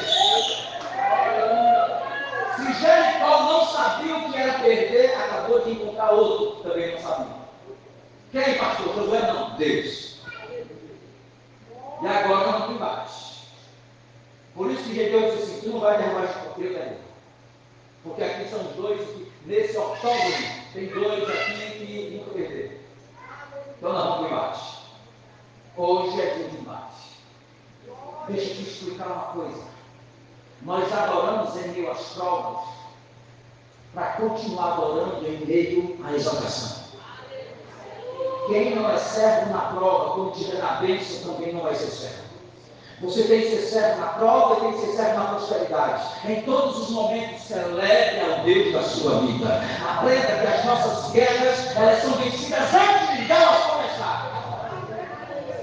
Se 2.56 2.74
Jericó 2.82 3.44
não 3.44 3.66
sabia 3.68 4.18
o 4.18 4.32
que 4.32 4.38
era 4.38 4.54
perder, 4.60 5.14
acabou 5.16 5.62
de 5.62 5.72
encontrar 5.72 6.12
outro, 6.12 6.70
também 6.70 6.92
não 6.94 7.02
sabia. 7.02 7.40
Quem, 8.32 8.58
pastor? 8.58 8.96
Josué 8.96 9.22
não, 9.22 9.52
Deus. 9.52 10.20
E 12.02 12.08
agora 12.08 12.52
vamos 12.52 12.76
embaixo. 12.76 13.30
Por 14.56 14.72
isso 14.72 14.84
que 14.84 14.96
Gedeão 14.96 15.29
tu 15.62 15.70
não 15.70 15.80
vai 15.80 15.98
derrubar 15.98 16.26
esse 16.26 16.40
porteiro 16.40 16.74
daí. 16.74 16.98
Porque 18.04 18.24
aqui 18.24 18.50
são 18.50 18.64
dois, 18.76 19.02
que, 19.02 19.32
nesse 19.46 19.78
octógono, 19.78 20.36
tem 20.74 20.88
dois 20.88 21.30
aqui 21.30 21.54
que 21.54 22.18
nunca 22.18 22.32
perderam. 22.32 22.80
Então 23.78 23.94
nós 23.94 24.04
vamos 24.04 24.28
para 24.28 24.38
embate. 24.38 24.80
Hoje 25.78 26.22
é 26.22 26.34
dia 26.36 26.50
de 26.50 26.58
embate. 26.58 27.20
Deixa 28.28 28.52
eu 28.52 28.56
te 28.56 28.62
explicar 28.64 29.08
uma 29.08 29.34
coisa. 29.34 29.64
Nós 30.62 30.92
adoramos 30.94 31.56
em 31.56 31.70
meio 31.70 31.92
às 31.92 32.02
provas 32.14 32.68
para 33.94 34.14
continuar 34.14 34.74
adorando 34.74 35.26
em 35.26 35.46
meio 35.46 35.98
à 36.04 36.14
exaltação. 36.14 36.90
Quem 38.48 38.76
não 38.76 38.90
é 38.90 38.98
servo 38.98 39.52
na 39.52 39.62
prova, 39.62 40.16
quando 40.16 40.36
estiver 40.36 40.60
na 40.60 40.74
bênção, 40.82 41.34
também 41.34 41.54
não 41.54 41.62
vai 41.62 41.76
ser 41.76 41.88
servo. 41.88 42.29
Você 43.02 43.24
tem 43.24 43.42
que 43.42 43.50
ser 43.50 43.62
servo 43.62 44.02
na 44.02 44.08
prova 44.08 44.58
e 44.58 44.60
tem 44.60 44.74
que 44.74 44.86
ser 44.86 44.98
servo 44.98 45.20
na 45.20 45.26
prosperidade. 45.26 46.04
Em 46.26 46.42
todos 46.42 46.80
os 46.80 46.90
momentos, 46.90 47.42
celebre 47.44 48.20
ao 48.20 48.40
Deus 48.44 48.74
da 48.74 48.84
sua 48.84 49.22
vida. 49.22 49.62
Aprenda 49.90 50.28
que 50.28 50.48
as 50.48 50.66
nossas 50.66 51.12
guerras 51.12 51.78
elas 51.78 52.02
são 52.02 52.12
vencidas 52.14 52.74
antes 52.74 53.26
de 53.26 53.32
elas 53.32 53.64
começarem. 53.64 54.30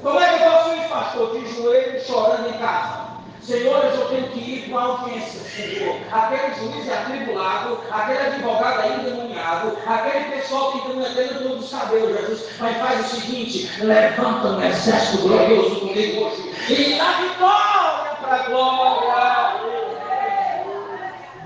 Como 0.02 0.18
é 0.18 0.38
que 0.38 0.44
eu 0.44 0.50
posso 0.50 0.74
ir, 0.76 0.88
pastor? 0.88 1.38
De 1.38 1.54
joelho, 1.54 2.00
chorando 2.06 2.48
em 2.48 2.58
casa. 2.58 3.05
Senhores, 3.46 3.94
eu 3.94 4.08
tenho 4.08 4.28
que 4.30 4.40
ir 4.40 4.68
com 4.68 4.76
a 4.76 4.82
audiência, 4.82 5.40
Senhor. 5.40 6.00
Aquele 6.10 6.54
juiz 6.56 6.88
é 6.88 6.94
atribulado, 6.94 7.78
aquele 7.92 8.18
advogado 8.18 8.80
é 8.80 8.88
endemoniado, 8.94 9.78
aquele 9.86 10.24
pessoal 10.32 10.72
que 10.72 10.88
não 10.88 11.06
é 11.06 11.08
todos 11.10 11.64
os 11.64 11.70
cabelos, 11.70 12.18
Jesus. 12.18 12.48
Mas 12.58 12.76
faz 12.78 13.00
o 13.00 13.20
seguinte: 13.20 13.70
levanta 13.84 14.48
um 14.48 14.64
exército 14.64 15.28
glorioso 15.28 15.78
comigo 15.78 16.24
hoje 16.24 16.54
e 16.70 16.98
dá 16.98 17.12
vitória 17.12 18.16
para 18.20 18.34
a 18.34 18.48
glória. 18.48 19.16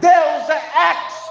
Deus 0.00 0.48
é 0.48 0.62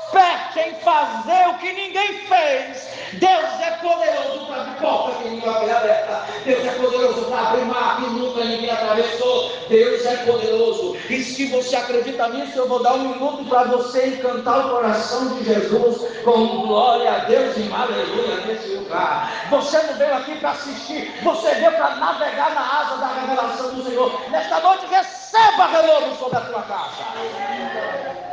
expert 0.10 0.58
em 0.58 0.74
fazer 0.82 1.48
o 1.50 1.58
que 1.60 1.72
ninguém 1.74 2.20
fez. 2.28 2.90
Deus 3.14 3.62
é 3.62 3.72
poderoso 3.82 4.46
para 4.46 4.62
abrir 4.62 4.76
porta 4.80 5.24
que 5.24 5.30
nunca 5.30 5.54
foi 5.54 5.72
aberta. 5.72 6.26
Deus 6.46 6.66
é 6.66 6.72
poderoso 6.72 7.26
para 7.26 7.50
abrir 7.50 7.66
mar 7.66 7.98
que 7.98 8.10
nunca 8.10 8.44
ninguém 8.44 8.70
atravessou. 8.70 9.52
Deus 9.68 10.06
é 10.06 10.18
poderoso. 10.18 10.98
E 11.10 11.24
se 11.24 11.48
você 11.48 11.76
acredita 11.76 12.28
nisso, 12.30 12.58
eu 12.58 12.68
vou 12.68 12.82
dar 12.82 12.94
um 12.94 13.10
minuto 13.10 13.46
para 13.46 13.64
você 13.66 14.08
encantar 14.08 14.68
o 14.68 14.70
coração 14.70 15.36
de 15.36 15.46
Jesus 15.46 16.24
com 16.24 16.68
glória 16.68 17.12
a 17.12 17.20
Deus 17.20 17.56
e 17.58 17.72
aleluia 17.72 18.46
nesse 18.46 18.76
lugar. 18.76 19.48
Você 19.50 19.82
não 19.84 19.94
veio 19.96 20.16
aqui 20.16 20.36
para 20.38 20.52
assistir, 20.52 21.12
você 21.24 21.54
veio 21.56 21.72
para 21.74 21.96
navegar 21.96 22.54
na 22.54 22.80
asa 22.80 22.98
da 22.98 23.08
revelação 23.08 23.74
do 23.74 23.84
Senhor. 23.84 24.30
Nesta 24.30 24.60
noite, 24.60 24.86
receba 24.88 25.68
renovo 25.68 26.16
sobre 26.16 26.38
a 26.38 26.42
tua 26.42 26.62
casa. 26.64 28.29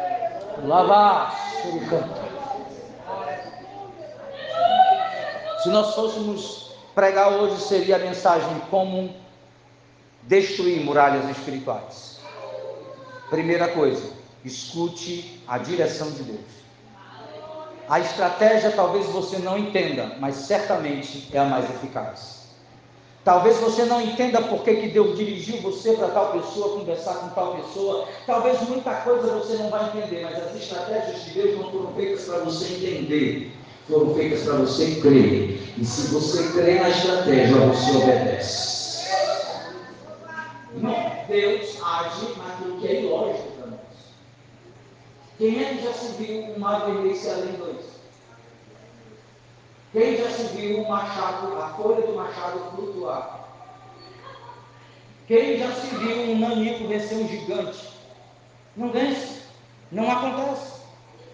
Lava, 0.65 1.31
Se 5.63 5.69
nós 5.69 5.95
fôssemos 5.95 6.71
pregar 6.95 7.33
hoje, 7.33 7.61
seria 7.61 7.97
a 7.97 7.99
mensagem 7.99 8.61
como 8.71 9.15
destruir 10.23 10.81
muralhas 10.81 11.29
espirituais. 11.37 12.19
Primeira 13.29 13.69
coisa, 13.69 14.11
escute 14.45 15.43
a 15.47 15.59
direção 15.59 16.11
de 16.13 16.23
Deus. 16.23 16.57
A 17.89 18.01
estratégia 18.01 18.73
talvez 18.73 19.07
você 19.07 19.39
não 19.39 19.59
entenda, 19.59 20.17
mas 20.19 20.37
certamente 20.37 21.29
é 21.33 21.39
a 21.39 21.45
mais 21.45 21.69
eficaz. 21.69 22.46
Talvez 23.27 23.57
você 23.57 23.85
não 23.87 24.01
entenda 24.01 24.41
por 24.41 24.63
que, 24.63 24.73
que 24.77 24.89
Deus 24.91 25.19
dirigiu 25.19 25.61
você 25.61 25.95
para 25.95 26.07
tal 26.11 26.31
pessoa, 26.31 26.79
conversar 26.79 27.15
com 27.15 27.29
tal 27.31 27.57
pessoa. 27.57 28.07
Talvez 28.25 28.61
muita 28.69 28.95
coisa 29.01 29.33
você 29.33 29.57
não 29.57 29.69
vai 29.69 29.89
entender, 29.89 30.23
mas 30.23 30.41
as 30.41 30.55
estratégias 30.55 31.25
de 31.25 31.31
Deus 31.33 31.59
não 31.59 31.73
foram 31.73 31.93
feitas 31.95 32.23
para 32.23 32.39
você 32.39 32.67
entender, 32.67 33.51
foram 33.89 34.15
feitas 34.15 34.45
para 34.45 34.55
você 34.59 35.01
crer. 35.01 35.61
E 35.77 35.85
se 35.85 36.15
você 36.15 36.53
crê 36.53 36.79
na 36.79 36.89
estratégia, 36.89 37.57
você 37.57 37.91
obedece. 37.97 39.09
Não, 40.75 40.95
Deus 41.27 41.83
age 41.83 42.27
naquilo 42.39 42.79
que 42.79 42.87
é 42.87 43.03
ilógico 43.03 43.49
para 43.57 43.67
nós. 43.73 43.81
Quem 45.37 45.65
é 45.65 45.75
que 45.75 45.83
já 45.83 45.93
se 45.95 46.13
viu 46.23 46.43
um 46.43 46.61
mar 46.61 46.83
além 46.83 47.53
dois? 47.59 47.96
Quem 49.97 50.15
já 50.15 50.29
se 50.29 50.43
viu 50.49 50.87
machado, 50.87 51.59
a 51.59 51.69
folha 51.69 52.03
do 52.03 52.15
machado 52.15 52.71
flutuar? 52.75 53.47
Quem 55.27 55.57
já 55.57 55.73
se 55.73 55.87
viu 55.87 56.33
um 56.33 56.39
nanico 56.39 56.87
vencer 56.87 57.17
um 57.17 57.27
gigante? 57.27 57.95
Não 58.77 58.91
vence, 58.91 59.41
não 59.91 60.11
acontece. 60.11 60.83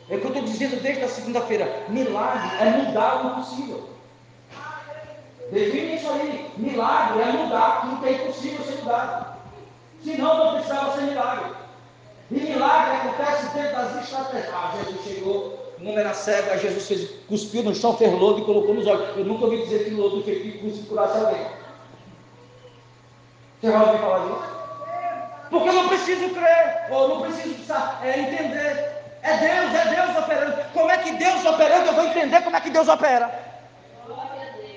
É 0.08 0.14
o 0.14 0.20
que 0.20 0.26
eu 0.26 0.30
estou 0.30 0.44
dizendo 0.44 0.80
desde 0.80 1.02
a 1.02 1.08
segunda-feira. 1.08 1.86
Milagre 1.88 2.56
é 2.60 2.70
mudar 2.70 3.26
o 3.26 3.30
impossível. 3.30 3.88
Define 5.50 5.96
isso 5.96 6.08
aí. 6.12 6.52
Milagre 6.56 7.20
é 7.20 7.32
mudar 7.32 7.66
aquilo 7.66 7.96
que 7.96 8.06
é 8.06 8.12
impossível 8.12 8.64
ser 8.64 8.78
mudado. 8.78 9.38
Senão 10.04 10.38
não 10.38 10.52
precisava 10.52 10.94
ser 10.94 11.02
milagre. 11.06 11.52
E 12.30 12.34
milagre 12.34 12.92
acontece 12.92 13.54
dentro 13.54 13.72
das 13.72 14.04
estratégias. 14.04 14.54
Ah, 14.54 14.72
Jesus 14.76 15.04
chegou, 15.04 15.61
homem 15.90 15.98
era 15.98 16.14
cego, 16.14 16.50
aí 16.50 16.58
Jesus 16.58 16.86
fez, 16.86 17.10
cuspiu 17.28 17.62
no 17.62 17.74
chão, 17.74 17.96
fez 17.96 18.12
lodo 18.12 18.40
e 18.40 18.44
colocou 18.44 18.74
nos 18.74 18.86
olhos. 18.86 19.16
Eu 19.16 19.24
nunca 19.24 19.44
ouvi 19.44 19.62
dizer 19.62 19.84
que 19.84 19.90
lodo 19.90 20.22
fez 20.22 20.42
que 20.42 20.58
cuspe 20.58 20.86
curasse 20.86 21.18
alguém. 21.18 21.46
Você 23.60 23.70
vai 23.70 23.86
ouvir 23.86 23.98
falar 23.98 24.18
disso? 24.26 24.52
Porque 25.50 25.68
eu 25.68 25.72
não 25.74 25.88
preciso 25.88 26.30
crer, 26.30 26.86
ou 26.90 27.08
não 27.08 27.20
preciso 27.22 27.54
é, 28.02 28.20
entender. 28.20 29.02
É 29.22 29.36
Deus, 29.36 29.74
é 29.74 29.94
Deus 29.94 30.18
operando. 30.18 30.56
Como 30.72 30.90
é 30.90 30.98
que 30.98 31.12
Deus 31.12 31.44
operando? 31.44 31.86
Eu 31.86 31.94
vou 31.94 32.04
entender 32.06 32.42
como 32.42 32.56
é 32.56 32.60
que 32.60 32.70
Deus 32.70 32.88
opera. 32.88 33.30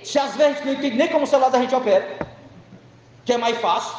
Se 0.04 0.20
às 0.20 0.36
vezes 0.36 0.64
não 0.64 0.74
entende 0.74 0.98
nem 0.98 1.08
como 1.08 1.24
o 1.24 1.28
celular 1.28 1.50
da 1.50 1.60
gente 1.60 1.74
opera, 1.74 2.06
que 3.26 3.34
é 3.34 3.38
mais 3.38 3.58
fácil. 3.60 3.96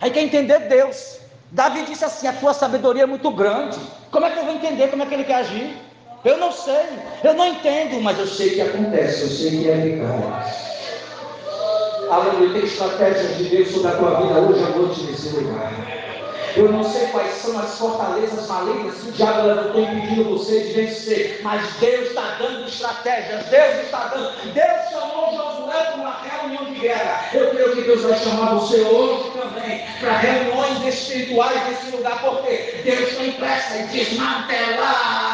Aí 0.00 0.10
quer 0.10 0.22
entender 0.22 0.60
Deus. 0.68 1.18
Davi 1.50 1.82
disse 1.82 2.04
assim: 2.04 2.28
a 2.28 2.32
tua 2.32 2.54
sabedoria 2.54 3.02
é 3.02 3.06
muito 3.06 3.30
grande. 3.30 3.80
Como 4.10 4.24
é 4.24 4.30
que 4.30 4.38
eu 4.38 4.44
vou 4.44 4.54
entender 4.54 4.88
como 4.88 5.02
é 5.02 5.06
que 5.06 5.14
ele 5.14 5.24
quer 5.24 5.36
agir? 5.36 5.89
Eu 6.22 6.36
não 6.36 6.52
sei, 6.52 6.84
eu 7.24 7.32
não 7.32 7.46
entendo, 7.46 8.02
mas 8.02 8.18
eu 8.18 8.26
sei 8.26 8.50
que 8.50 8.60
acontece, 8.60 9.22
eu 9.22 9.28
sei 9.28 9.50
que 9.50 9.70
é 9.70 9.78
eficaz. 9.78 10.70
Aleluia, 12.10 12.52
tem 12.52 12.64
estratégias 12.64 13.38
de 13.38 13.44
Deus 13.44 13.70
sobre 13.70 13.88
a 13.88 13.92
tua 13.92 14.20
vida 14.20 14.40
hoje 14.40 14.62
à 14.62 14.68
noite 14.68 15.02
nesse 15.04 15.28
lugar. 15.30 15.72
Eu 16.56 16.70
não 16.72 16.84
sei 16.84 17.06
quais 17.06 17.32
são 17.36 17.58
as 17.58 17.78
fortalezas 17.78 18.46
malignas 18.48 18.96
que 18.96 19.08
o 19.08 19.12
diabo 19.12 19.46
levantou 19.46 19.80
impedindo 19.80 20.24
você 20.36 20.60
de 20.60 20.72
vencer, 20.74 21.40
mas 21.42 21.62
Deus 21.78 22.08
está 22.08 22.36
dando 22.38 22.68
estratégias, 22.68 23.46
Deus 23.46 23.84
está 23.84 24.08
dando. 24.08 24.52
Deus 24.52 24.90
chamou 24.90 25.32
Josué 25.32 25.84
para 25.84 25.94
uma 25.94 26.20
reunião 26.20 26.64
de 26.66 26.80
guerra. 26.80 27.30
Eu 27.32 27.50
creio 27.50 27.76
que 27.76 27.82
Deus 27.82 28.02
vai 28.02 28.18
chamar 28.18 28.56
você 28.56 28.82
hoje 28.82 29.30
também 29.30 29.86
para 30.00 30.18
reuniões 30.18 30.84
espirituais 30.84 31.66
nesse 31.66 31.96
lugar, 31.96 32.20
porque 32.20 32.82
Deus 32.84 33.16
tem 33.16 33.32
pressa 33.32 33.78
em 33.78 33.86
desmantelar 33.86 35.29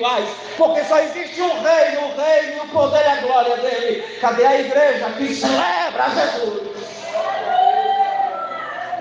espirituais, 0.00 0.28
porque 0.56 0.84
só 0.84 0.98
existe 0.98 1.40
um 1.42 1.62
rei, 1.62 1.96
o 1.98 2.16
rei 2.16 2.56
e 2.56 2.60
o 2.60 2.68
poder 2.68 3.02
e 3.02 3.06
a 3.06 3.20
glória 3.20 3.56
dele. 3.58 4.02
Cadê 4.20 4.46
a 4.46 4.60
igreja 4.60 5.10
que 5.10 5.34
celebra 5.34 6.08
Jesus? 6.10 6.70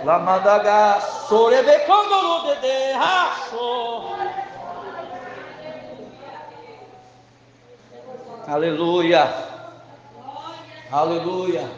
Lamadaga 0.03 0.99
sorebe 1.01 1.79
kondoro 1.79 2.55
de 2.62 2.91
racho. 2.93 4.15
Aleluia. 8.47 9.33
Aleluia. 10.91 11.69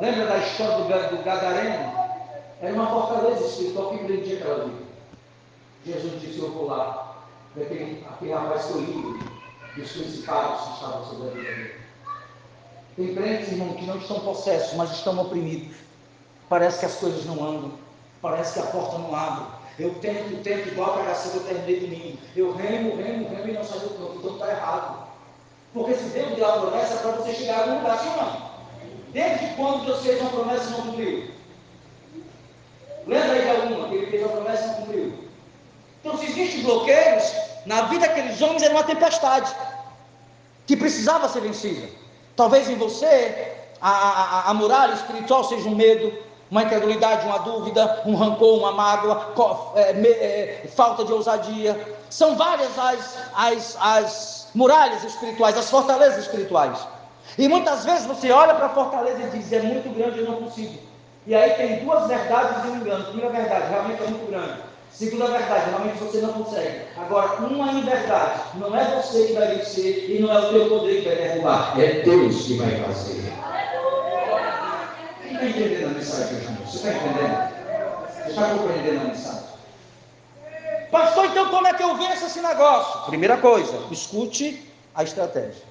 Lembra 0.00 0.26
da 0.26 0.38
história 0.38 0.76
do, 0.76 1.16
do 1.16 1.22
Gadareno? 1.22 1.92
Era 2.62 2.72
uma 2.72 2.86
fortaleza 2.86 3.44
espiritual 3.44 3.90
que 3.90 4.04
prendia 4.04 4.38
aquela 4.38 4.64
vida. 4.64 4.86
Jesus 5.84 6.20
disse: 6.20 6.38
Eu 6.38 6.50
vou 6.52 6.68
lá. 6.68 7.05
Aquele, 7.56 8.04
aquele 8.06 8.32
rapaz 8.32 8.66
foi 8.66 8.80
livre 8.82 9.18
dos 9.76 9.92
principados 9.92 10.66
que 10.66 10.74
estavam 10.74 11.04
sobre 11.06 11.28
a 11.28 11.30
vida 11.30 11.54
dele. 11.54 11.74
Tem 12.96 13.14
crentes, 13.14 13.52
irmão, 13.52 13.74
que 13.74 13.86
não 13.86 13.98
estão 13.98 14.20
possessos, 14.20 14.74
mas 14.74 14.90
estão 14.90 15.18
oprimidos 15.18 15.86
Parece 16.48 16.80
que 16.80 16.86
as 16.86 16.94
coisas 16.94 17.24
não 17.24 17.44
andam. 17.44 17.72
Parece 18.22 18.54
que 18.54 18.60
a 18.60 18.70
porta 18.70 18.98
não 18.98 19.14
abre. 19.14 19.46
Eu 19.78 19.94
tento, 19.96 20.42
tento, 20.42 20.68
igual 20.68 20.90
a 20.90 20.98
pregação 20.98 21.32
que 21.32 21.38
eu 21.38 21.44
terminei 21.44 21.80
domingo. 21.80 22.18
Eu 22.36 22.52
remo, 22.54 22.96
remo, 22.96 23.28
remo 23.28 23.48
e 23.48 23.52
não 23.52 23.64
saio 23.64 23.80
do 23.80 23.90
campo. 23.90 24.18
Então 24.18 24.34
está 24.34 24.50
errado. 24.50 25.06
Porque 25.74 25.94
se 25.94 26.04
Deus 26.10 26.34
deu 26.36 26.46
a 26.46 26.60
promessa 26.60 26.94
é 26.94 26.96
para 26.98 27.10
você 27.12 27.34
chegar 27.34 27.58
a 27.58 27.62
algum 27.62 27.78
lugar, 27.78 27.98
sim 27.98 28.08
ou 28.08 28.16
não? 28.16 28.50
Desde 29.12 29.46
quando 29.56 29.84
Deus 29.84 30.02
fez 30.02 30.20
uma 30.20 30.30
promessa 30.30 30.68
e 30.68 30.70
não 30.70 30.82
cumpriu? 30.82 31.30
Lembra 33.06 33.32
aí 33.32 33.42
de 33.42 33.50
alguma 33.50 33.88
que 33.88 33.94
ele 33.94 34.06
fez 34.06 34.22
uma 34.22 34.32
promessa 34.32 34.64
e 34.64 34.66
não 34.68 34.74
cumpriu? 34.76 35.18
Então, 36.00 36.18
se 36.18 36.26
existem 36.26 36.62
bloqueios, 36.62 37.24
na 37.66 37.82
vida 37.82 38.06
daqueles 38.06 38.40
homens 38.40 38.62
era 38.62 38.72
uma 38.72 38.84
tempestade 38.84 39.54
que 40.66 40.76
precisava 40.76 41.28
ser 41.28 41.40
vencida. 41.40 41.88
Talvez 42.34 42.68
em 42.68 42.76
você 42.76 43.54
a, 43.80 43.90
a, 43.90 44.50
a 44.50 44.54
muralha 44.54 44.94
espiritual 44.94 45.44
seja 45.44 45.68
um 45.68 45.74
medo, 45.74 46.12
uma 46.50 46.62
incredulidade, 46.62 47.26
uma 47.26 47.38
dúvida, 47.38 48.02
um 48.06 48.14
rancor, 48.14 48.58
uma 48.58 48.72
mágoa, 48.72 49.32
é, 49.74 49.90
é, 49.90 50.68
falta 50.74 51.04
de 51.04 51.12
ousadia. 51.12 51.96
São 52.08 52.36
várias 52.36 52.78
as, 52.78 53.18
as, 53.34 53.76
as 53.80 54.48
muralhas 54.54 55.02
espirituais, 55.04 55.58
as 55.58 55.68
fortalezas 55.68 56.24
espirituais. 56.24 56.78
E 57.36 57.48
muitas 57.48 57.84
vezes 57.84 58.06
você 58.06 58.30
olha 58.30 58.54
para 58.54 58.66
a 58.66 58.70
fortaleza 58.70 59.22
e 59.22 59.30
diz: 59.30 59.52
é 59.52 59.60
muito 59.60 59.92
grande, 59.94 60.20
eu 60.20 60.30
não 60.30 60.42
consigo. 60.42 60.78
E 61.26 61.34
aí 61.34 61.50
tem 61.54 61.84
duas 61.84 62.06
verdades 62.06 62.64
e 62.64 62.68
um 62.68 62.76
engano. 62.76 63.04
Primeira 63.06 63.30
verdade, 63.30 63.68
realmente 63.68 64.02
é 64.02 64.06
muito 64.06 64.30
grande. 64.30 64.65
Segunda 64.98 65.26
verdade, 65.26 65.70
realmente 65.70 65.98
você 65.98 66.18
não 66.18 66.32
consegue. 66.32 66.80
Agora, 66.96 67.46
uma 67.46 67.72
em 67.72 67.82
verdade, 67.82 68.40
não 68.54 68.74
é 68.74 68.96
você 68.96 69.26
que 69.26 69.32
vai 69.34 69.56
vencer 69.56 70.10
e 70.10 70.18
não 70.20 70.32
é 70.32 70.38
o 70.38 70.50
teu 70.50 70.68
poder 70.68 71.02
que 71.02 71.08
vai 71.08 71.16
derrubar, 71.16 71.78
é 71.78 72.00
Deus 72.02 72.46
que 72.46 72.54
vai 72.54 72.70
fazer 72.82 73.26
está 75.36 75.46
entendendo 75.46 75.86
a 75.86 75.90
mensagem 75.90 76.36
hoje 76.36 76.46
Você 76.64 76.76
está 76.76 76.90
entendendo? 76.92 77.56
Você 78.22 78.28
está 78.30 78.48
compreendendo 78.50 79.00
a 79.00 79.04
mensagem? 79.04 79.46
Pastor, 80.90 81.24
então 81.26 81.48
como 81.50 81.66
é 81.66 81.74
que 81.74 81.82
eu 81.82 81.96
venço 81.96 82.26
esse 82.26 82.40
negócio? 82.40 83.02
Primeira 83.06 83.36
coisa, 83.36 83.86
escute 83.90 84.70
a 84.94 85.02
estratégia. 85.02 85.64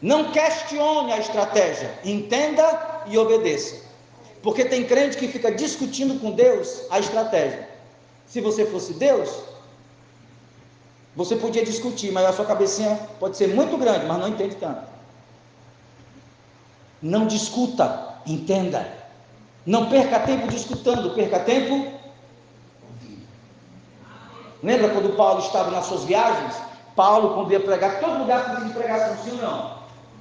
Não 0.00 0.30
questione 0.30 1.12
a 1.12 1.18
estratégia, 1.18 1.92
entenda 2.04 3.02
e 3.06 3.18
obedeça. 3.18 3.87
Porque 4.42 4.64
tem 4.64 4.84
crente 4.84 5.16
que 5.16 5.28
fica 5.28 5.50
discutindo 5.50 6.20
com 6.20 6.30
Deus 6.30 6.82
a 6.90 6.98
estratégia. 6.98 7.68
Se 8.26 8.40
você 8.40 8.64
fosse 8.66 8.92
Deus, 8.94 9.28
você 11.16 11.34
podia 11.36 11.64
discutir, 11.64 12.12
mas 12.12 12.26
a 12.26 12.32
sua 12.32 12.44
cabecinha 12.44 12.96
pode 13.18 13.36
ser 13.36 13.48
muito 13.48 13.76
grande, 13.76 14.06
mas 14.06 14.18
não 14.18 14.28
entende 14.28 14.54
tanto. 14.56 14.82
Não 17.02 17.26
discuta, 17.26 18.16
entenda. 18.26 18.86
Não 19.66 19.88
perca 19.88 20.20
tempo 20.20 20.48
discutando, 20.48 21.14
perca 21.14 21.40
tempo 21.40 21.98
Lembra 24.62 24.88
quando 24.90 25.16
Paulo 25.16 25.40
estava 25.40 25.70
nas 25.70 25.86
suas 25.86 26.04
viagens? 26.04 26.54
Paulo, 26.96 27.34
quando 27.34 27.52
ia 27.52 27.60
pregar, 27.60 28.00
todo 28.00 28.18
lugar 28.18 28.44
precisa 28.44 28.66
de 28.66 28.74
pregação, 28.74 29.16
sim 29.22 29.30
ou 29.30 29.36
não? 29.36 29.78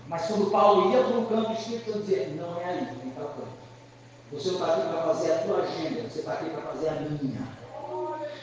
Mas 0.08 0.28
quando 0.28 0.52
Paulo 0.52 0.92
ia 0.92 1.04
para 1.04 1.18
um 1.18 1.26
canto, 1.26 1.50
o 1.50 1.54
Espírito 1.54 1.92
Santo 1.92 2.06
dizia: 2.06 2.28
Não 2.36 2.62
é 2.62 2.66
aí, 2.66 2.88
vem 3.02 3.12
para 3.12 3.24
o 3.24 3.30
canto. 3.30 3.67
Você 4.32 4.50
não 4.50 4.56
está 4.56 4.74
aqui 4.74 4.88
para 4.90 5.02
fazer 5.04 5.32
a 5.32 5.38
tua 5.38 5.58
agenda, 5.64 6.02
você 6.02 6.20
está 6.20 6.34
aqui 6.34 6.50
para 6.50 6.62
fazer 6.64 6.90
a 6.90 6.94
minha. 6.96 7.48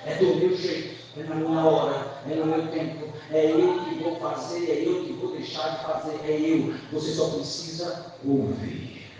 É 0.06 0.14
do 0.16 0.36
meu 0.36 0.56
jeito, 0.56 0.96
é 1.18 1.22
na 1.24 1.34
minha 1.34 1.64
hora, 1.64 2.06
é 2.30 2.34
no 2.34 2.46
meu 2.46 2.68
tempo, 2.68 3.12
é 3.30 3.50
eu 3.50 3.84
que 3.84 4.02
vou 4.02 4.16
fazer, 4.16 4.70
é 4.70 4.88
eu 4.88 5.04
que 5.04 5.12
vou 5.12 5.32
deixar 5.32 5.68
de 5.76 5.84
fazer, 5.84 6.20
é 6.24 6.40
eu. 6.40 6.74
Você 6.92 7.12
só 7.12 7.28
precisa 7.30 8.14
ouvir. 8.24 9.10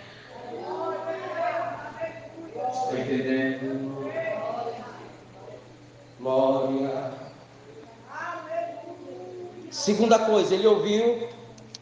Está 2.57 2.98
entendendo? 2.98 4.11
Glória. 6.18 7.12
Segunda 9.70 10.18
coisa, 10.18 10.55
ele 10.55 10.66
ouviu 10.66 11.29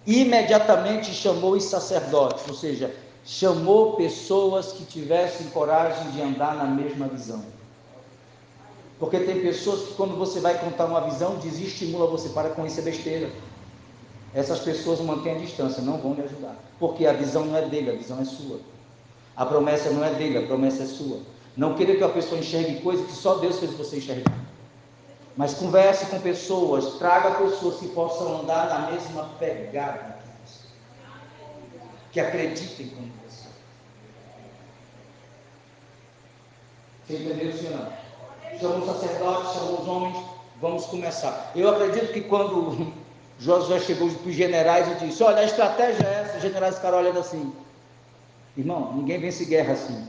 imediatamente 0.06 1.14
chamou 1.14 1.52
os 1.52 1.64
sacerdotes, 1.64 2.48
ou 2.48 2.54
seja, 2.54 2.92
chamou 3.24 3.92
pessoas 3.92 4.72
que 4.72 4.84
tivessem 4.84 5.48
coragem 5.50 6.10
de 6.10 6.20
andar 6.20 6.56
na 6.56 6.64
mesma 6.64 7.06
visão. 7.06 7.42
Porque 8.98 9.18
tem 9.20 9.40
pessoas 9.40 9.88
que 9.88 9.94
quando 9.94 10.16
você 10.16 10.40
vai 10.40 10.58
contar 10.58 10.86
uma 10.86 11.00
visão, 11.00 11.36
desestimula 11.36 12.06
você 12.06 12.28
para 12.28 12.50
isso 12.66 12.80
é 12.80 12.82
besteira. 12.82 13.30
Essas 14.34 14.60
pessoas 14.60 15.00
mantêm 15.00 15.36
a 15.36 15.38
distância, 15.38 15.82
não 15.82 15.98
vão 15.98 16.14
me 16.14 16.22
ajudar. 16.22 16.56
Porque 16.78 17.06
a 17.06 17.12
visão 17.12 17.44
não 17.44 17.56
é 17.56 17.62
dele, 17.62 17.90
a 17.90 17.96
visão 17.96 18.20
é 18.20 18.24
sua. 18.24 18.60
A 19.36 19.44
promessa 19.44 19.90
não 19.90 20.04
é 20.04 20.10
dele, 20.14 20.38
a 20.38 20.46
promessa 20.46 20.84
é 20.84 20.86
sua. 20.86 21.18
Não 21.56 21.74
querer 21.74 21.96
que 21.96 22.04
a 22.04 22.08
pessoa 22.08 22.40
enxergue 22.40 22.80
coisas 22.80 23.06
que 23.06 23.12
só 23.12 23.36
Deus 23.36 23.58
fez 23.58 23.72
você 23.72 23.96
enxergar. 23.96 24.38
Mas 25.36 25.54
converse 25.54 26.06
com 26.06 26.20
pessoas, 26.20 26.94
traga 26.94 27.32
pessoas 27.32 27.76
que 27.76 27.88
possam 27.88 28.40
andar 28.40 28.68
na 28.68 28.90
mesma 28.90 29.24
pegada 29.38 30.21
que 32.12 32.20
acreditem 32.20 32.88
como 32.88 33.08
você. 33.26 33.48
Você 37.06 37.16
entendeu, 37.16 37.52
senhor? 37.52 37.88
Chamou 38.60 38.78
os 38.78 38.86
sacerdotes, 38.86 39.54
chamou 39.54 39.80
os 39.80 39.88
homens, 39.88 40.24
vamos 40.60 40.86
começar. 40.86 41.50
Eu 41.56 41.70
acredito 41.70 42.12
que 42.12 42.20
quando 42.20 42.92
Josué 43.40 43.80
chegou 43.80 44.10
para 44.10 44.28
os 44.28 44.34
generais 44.34 44.86
e 44.88 45.06
disse: 45.06 45.22
Olha, 45.22 45.38
a 45.38 45.44
estratégia 45.44 46.06
é 46.06 46.20
essa. 46.20 46.36
Os 46.36 46.42
generais 46.42 46.76
ficaram 46.76 46.98
olhando 46.98 47.18
assim: 47.18 47.52
Irmão, 48.56 48.92
ninguém 48.94 49.18
vence 49.18 49.46
guerra 49.46 49.72
assim. 49.72 50.06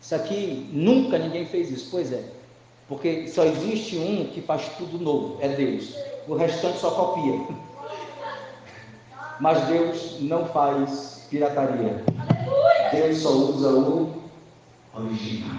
Isso 0.00 0.14
aqui, 0.14 0.68
nunca 0.72 1.18
ninguém 1.18 1.46
fez 1.46 1.70
isso. 1.70 1.88
Pois 1.90 2.12
é. 2.12 2.24
Porque 2.88 3.28
só 3.28 3.44
existe 3.44 3.96
um 3.96 4.26
que 4.26 4.40
faz 4.40 4.68
tudo 4.76 4.98
novo, 4.98 5.38
é 5.40 5.48
Deus. 5.48 5.94
O 6.26 6.34
restante 6.34 6.78
só 6.78 6.90
copia. 6.90 7.46
Mas 9.42 9.60
Deus 9.64 10.18
não 10.20 10.46
faz 10.46 11.26
pirataria. 11.28 12.04
Deus 12.92 13.18
só 13.18 13.30
usa 13.30 13.70
o 13.70 14.22
original. 14.94 15.58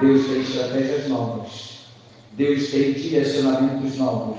Deus 0.00 0.26
tem 0.26 0.40
estratégias 0.40 1.08
novas. 1.08 1.80
Deus 2.32 2.70
tem 2.70 2.94
direcionamentos 2.94 3.98
novos. 3.98 4.38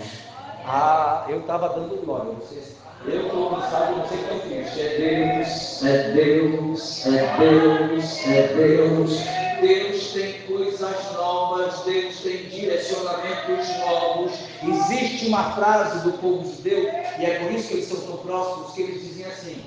Ah, 0.65 1.25
eu 1.29 1.41
estava 1.41 1.69
dando 1.69 2.03
glória. 2.03 2.31
Vocês, 2.31 2.77
eu 3.05 3.27
estou 3.27 3.51
cansado, 3.51 3.97
não 3.97 4.07
sei 4.07 4.17
o 4.17 4.23
que 4.23 4.33
eu 4.33 4.63
fiz. 4.63 4.79
É 4.79 4.97
Deus, 4.97 5.85
é 5.85 6.11
Deus, 6.13 7.05
é 7.05 7.37
Deus, 7.37 8.27
é 8.27 8.47
Deus. 8.55 9.09
Deus 9.09 9.52
tem 10.13 10.41
coisas 10.41 11.13
novas, 11.13 11.79
Deus 11.81 12.19
tem 12.21 12.49
direcionamentos 12.49 13.69
novos. 13.79 14.31
Existe 14.61 15.27
uma 15.27 15.51
frase 15.51 16.03
do 16.03 16.17
povo 16.17 16.43
judeu, 16.55 16.83
e 17.19 17.25
é 17.25 17.39
por 17.39 17.51
isso 17.51 17.69
que 17.69 17.73
eles 17.75 17.85
são 17.85 18.01
tão 18.01 18.17
próximos, 18.17 18.73
que 18.73 18.81
eles 18.81 19.01
dizem 19.01 19.25
assim: 19.25 19.63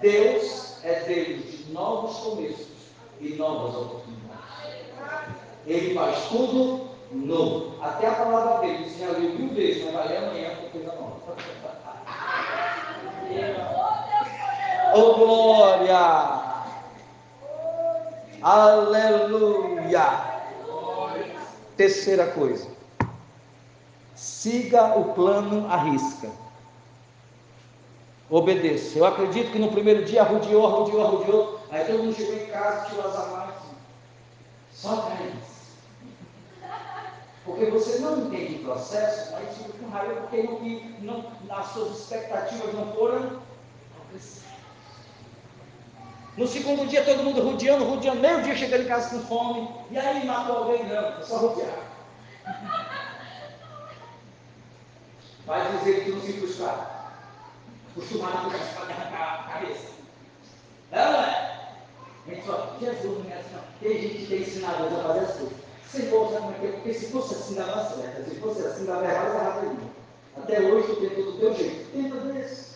Deus 0.00 0.78
é 0.82 1.00
Deus 1.00 1.50
de 1.50 1.66
novos 1.72 2.16
começos 2.18 2.66
e 3.20 3.34
novas 3.34 3.74
oportunidades. 3.74 4.16
Ele 5.66 5.94
faz 5.94 6.24
tudo 6.28 6.86
novo. 7.12 7.74
Até 7.82 8.06
a 8.08 8.12
palavra 8.12 8.66
dele, 8.66 8.88
você 8.88 9.04
já 9.04 9.10
leu 9.12 9.34
mil 9.34 9.54
vezes, 9.54 9.84
mas 9.84 9.94
vai 9.94 10.08
ler 10.08 10.16
amanhã 10.18 10.56
com 10.56 10.70
coisa 10.70 10.94
nova. 10.94 11.16
Oh 14.94 15.14
glória! 15.14 16.45
Aleluia! 18.42 20.36
Terceira 21.76 22.26
coisa. 22.28 22.68
Siga 24.14 24.96
o 24.96 25.12
plano 25.14 25.70
à 25.70 25.76
risca. 25.76 26.30
Obedeça. 28.30 28.98
Eu 28.98 29.04
acredito 29.04 29.52
que 29.52 29.58
no 29.58 29.70
primeiro 29.70 30.04
dia 30.04 30.22
arrudeou, 30.22 30.66
arrudeou, 30.66 31.06
arrudeou. 31.06 31.60
Aí 31.70 31.84
todo 31.84 32.02
mundo 32.02 32.14
chegou 32.14 32.34
em 32.34 32.46
casa, 32.46 32.88
tirou 32.88 33.06
as 33.06 33.14
amarras. 33.14 33.54
Só 34.72 35.10
três. 35.16 35.56
Porque 37.44 37.66
você 37.66 38.00
não 38.00 38.26
entende 38.26 38.56
o 38.56 38.64
processo, 38.64 39.32
mas 39.32 39.56
fica 39.56 39.78
com 39.78 39.88
raiva 39.90 40.14
porque 40.22 40.42
não, 41.00 41.24
não, 41.46 41.56
as 41.56 41.66
suas 41.66 41.98
expectativas 41.98 42.74
não 42.74 42.92
foram 42.92 43.40
no 46.36 46.46
segundo 46.46 46.86
dia, 46.86 47.02
todo 47.02 47.22
mundo 47.22 47.42
rodeando, 47.42 47.84
rodeando, 47.84 48.20
meio 48.20 48.42
dia 48.42 48.54
chegando 48.54 48.82
em 48.82 48.88
casa 48.88 49.08
com 49.10 49.26
fome. 49.26 49.68
E 49.90 49.98
aí 49.98 50.26
matou 50.26 50.58
alguém? 50.58 50.84
Não, 50.84 51.22
só 51.22 51.38
rodear. 51.38 51.78
Vai 55.46 55.78
dizer 55.78 56.04
que 56.04 56.10
não 56.10 56.20
se 56.20 56.34
frustrar. 56.34 57.14
Acostumado 57.90 58.50
com 58.50 58.56
a 58.56 58.58
espada 58.58 58.92
arrancar 58.92 59.46
a 59.48 59.52
cabeça. 59.52 59.88
Ou 60.92 60.98
não 60.98 61.24
é? 61.24 61.56
A 62.26 62.34
gente 62.34 62.46
fala, 62.46 62.76
Jesus 62.80 63.24
não 63.24 63.30
é 63.30 63.38
assim, 63.38 63.54
não. 63.54 63.62
Tem 63.80 64.02
gente 64.02 64.14
que 64.18 64.26
tem 64.26 64.40
ensinado 64.42 64.84
a 64.84 65.02
fazer 65.02 65.20
as 65.20 65.36
coisas. 65.36 65.56
Senhor, 65.90 66.32
sabe 66.32 66.54
como 66.54 66.66
é 66.66 66.68
é? 66.68 66.72
Porque 66.72 66.94
se 66.94 67.12
fosse 67.12 67.34
assim, 67.34 67.54
dava 67.54 67.94
certo. 67.94 68.28
Se 68.28 68.36
fosse 68.40 68.66
assim, 68.66 68.84
dava 68.84 69.04
errado, 69.04 69.34
errado 69.34 69.90
Até 70.36 70.60
hoje, 70.60 70.88
tu 70.88 70.96
tenta 70.96 71.22
do 71.22 71.38
teu 71.38 71.54
jeito. 71.54 71.90
Tenta 71.92 72.16
desse. 72.16 72.75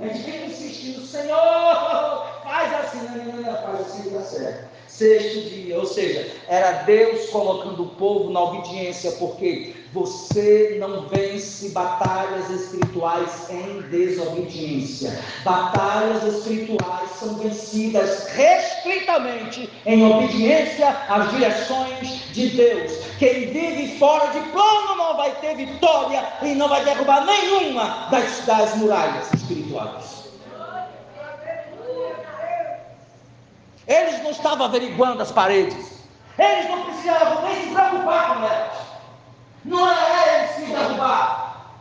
A 0.00 0.06
gente 0.06 0.22
fica 0.22 0.46
insistindo, 0.46 1.04
Senhor, 1.04 2.29
faz 2.42 2.72
assim, 2.74 3.06
não, 3.08 3.24
não, 3.24 3.42
não, 3.42 3.62
faz 3.62 3.80
assim, 3.80 4.10
dá 4.10 4.22
certo. 4.22 4.70
Sexto 4.88 5.48
dia, 5.48 5.78
ou 5.78 5.86
seja, 5.86 6.30
era 6.48 6.82
Deus 6.82 7.30
colocando 7.30 7.84
o 7.84 7.88
povo 7.90 8.30
na 8.30 8.42
obediência, 8.42 9.12
porque 9.12 9.74
você 9.92 10.76
não 10.78 11.08
vence 11.08 11.70
batalhas 11.70 12.50
espirituais 12.50 13.48
em 13.50 13.80
desobediência. 13.82 15.18
Batalhas 15.44 16.22
espirituais 16.24 17.10
são 17.18 17.34
vencidas 17.36 18.28
restritamente 18.28 19.70
em 19.86 20.04
obediência 20.04 20.88
às 21.08 21.30
direções 21.30 22.32
de 22.32 22.48
Deus. 22.50 22.92
Quem 23.18 23.46
vive 23.46 23.98
fora 23.98 24.26
de 24.32 24.40
plano 24.50 24.96
não 24.96 25.16
vai 25.16 25.32
ter 25.40 25.56
vitória 25.56 26.24
e 26.42 26.54
não 26.54 26.68
vai 26.68 26.84
derrubar 26.84 27.24
nenhuma 27.24 28.08
das, 28.10 28.44
das 28.44 28.76
muralhas 28.76 29.32
espirituais. 29.32 30.19
Eles 33.86 34.22
não 34.22 34.30
estavam 34.30 34.66
averiguando 34.66 35.22
as 35.22 35.32
paredes. 35.32 36.00
Eles 36.38 36.70
não 36.70 36.84
precisavam 36.84 37.42
nem 37.44 37.62
se 37.62 37.74
preocupar 37.74 38.34
com 38.34 38.44
elas. 38.44 38.78
Não 39.64 39.88
era 39.88 40.38
eles 40.38 40.50
que 40.54 40.72
derrubar. 40.72 41.74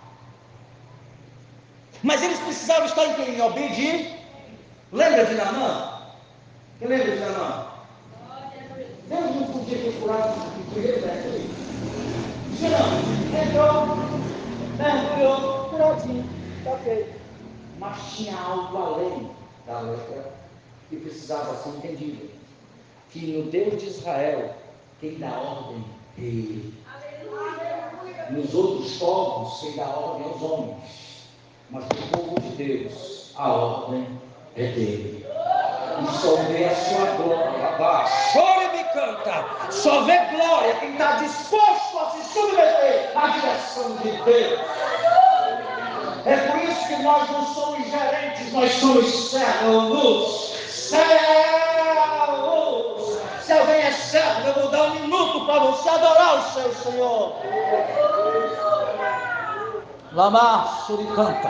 Mas 2.04 2.22
eles 2.24 2.40
precisavam 2.40 2.86
estar 2.86 3.06
em 3.06 3.14
quem? 3.14 4.20
Lembra 4.92 5.26
de 5.26 5.36
Namã? 5.36 6.02
Quem 6.80 6.88
lembra 6.88 7.12
de 7.12 7.20
Namã? 7.20 7.68
Deus 9.08 9.36
não 9.36 9.44
podia 9.48 9.78
ter 9.78 10.00
curado 10.00 10.30
o 10.30 10.72
primeiro. 10.72 11.00
Não, 12.60 13.42
entrou, 13.42 13.98
mergulhou, 14.78 15.70
curadinho, 15.70 16.30
está 16.58 16.72
ok. 16.72 17.16
Mas 17.80 17.98
tinha 18.14 18.38
algo 18.38 18.78
além 18.78 19.32
da 19.66 19.80
letra 19.80 20.32
que 20.90 20.98
precisava 20.98 21.56
ser 21.56 21.70
entendido. 21.70 22.30
Que 23.12 23.28
no 23.28 23.50
Deus 23.50 23.82
de 23.82 23.90
Israel, 23.90 24.56
quem 25.00 25.18
dá 25.18 25.30
ordem 25.30 25.84
é 26.18 26.22
Ele. 26.22 26.74
Nos 28.32 28.54
outros 28.54 28.98
povos, 28.98 29.62
quem 29.62 29.76
dá 29.76 29.86
ordem 29.86 30.28
é 30.28 30.36
os 30.36 30.42
homens. 30.42 31.00
Mas 31.72 31.84
no 31.86 32.08
povo 32.18 32.40
de 32.42 32.50
Deus, 32.50 33.32
a 33.36 33.52
ordem 33.52 34.08
é 34.56 34.64
dele. 34.64 35.26
E 36.02 36.18
só 36.18 36.36
vê 36.44 36.66
a 36.66 36.76
sua 36.76 37.06
glória. 37.18 37.50
Chora 38.34 38.76
e 38.76 38.84
canta. 38.94 39.72
Só 39.72 40.02
vê 40.04 40.18
glória 40.36 40.76
quem 40.76 40.94
está 40.94 41.14
disposto 41.18 42.00
a 42.00 42.10
se 42.12 42.34
submeter 42.34 43.12
à 43.16 43.28
direção 43.30 43.96
de 43.98 44.12
Deus. 44.24 44.60
É 46.26 46.38
por 46.48 46.64
isso 46.64 46.88
que 46.88 47.04
nós 47.04 47.30
não 47.30 47.46
somos 47.54 47.90
gerentes, 47.90 48.52
nós 48.52 48.72
somos 48.74 49.32
servos 49.32 50.59
céus. 50.90 51.10
Se 53.42 53.54
alguém 53.54 53.82
é 53.82 53.92
servo, 53.92 54.48
eu 54.48 54.54
vou 54.54 54.70
dar 54.70 54.84
um 54.84 54.96
minuto 54.96 55.46
para 55.46 55.60
você 55.60 55.90
seu 56.54 56.74
Senhor. 56.74 57.34
Lamar 60.12 60.86
Suricanta. 60.86 61.50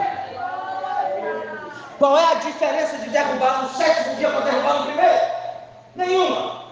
Qual 1.98 2.16
é 2.16 2.32
a 2.32 2.34
diferença 2.34 2.96
de 2.98 3.10
derrubar 3.10 3.62
no 3.62 3.68
sétimo 3.70 4.16
dia 4.16 4.30
para 4.30 4.40
derrubar 4.40 4.78
no 4.78 4.86
primeiro? 4.86 5.20
Nenhuma. 5.96 6.62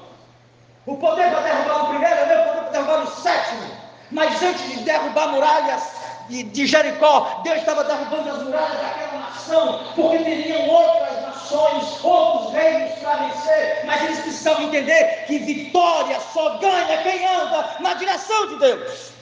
O 0.87 0.97
poder 0.97 1.31
para 1.31 1.41
derrubar 1.41 1.79
no 1.81 1.89
primeiro 1.89 2.15
é 2.15 2.25
o 2.25 2.29
meu 2.29 2.39
poder 2.45 2.61
para 2.61 2.71
derrubar 2.71 2.99
no 3.01 3.07
sétimo. 3.11 3.63
Mas 4.11 4.43
antes 4.43 4.71
de 4.71 4.85
derrubar 4.85 5.29
muralhas 5.29 5.98
de 6.29 6.67
Jericó, 6.67 7.41
Deus 7.43 7.59
estava 7.59 7.85
derrubando 7.85 8.31
as 8.31 8.43
muralhas 8.43 8.81
daquela 8.81 9.19
nação, 9.21 9.81
porque 9.95 10.19
teriam 10.19 10.69
outras 10.69 11.23
nações, 11.23 12.05
outros 12.05 12.53
reinos 12.53 12.99
para 12.99 13.17
vencer, 13.17 13.83
mas 13.87 14.03
eles 14.03 14.21
precisavam 14.21 14.65
entender 14.65 15.25
que 15.27 15.39
vitória 15.39 16.21
só 16.21 16.59
ganha 16.59 17.03
quem 17.03 17.27
anda 17.27 17.77
na 17.81 17.95
direção 17.95 18.49
de 18.49 18.57
Deus. 18.57 19.13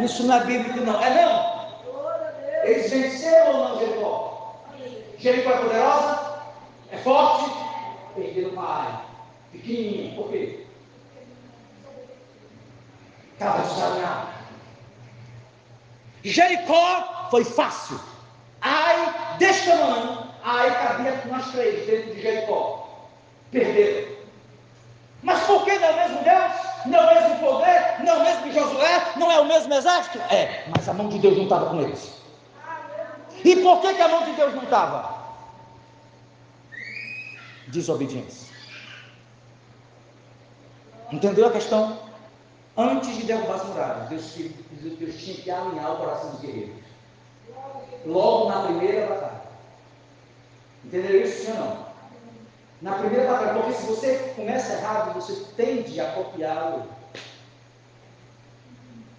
Isso 0.00 0.24
não 0.24 0.36
é 0.36 0.44
bíblico, 0.44 0.80
não. 0.80 1.02
É 1.02 1.24
não? 1.24 1.56
Eles 2.64 2.90
venceram 2.90 3.52
ou 3.52 3.68
não 3.68 3.78
Jericó? 3.78 4.56
Jericó 5.18 5.50
é 5.50 5.56
poderosa? 5.58 6.42
É 6.90 6.96
forte? 6.98 7.50
Perderam 8.14 8.50
uma 8.50 8.68
área. 8.68 9.00
Pequenininha. 9.52 10.14
Por 10.16 10.30
quê? 10.30 10.66
Estava 13.34 13.62
desalinhado. 13.62 14.35
Jericó 16.30 17.28
foi 17.30 17.44
fácil. 17.44 18.00
Ai, 18.60 19.36
deste 19.38 19.70
tamanho, 19.70 20.26
ai, 20.42 20.70
cabia 20.70 21.22
nós 21.26 21.50
três 21.52 21.86
dentro 21.86 22.14
de 22.14 22.22
Jericó. 22.22 22.88
Perderam. 23.50 24.16
Mas 25.22 25.42
por 25.44 25.64
que 25.64 25.78
não 25.78 25.86
é 25.86 25.90
o 25.90 25.96
mesmo 25.96 26.24
Deus? 26.24 26.52
Não 26.86 26.98
é 26.98 27.10
o 27.10 27.22
mesmo 27.22 27.38
poder? 27.38 28.04
Não 28.04 28.12
é 28.12 28.16
o 28.16 28.24
mesmo 28.24 28.52
Josué? 28.52 29.12
Não 29.16 29.32
é 29.32 29.40
o 29.40 29.44
mesmo 29.44 29.74
exército? 29.74 30.18
É, 30.30 30.64
mas 30.74 30.88
a 30.88 30.92
mão 30.92 31.08
de 31.08 31.18
Deus 31.18 31.36
não 31.36 31.44
estava 31.44 31.70
com 31.70 31.80
eles. 31.80 32.12
E 33.44 33.56
por 33.56 33.80
que, 33.80 33.94
que 33.94 34.02
a 34.02 34.08
mão 34.08 34.24
de 34.24 34.32
Deus 34.32 34.54
não 34.54 34.64
estava? 34.64 35.16
Desobediência. 37.68 38.46
Entendeu 41.12 41.46
a 41.46 41.52
questão? 41.52 41.98
Antes 42.76 43.16
de 43.16 43.22
derrubar 43.22 43.54
as 43.54 43.64
muralhas, 43.64 44.08
Deus, 44.08 44.36
Deus 44.80 45.14
tinha 45.16 45.36
que 45.36 45.50
alinhar 45.50 45.92
o 45.92 45.96
coração 45.96 46.30
dos 46.30 46.40
guerreiros. 46.40 46.74
Logo 48.04 48.48
na 48.48 48.62
primeira 48.62 49.06
batalha. 49.06 49.42
Entendeu 50.84 51.22
isso, 51.22 51.44
sim 51.44 51.52
ou 51.52 51.58
não? 51.58 51.86
Na 52.82 52.92
primeira 52.92 53.30
batalha, 53.30 53.54
porque 53.54 53.72
se 53.72 53.86
você 53.86 54.32
começa 54.36 54.74
errado, 54.74 55.14
você 55.14 55.44
tende 55.56 56.00
a 56.00 56.12
copiar 56.12 56.78
o 56.78 56.82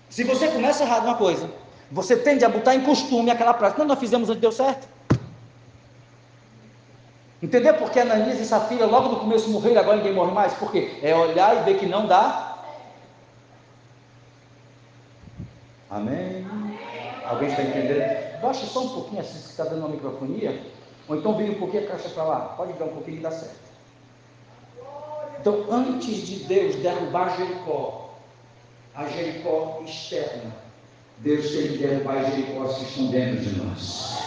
Se 0.10 0.24
você 0.24 0.48
começa 0.48 0.84
errado 0.84 1.06
uma 1.06 1.18
coisa, 1.18 1.50
você 1.92 2.16
tende 2.16 2.46
a 2.46 2.50
botar 2.50 2.76
em 2.76 2.82
costume 2.82 3.30
aquela 3.32 3.54
prática. 3.54 3.80
Não, 3.80 3.88
nós 3.88 4.00
fizemos 4.00 4.30
onde 4.30 4.40
deu 4.40 4.52
certo. 4.52 4.88
Entendeu 7.42 7.74
porque 7.76 8.00
Ananias 8.00 8.40
e 8.40 8.46
Safira 8.46 8.86
logo 8.86 9.10
no 9.10 9.20
começo 9.20 9.50
morreram, 9.50 9.80
agora 9.80 9.98
ninguém 9.98 10.14
morre 10.14 10.32
mais? 10.32 10.54
Por 10.54 10.72
quê? 10.72 10.98
É 11.04 11.16
olhar 11.16 11.58
e 11.58 11.64
ver 11.66 11.78
que 11.78 11.86
não 11.86 12.08
dá. 12.08 12.47
Amém? 15.90 16.46
Alguém 17.26 17.50
está 17.50 17.64
entendendo? 17.64 18.42
Baixa 18.42 18.66
só 18.66 18.82
um 18.82 18.90
pouquinho 18.90 19.22
assim, 19.22 19.40
se 19.40 19.52
está 19.52 19.64
dando 19.64 19.80
uma 19.80 19.90
microfonia. 19.90 20.62
Ou 21.08 21.16
então 21.16 21.38
vem 21.38 21.52
um 21.52 21.60
pouquinho 21.60 21.86
a 21.86 21.88
caixa 21.88 22.10
para 22.10 22.24
lá. 22.24 22.40
Pode 22.58 22.74
dar 22.74 22.86
um 22.86 22.94
pouquinho 22.94 23.18
e 23.18 23.22
dá 23.22 23.32
certo. 23.32 23.68
Então, 25.40 25.66
antes 25.70 26.28
de 26.28 26.44
Deus 26.46 26.76
derrubar 26.76 27.38
Jericó, 27.38 28.16
a 28.94 29.08
Jericó 29.08 29.82
externa, 29.86 30.54
Deus 31.20 31.52
tem 31.52 31.68
que 31.70 31.78
derrubar 31.78 32.24
Jericó 32.32 32.66
que 32.66 32.84
estão 32.84 33.08
dentro 33.08 33.40
de 33.40 33.62
nós. 33.62 34.18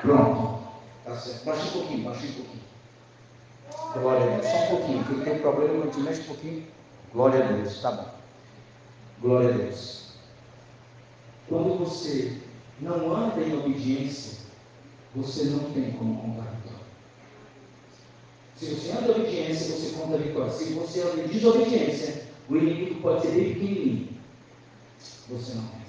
Pronto. 0.00 0.64
Tá 1.04 1.16
certo. 1.16 1.44
Baixa 1.44 1.62
um 1.64 1.70
pouquinho, 1.72 2.04
baixa 2.04 2.26
um 2.26 2.32
pouquinho. 2.32 2.62
Glória 3.92 4.24
a 4.24 4.36
Deus. 4.36 4.46
Só 4.46 4.56
um 4.56 4.66
pouquinho. 4.68 5.04
Quem 5.04 5.20
tem 5.20 5.38
problema, 5.38 5.86
te 5.88 6.00
mexe 6.00 6.20
um 6.22 6.24
pouquinho. 6.24 6.66
Glória 7.12 7.44
a 7.44 7.52
Deus. 7.52 7.82
Tá 7.82 7.92
bom. 7.92 8.06
Glória 9.20 9.50
a 9.50 9.52
Deus. 9.52 10.03
Quando 11.48 11.78
você 11.78 12.38
não 12.80 13.14
anda 13.14 13.40
em 13.40 13.56
obediência, 13.58 14.44
você 15.14 15.44
não 15.44 15.70
tem 15.72 15.92
como 15.92 16.20
contar 16.20 16.50
vitória. 16.50 16.84
Se 18.56 18.66
você 18.66 18.92
anda 18.92 19.08
em 19.08 19.10
obediência, 19.10 19.74
você 19.74 19.96
conta 19.96 20.18
vitória. 20.18 20.50
Se 20.50 20.72
você 20.72 21.00
anda 21.02 21.22
em 21.22 21.28
desobediência, 21.28 22.24
o 22.48 22.56
inimigo 22.56 23.00
pode 23.00 23.22
ser 23.22 23.32
bem 23.32 23.54
pequenininho. 23.54 24.08
Você 25.28 25.54
não 25.54 25.62
vence. 25.62 25.84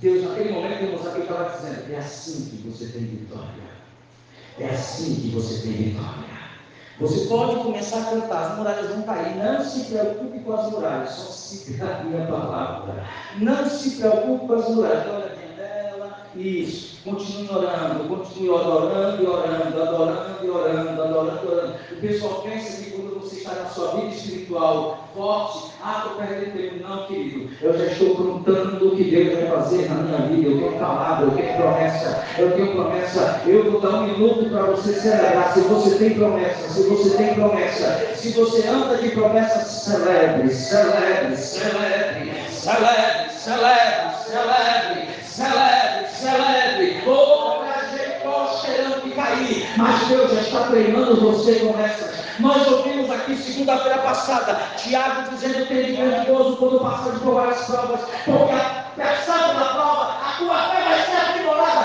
Deus, 0.00 0.24
naquele 0.24 0.52
momento, 0.52 0.86
Deus 0.86 1.06
aqui 1.06 1.20
estava 1.20 1.56
dizendo: 1.56 1.92
é 1.92 1.96
assim 1.96 2.44
que 2.50 2.68
você 2.68 2.86
tem 2.86 3.06
vitória. 3.06 3.64
É 4.58 4.70
assim 4.70 5.14
que 5.14 5.28
você 5.30 5.62
tem 5.62 5.72
vitória. 5.72 6.43
Você 7.00 7.26
pode 7.26 7.56
começar 7.56 7.98
a 7.98 8.04
cantar, 8.04 8.52
as 8.52 8.58
muralhas 8.58 8.90
vão 8.90 9.02
cair. 9.02 9.36
Não 9.36 9.64
se 9.64 9.84
preocupe 9.86 10.38
com 10.40 10.52
as 10.52 10.70
muralhas, 10.70 11.10
só 11.10 11.32
se 11.32 11.74
cair 11.74 12.22
a 12.22 12.26
palavra. 12.26 13.04
Não 13.38 13.68
se 13.68 13.90
preocupe 13.96 14.46
com 14.46 14.54
as 14.54 14.68
muralhas. 14.68 15.06
Olha, 15.08 15.33
isso. 16.36 16.98
Continue 17.04 17.48
orando, 17.50 18.08
continue 18.08 18.48
orando 18.48 19.22
e 19.22 19.26
orando, 19.26 19.82
adorando 19.82 20.44
e 20.44 20.50
orando, 20.50 21.02
adorando 21.02 21.40
e 21.44 21.48
orando. 21.48 21.74
O 21.92 21.96
pessoal 21.96 22.42
pensa 22.42 22.82
que 22.82 22.90
quando 22.92 23.20
você 23.20 23.36
está 23.36 23.54
na 23.54 23.66
sua 23.66 23.88
vida 23.96 24.14
espiritual 24.14 25.08
forte, 25.14 25.72
ah, 25.82 26.04
estou 26.04 26.16
perdendo 26.16 26.56
tempo. 26.56 26.88
Não, 26.88 27.06
querido. 27.06 27.50
Eu 27.60 27.78
já 27.78 27.84
estou 27.86 28.14
contando 28.16 28.88
o 28.88 28.96
que 28.96 29.04
Deus 29.04 29.34
vai 29.34 29.50
fazer 29.50 29.88
na 29.88 29.94
minha 29.96 30.18
vida. 30.28 30.48
Eu 30.48 30.58
tenho 30.58 30.78
palavra, 30.78 31.26
eu 31.26 31.30
tenho 31.32 31.56
promessa, 31.56 32.24
eu 32.38 32.52
tenho 32.52 32.72
promessa. 32.72 33.42
Eu 33.46 33.70
vou 33.70 33.80
dar 33.80 34.00
um 34.00 34.06
minuto 34.06 34.48
para 34.48 34.62
você 34.62 34.94
celebrar. 34.94 35.52
Se 35.52 35.60
você 35.60 35.98
tem 35.98 36.14
promessa, 36.14 36.68
se 36.68 36.82
você 36.88 37.16
tem 37.16 37.34
promessa, 37.34 38.16
se 38.16 38.32
você 38.32 38.66
anda 38.66 38.96
de 38.96 39.10
promessa, 39.10 39.60
celebre, 39.60 40.48
celebre, 40.50 41.36
celebre, 41.36 42.32
celebre, 42.50 43.23
celebre, 43.44 44.16
celebre, 44.24 45.08
celebre 45.22 46.08
celebre, 46.24 47.02
toda 47.04 47.74
Jericó 47.92 48.58
cheirando 48.64 49.02
que 49.02 49.10
cair, 49.10 49.68
mas 49.76 50.08
Deus 50.08 50.32
já 50.32 50.40
está 50.40 50.60
treinando 50.68 51.20
você 51.20 51.56
com 51.56 51.78
essas. 51.78 52.24
Nós 52.38 52.66
ouvimos 52.66 53.10
aqui 53.10 53.36
segunda-feira 53.36 53.98
passada, 53.98 54.58
Tiago 54.76 55.30
dizendo 55.30 55.66
que 55.66 55.74
ele 55.74 55.96
grandioso 55.96 56.56
quando 56.56 56.80
passa 56.80 57.12
de 57.12 57.18
provar 57.20 57.48
as 57.50 57.66
provas, 57.66 58.00
porque 58.24 59.02
passando 59.02 59.54
na 59.54 59.64
prova, 59.66 60.16
a 60.24 60.34
tua 60.38 60.68
fé 60.70 60.82
vai 60.82 61.02
ser 61.02 61.16
aprimorada, 61.16 61.84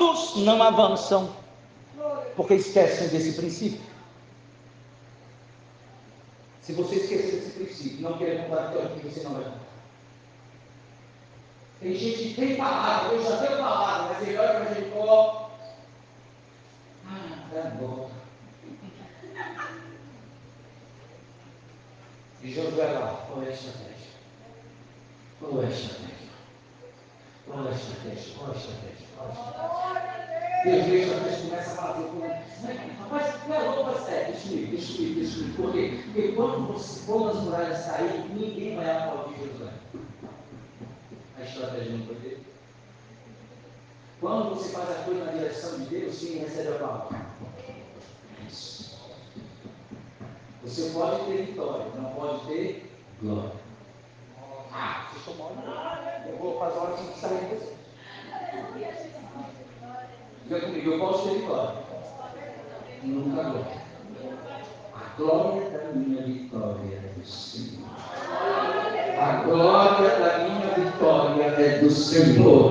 Muitos 0.00 0.36
não 0.36 0.62
avançam 0.62 1.30
porque 2.34 2.54
esquecem 2.54 3.08
desse 3.08 3.34
princípio. 3.34 3.80
Se 6.62 6.72
você 6.72 6.94
esquecer 6.94 7.32
desse 7.32 7.50
princípio, 7.50 8.00
não 8.00 8.16
querer 8.16 8.44
comprar 8.44 8.68
vitória, 8.68 8.88
que 8.98 9.08
você 9.08 9.22
não 9.22 9.34
comprar. 9.34 9.60
Tem 11.80 11.94
gente 11.94 12.28
que 12.28 12.34
tem 12.34 12.56
palavra, 12.56 13.12
eu 13.14 13.22
já 13.22 13.36
tenho 13.36 13.58
palavra, 13.58 14.14
mas 14.14 14.26
ele 14.26 14.38
olha 14.38 14.54
para 14.54 14.74
Jericó. 14.74 15.50
Ah, 17.06 17.56
é 17.56 17.70
bom. 17.72 18.10
E 22.42 22.54
Josué 22.54 22.86
lá, 22.86 23.26
qual 23.26 23.42
é 23.42 23.48
a 23.48 23.50
estratégia? 23.50 23.96
Qual 25.38 25.62
é 25.62 25.66
a 25.66 25.68
estratégia? 25.68 26.29
É 27.52 27.68
a 27.68 27.70
estratégia? 27.72 28.34
É 28.38 28.50
a 28.50 28.56
estratégia? 28.56 29.06
Qual 29.16 29.26
é 29.26 29.30
a 29.30 29.34
estratégia? 29.34 30.10
Tem 30.62 30.82
vezes 30.82 31.12
a 31.12 31.30
gente 31.30 31.48
começa 31.48 31.70
a 31.70 31.74
fazer 31.74 32.04
com. 32.04 32.20
Rapaz, 33.02 33.48
não, 33.48 33.74
vamos 33.74 33.92
para 33.92 34.04
sério, 34.04 34.34
destruir, 34.34 34.66
destruir, 34.66 35.14
destruir. 35.14 35.54
Por 35.56 35.72
quê? 35.72 36.00
Porque 36.04 36.32
quando, 36.32 36.72
você, 36.72 37.06
quando 37.06 37.30
as 37.30 37.36
muralhas 37.44 37.86
caírem, 37.86 38.28
ninguém 38.28 38.76
vai 38.76 38.90
aplaudir 38.90 39.36
Josué. 39.38 39.72
A 41.38 41.42
estratégia 41.42 41.92
não 41.92 42.06
foi 42.06 42.14
dele. 42.16 42.46
Quando 44.20 44.50
você 44.50 44.68
faz 44.68 44.90
a 44.90 45.02
coisa 45.04 45.24
na 45.24 45.32
direção 45.32 45.78
de 45.78 45.86
Deus, 45.86 46.18
quem 46.18 46.38
recebe 46.38 46.68
a 46.68 46.78
palavra? 46.78 47.26
Isso. 48.46 49.00
Você 50.62 50.90
pode 50.90 51.24
ter 51.24 51.46
vitória, 51.46 51.86
não 51.96 52.10
pode 52.12 52.46
ter 52.46 52.92
glória. 53.22 53.69
Ah, 54.72 55.06
estão 55.16 55.34
mal. 55.34 55.52
Eu 56.28 56.36
vou 56.38 56.58
fazer 56.58 56.78
a 56.78 56.82
hora 56.82 56.96
que 56.96 57.18
sair. 57.18 57.76
Diga 60.44 60.60
comigo, 60.60 60.90
eu 60.90 60.98
posso 60.98 61.28
ter 61.28 61.38
vitória. 61.40 61.74
Nunca 63.02 63.42
glória. 63.42 63.80
A 64.94 65.16
glória 65.16 65.70
da 65.70 65.92
minha 65.92 66.22
vitória 66.22 66.96
é 66.96 67.18
do 67.18 67.24
Senhor. 67.24 67.88
A 69.18 69.32
glória 69.44 70.08
da 70.18 70.38
minha 70.38 70.74
vitória 70.74 71.44
é 71.44 71.78
do 71.78 71.90
Senhor. 71.90 72.70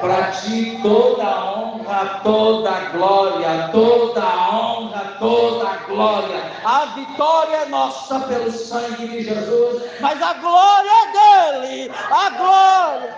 Para 0.00 0.30
ti 0.32 0.78
toda 0.82 1.24
a 1.24 1.61
honra, 1.82 2.20
toda 2.22 2.70
a 2.70 2.80
glória, 2.90 3.68
toda 3.72 4.22
a 4.22 4.56
honra, 4.56 5.16
toda 5.18 5.68
a 5.68 5.76
glória. 5.76 6.52
A 6.64 6.86
vitória 6.86 7.56
é 7.56 7.66
nossa 7.66 8.20
pelo 8.20 8.50
sangue 8.50 9.08
de 9.08 9.22
Jesus, 9.22 9.82
mas 10.00 10.22
a 10.22 10.34
glória 10.34 10.90
é 10.90 11.58
dele. 11.60 11.92
A 12.10 12.30
glória. 12.30 13.16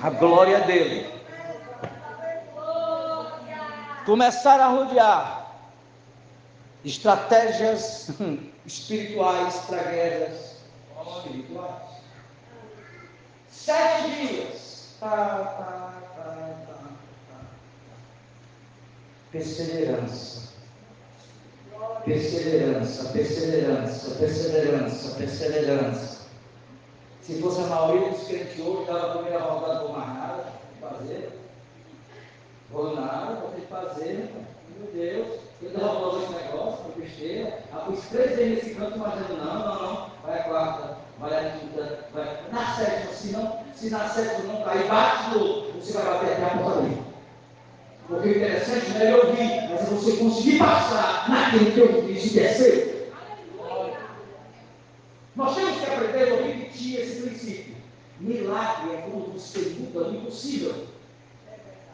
A 0.00 0.10
glória 0.10 0.60
dele. 0.60 1.18
Começar 4.06 4.60
a 4.60 4.68
rodear 4.68 5.52
estratégias 6.84 8.10
espirituais 8.64 9.56
para 9.66 9.82
guerras 9.82 10.56
espirituais. 11.16 11.87
Sete 13.68 14.10
dias. 14.12 14.96
Tá, 14.98 15.10
tá, 15.58 15.92
tá, 16.16 16.56
perseverança. 19.30 20.54
Perseverança, 22.02 23.08
perseverança, 23.10 24.10
perseverança, 24.14 25.14
perseverança. 25.16 26.20
Se 27.20 27.42
fosse 27.42 27.60
a 27.60 27.66
maioria 27.66 28.08
dos 28.08 28.26
crentes 28.26 28.58
hoje, 28.58 28.86
dava 28.86 29.06
a 29.06 29.14
primeira 29.16 29.40
rodada 29.40 29.80
por 29.80 29.98
mais 29.98 30.14
nada, 30.14 30.44
fazer. 30.80 31.38
Vou 32.70 32.96
nada, 32.96 33.34
vou 33.34 33.50
ter 33.50 33.60
que 33.60 33.66
fazer, 33.66 34.30
meu 34.78 34.90
Deus. 34.94 35.40
Eu 35.60 35.68
estava 35.68 35.92
falando 35.92 36.22
esse 36.22 36.32
negócio, 36.42 36.84
foi 36.84 37.02
besteira. 37.02 37.58
Após 37.70 38.00
três 38.08 38.34
vezes 38.34 38.64
nesse 38.64 38.74
canto, 38.76 38.96
imaginando, 38.96 39.36
não, 39.36 39.58
não, 39.58 39.82
não, 39.82 40.10
vai 40.24 40.40
a 40.40 40.44
quarta, 40.44 41.07
vai 41.18 41.34
a 41.34 41.50
quinta, 41.50 42.06
vai. 42.12 42.38
Na 42.52 42.74
sétima, 42.74 43.12
se, 43.12 43.28
não, 43.28 43.64
se 43.74 43.90
na 43.90 44.08
sétima 44.08 44.52
não 44.52 44.62
cair, 44.62 44.88
bate 44.88 45.30
no, 45.30 45.72
você 45.72 45.92
vai 45.92 46.04
bater 46.04 46.32
até 46.32 46.44
a 46.44 46.58
porta 46.58 46.80
dele. 46.82 47.02
Porque 48.06 48.28
o 48.28 48.36
interessante 48.36 48.90
não 48.90 49.00
é 49.00 49.12
eu 49.12 49.26
ouvir, 49.26 49.68
mas 49.68 49.82
é 49.82 49.84
você 49.84 50.16
conseguir 50.16 50.58
passar 50.58 51.28
naquilo 51.28 51.72
que 51.72 51.80
eu 51.80 52.02
disse 52.02 52.30
que 52.30 52.40
é 52.40 52.48
seu. 52.48 52.98
Nós 55.36 55.54
temos 55.54 55.78
que 55.78 55.86
aprender 55.86 56.32
a 56.32 56.46
repetir 56.46 57.00
esse 57.00 57.22
princípio. 57.22 57.76
Milagre 58.18 58.94
é 58.94 58.96
quando 59.02 59.32
você 59.32 59.76
muda 59.78 60.08
o 60.08 60.14
impossível. 60.16 60.86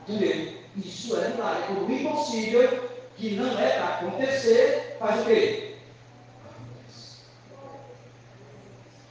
Entendeu? 0.08 0.54
Isso 0.76 1.16
é 1.16 1.28
milagre. 1.30 1.64
É 1.68 1.72
o 1.72 1.92
impossível, 1.92 2.90
que 3.16 3.34
não 3.34 3.58
é 3.58 3.68
para 3.70 3.86
acontecer, 3.86 4.96
faz 4.98 5.20
o 5.20 5.24
quê? 5.26 5.63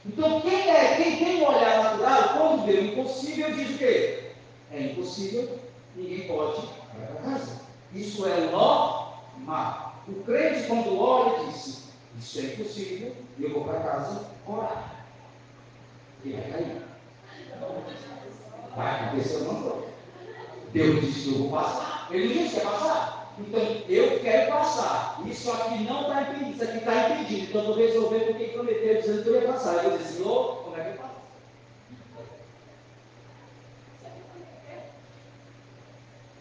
Então, 0.06 0.40
quem, 0.42 0.70
é, 0.70 0.96
quem 0.96 1.16
tem 1.16 1.40
um 1.40 1.48
olhar 1.48 1.82
natural, 1.82 2.38
quando 2.38 2.66
vê 2.66 2.72
o 2.72 2.84
impossível, 2.84 3.54
diz 3.54 3.74
o 3.74 3.78
quê? 3.78 4.30
É 4.70 4.82
impossível, 4.82 5.58
ninguém 5.96 6.26
pode. 6.26 6.68
Isso 7.92 8.26
é 8.26 8.50
normal. 8.50 10.02
O 10.06 10.12
crente, 10.24 10.66
quando 10.66 11.00
olha, 11.00 11.46
disse: 11.46 11.84
Isso 12.18 12.38
é 12.40 12.42
impossível, 12.42 13.16
eu 13.38 13.50
vou 13.50 13.64
para 13.64 13.80
casa 13.80 14.26
orar. 14.46 15.06
E 16.24 16.32
vai 16.32 16.50
cair. 16.50 16.82
Vai 18.76 19.06
acontecer 19.06 19.36
alguma 19.36 19.70
coisa. 19.70 19.86
Deus 20.72 21.00
disse 21.00 21.22
que 21.22 21.34
eu 21.34 21.38
vou 21.38 21.50
passar. 21.50 22.08
Ele 22.10 22.34
disse 22.34 22.50
que 22.50 22.56
ia 22.56 22.70
passar. 22.70 23.23
Então, 23.38 23.60
eu 23.88 24.20
quero 24.20 24.52
passar. 24.52 25.20
Isso 25.26 25.50
aqui 25.50 25.82
não 25.82 26.02
está 26.02 26.22
impedido, 26.22 26.50
isso 26.52 26.62
aqui 26.62 26.78
está 26.78 27.10
impedido. 27.10 27.42
Então, 27.42 27.60
eu 27.60 27.66
vou 27.66 27.76
resolver 27.76 28.20
porque 28.20 28.44
prometeu, 28.44 29.00
dizendo 29.00 29.22
que 29.22 29.28
eu 29.28 29.40
ia 29.40 29.52
passar. 29.52 29.84
Eu 29.84 29.98
disse, 29.98 30.14
Senhor, 30.14 30.62
como 30.62 30.76
é 30.76 30.84
que 30.84 30.88
eu 30.90 30.94
faço? 30.94 31.14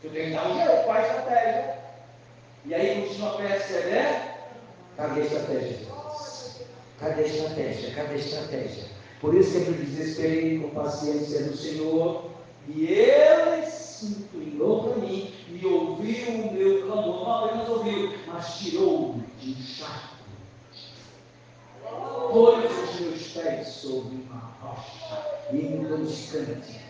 Eu 0.03 0.11
tenho 0.11 0.25
que 0.25 0.33
dar 0.33 0.49
um 0.49 0.55
jeito, 0.55 0.83
qual 0.83 0.97
a 0.97 1.01
estratégia? 1.01 1.83
E 2.65 2.73
aí 2.73 3.01
continua 3.01 3.37
percebendo, 3.37 4.33
cadê 4.97 5.21
a 5.21 5.23
estratégia? 5.23 5.79
Cadê 6.99 7.23
a 7.23 7.25
estratégia? 7.25 7.91
Cadê 7.95 8.13
a 8.13 8.17
estratégia? 8.17 8.83
Por 9.19 9.33
isso 9.33 9.51
que 9.51 9.67
eu 9.67 9.73
desesperei 9.73 10.59
com 10.59 10.69
paciência 10.69 11.43
do 11.43 11.57
Senhor, 11.57 12.29
e 12.67 12.85
eles 12.85 13.73
se 13.73 14.05
inclinou 14.05 14.83
para 14.83 14.97
mim 14.97 15.32
e 15.63 15.65
ouviu 15.65 16.29
o 16.29 16.53
meu 16.53 16.85
clamor, 16.85 17.23
não 17.23 17.45
apenas 17.45 17.69
ouviu, 17.69 18.13
mas 18.27 18.57
tirou-me 18.57 19.23
de 19.39 19.63
charco. 19.63 20.13
Pôs 22.31 22.65
os 22.65 22.99
meus 22.99 23.27
pés 23.29 23.67
sobre 23.67 24.15
uma 24.15 24.51
rocha 24.61 25.23
e 25.53 25.55
mudou 25.55 25.99
os 25.99 26.31
cânticos. 26.31 26.83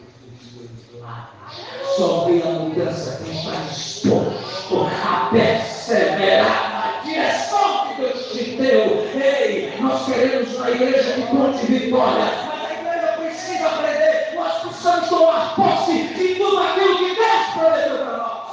Só 1.95 2.25
vem 2.25 2.41
a 2.41 2.45
mudança 2.45 3.23
quem 3.23 3.37
está 3.37 3.61
disposto 3.69 4.87
a 5.05 5.29
perseverar 5.31 6.71
na 6.73 7.01
direção 7.01 7.87
que 7.89 8.01
Deus 8.01 8.31
te 8.31 8.43
deu. 8.55 9.05
Ei, 9.13 9.79
nós 9.79 10.05
queremos 10.05 10.57
na 10.57 10.71
igreja 10.71 11.13
que 11.13 11.27
conte 11.27 11.65
vitória, 11.65 12.25
mas 12.47 12.65
a 12.65 12.73
igreja 12.73 13.07
precisa 13.17 13.67
aprender, 13.67 14.33
nós 14.35 14.61
precisamos 14.61 15.09
tomar 15.09 15.55
posse 15.55 16.07
de 16.07 16.35
tudo 16.35 16.57
aquilo 16.59 16.97
que 16.97 17.15
Deus 17.15 17.45
prometeu 17.53 17.97
para 17.97 18.17
nós. 18.17 18.43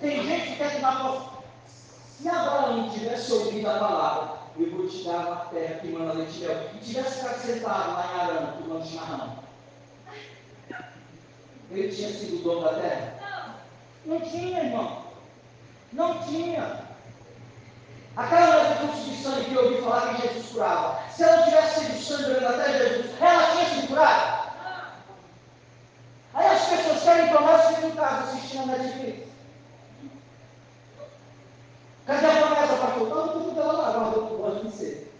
Tem 0.00 0.22
tomar 0.78 1.02
posse. 1.02 1.28
Se 2.20 2.28
Abraão 2.28 2.90
tivesse 2.90 3.32
ouvido 3.32 3.68
a 3.68 3.78
palavra, 3.78 4.38
eu 4.58 4.70
vou 4.70 4.88
te 4.88 5.04
dar 5.04 5.18
uma 5.18 5.36
terra 5.46 5.80
que 5.80 5.88
manda 5.88 6.14
leite 6.14 6.38
e 6.38 6.46
mel, 6.46 6.70
e 6.74 6.78
tivesse 6.78 7.20
ficado 7.20 7.40
sentado 7.40 7.92
lá 7.92 8.10
em 8.12 8.20
Arão, 8.20 8.52
tomando 8.58 8.86
chimarrão, 8.86 9.38
ele 11.70 11.94
tinha 11.94 12.08
sido 12.08 12.42
dono 12.42 12.62
da 12.62 12.80
terra? 12.80 13.58
Não 14.06 14.20
tinha, 14.20 14.64
irmão. 14.64 15.02
Não 15.92 16.18
tinha. 16.22 16.88
Aquela 18.16 18.46
mulher 18.46 18.78
do 18.78 18.88
fluxo 18.88 19.10
de 19.10 19.22
sangue 19.22 19.44
que 19.44 19.54
eu 19.54 19.64
ouvi 19.64 19.82
falar 19.82 20.14
que 20.14 20.22
Jesus 20.22 20.48
curava, 20.48 21.02
se 21.14 21.22
ela 21.22 21.42
tivesse 21.42 21.80
sido 21.80 22.02
sangue 22.02 22.24
durante 22.24 22.46
a 22.46 22.52
terra 22.52 22.72
de 22.72 22.78
Jesus, 22.78 23.20
ela 23.20 23.50
tinha 23.52 23.64
sido 23.68 23.88
curada? 23.88 24.48
Aí 26.34 26.46
as 26.46 26.68
pessoas 26.68 27.02
querem 27.02 27.26
e 27.26 27.74
ficam 27.74 27.88
em 27.90 27.92
casa 27.92 28.24
assistindo 28.24 28.62
a 28.62 28.76
Netflix. 28.78 29.27
Cadê 32.08 32.24
a 32.24 32.36
promessa, 32.38 32.76
pastor? 32.78 33.08
Não, 33.10 33.28
tudo 33.28 33.54
pela 33.54 33.72
lá, 33.72 33.88
agora 33.90 34.16
eu 34.16 34.38
gosto 34.38 34.66
de 34.66 34.72
ser. 34.74 35.12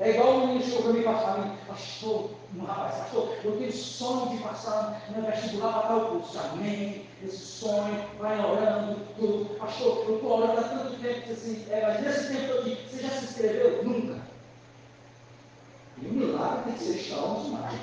É 0.00 0.10
igual 0.10 0.30
o 0.30 0.46
menino 0.48 0.64
chegou 0.64 0.82
para 0.82 0.92
mim 0.92 0.98
e 0.98 1.04
pastor, 1.04 1.54
pastor, 1.68 2.30
um 2.56 2.64
rapaz, 2.64 2.96
pastor, 2.96 3.36
eu 3.44 3.56
tenho 3.56 3.72
sonho 3.72 4.30
de 4.30 4.42
passar 4.42 5.00
no 5.14 5.22
vestibular 5.22 5.72
para 5.74 5.82
tal 5.82 6.06
curso. 6.08 6.40
Amém. 6.40 7.06
Esse 7.22 7.36
sonho, 7.36 8.04
vai 8.18 8.36
orando, 8.36 9.00
tudo. 9.16 9.56
Pastor, 9.60 10.04
eu 10.08 10.16
estou 10.16 10.38
orando 10.40 10.58
há 10.58 10.64
tanto 10.64 11.00
tempo, 11.00 11.32
assim, 11.32 11.64
é, 11.70 11.86
mas 11.86 12.00
nesse 12.00 12.34
tempo 12.34 12.52
todo, 12.52 12.64
você 12.64 13.00
já 13.00 13.10
se 13.10 13.24
inscreveu? 13.26 13.84
Nunca. 13.84 14.20
E 16.02 16.06
o 16.06 16.12
milagre 16.12 16.64
tem 16.64 16.72
que 16.72 16.82
ser 16.82 16.96
extraordinário. 16.96 17.78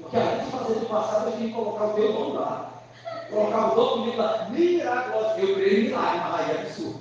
Porque 0.00 0.16
além 0.16 0.44
de 0.46 0.50
fazer 0.50 0.74
do 0.80 0.86
passado, 0.86 1.30
gente 1.32 1.38
tem 1.38 1.48
que 1.48 1.54
colocar 1.54 1.84
o 1.84 1.92
teu 1.92 2.12
nome 2.14 2.38
lá. 2.38 2.81
Colocar 3.32 3.72
o 3.72 3.74
documento 3.74 4.18
lá. 4.18 4.46
Miraculoso. 4.50 5.38
Eu 5.38 5.54
creio 5.54 5.80
em 5.80 5.84
milagre, 5.84 6.20
mas 6.20 6.40
aí 6.40 6.50
é 6.50 6.60
absurdo. 6.60 7.00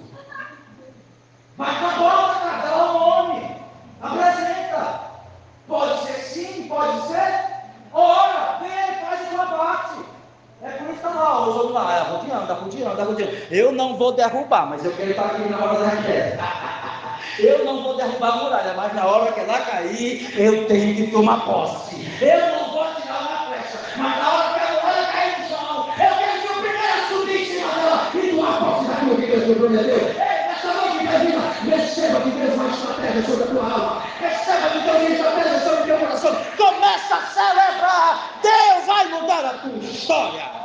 Com 1.58 1.64
a 1.64 1.92
bola, 1.98 2.36
cara, 2.36 2.68
dá 2.68 2.86
o 2.86 3.00
nome. 3.00 3.56
Apresenta. 4.02 5.02
Pode 5.68 6.00
ser 6.04 6.14
sim, 6.14 6.68
pode 6.70 7.08
ser. 7.08 7.46
Ora, 7.94 8.60
vem, 8.62 9.06
faz 9.06 9.22
a 9.22 9.30
tua 9.30 9.46
parte. 9.58 10.06
É 10.64 10.70
por 10.70 10.84
isso 10.84 11.02
que 11.02 11.08
está 11.08 11.10
lá, 11.10 11.40
vamos 11.46 11.72
lá, 11.72 11.98
é 11.98 12.02
rodeando, 12.02 12.42
está 12.44 12.54
rodeando, 12.54 12.92
está 12.92 13.04
rodeando. 13.04 13.38
Eu 13.50 13.72
não 13.72 13.98
vou 13.98 14.12
derrubar, 14.14 14.68
mas 14.68 14.86
eu 14.86 14.96
quero 14.96 15.12
estar 15.12 15.26
aqui 15.26 15.50
na 15.50 15.58
hora 15.58 15.80
da 15.80 15.96
queda. 16.02 16.40
Eu 17.40 17.64
não 17.64 17.82
vou 17.82 17.96
derrubar 17.96 18.34
a 18.34 18.36
muralha, 18.36 18.74
mas 18.76 18.94
na 18.94 19.06
hora 19.06 19.32
que 19.32 19.40
ela 19.40 19.62
cair, 19.62 20.38
eu 20.38 20.68
tenho 20.68 20.96
que 20.96 21.12
tomar 21.12 21.46
posse. 21.46 21.96
Eu 22.22 22.51
Deus 29.42 29.48
me 29.48 29.56
prometeu. 29.56 29.98
Noite, 30.64 31.00
minha 31.00 31.18
vida, 31.20 31.40
receba 31.76 32.22
que 32.22 32.30
Deus 32.30 32.56
vai 32.56 32.70
estratégia 32.70 33.24
sobre 33.24 33.44
a 33.44 33.48
tua 33.48 33.64
alma. 33.64 34.04
Receba 34.20 34.70
que 34.70 34.80
Deus 34.80 34.98
tem 34.98 35.14
estratégia 35.14 35.60
sobre 35.60 35.82
o 35.82 35.86
teu 35.86 35.98
coração. 35.98 36.38
Começa 36.58 37.16
a 37.16 37.22
celebrar. 37.22 38.30
Deus 38.44 38.86
vai 38.86 39.06
mudar 39.08 39.46
a 39.46 39.54
tua 39.54 39.80
história. 39.80 40.42
De. 40.42 40.62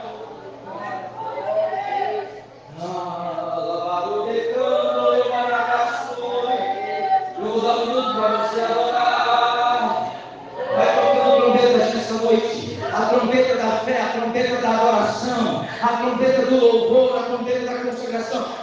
A 12.97 13.07
trombeta 13.07 13.57
fé, 13.87 14.01
a 14.01 14.09
trombeta 14.18 14.57
da 14.57 14.70
adoração, 14.70 15.66
a 15.83 15.89
trombeta 15.99 16.47
do 16.47 16.59
louvor, 16.59 17.05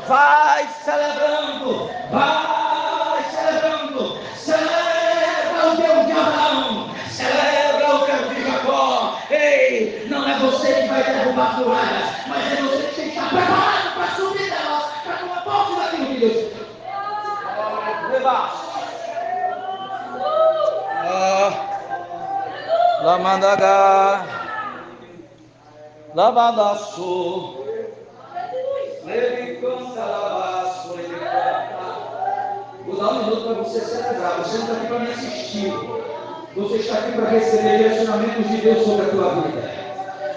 Vai 0.07 0.67
celebrando, 0.83 1.87
vai 2.09 3.23
celebrando, 3.29 4.17
celebra 4.35 5.67
o 5.67 5.77
Deus 5.77 6.05
de 6.07 6.11
Abraão, 6.11 6.89
celebra 7.11 7.95
o 7.95 8.05
Deus 8.05 8.35
de 8.35 8.51
Jacó. 8.51 9.19
Ei, 9.29 10.07
não 10.09 10.27
é 10.27 10.39
você 10.39 10.73
que 10.73 10.87
vai 10.87 11.03
derrubar 11.03 11.59
muralhas, 11.59 12.09
mas 12.27 12.51
é 12.51 12.55
você 12.63 12.83
que 12.83 12.95
tem 12.95 13.11
que 13.11 13.17
estar 13.17 13.29
preparado 13.29 13.93
para 13.93 14.07
subir 14.15 14.49
delas, 14.49 14.85
para 15.03 15.17
tomar 15.17 15.43
posse 15.43 15.75
daquilo 15.75 16.07
que 16.07 16.19
Deus 16.19 16.33
fez. 16.33 18.25
Ah. 18.25 18.63
Lamandaga, 23.03 24.25
Vou 32.85 32.95
dar 32.95 33.09
um 33.09 33.23
minuto 33.23 33.43
para 33.43 33.63
você 33.63 33.81
celebrar. 33.81 34.37
Você 34.37 34.57
não 34.59 34.63
está 34.63 34.73
aqui 34.77 34.87
para 34.87 34.99
me 34.99 35.11
assistir. 35.11 35.73
Você 36.55 36.75
está 36.77 36.99
aqui 36.99 37.11
para 37.11 37.29
receber 37.29 37.77
direcionamentos 37.79 38.49
de 38.49 38.57
Deus 38.57 38.85
sobre 38.85 39.05
a 39.05 39.09
tua 39.09 39.29
vida. 39.41 39.71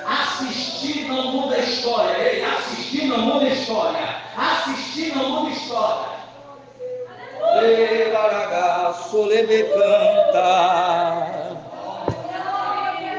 Assistir 0.05 1.07
não 1.07 1.33
muda 1.33 1.55
a 1.55 1.59
história. 1.61 2.19
Ei, 2.19 2.45
assistir 2.45 3.07
não 3.07 3.19
muda 3.19 3.47
a 3.47 3.51
história. 3.51 4.17
Assistir 4.37 5.17
não 5.17 5.31
muda 5.31 5.49
a 5.49 5.53
história. 5.53 6.17
Levaragaço, 7.61 9.23
Levicanta. 9.23 10.43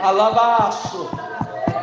Alabaço. 0.03 1.16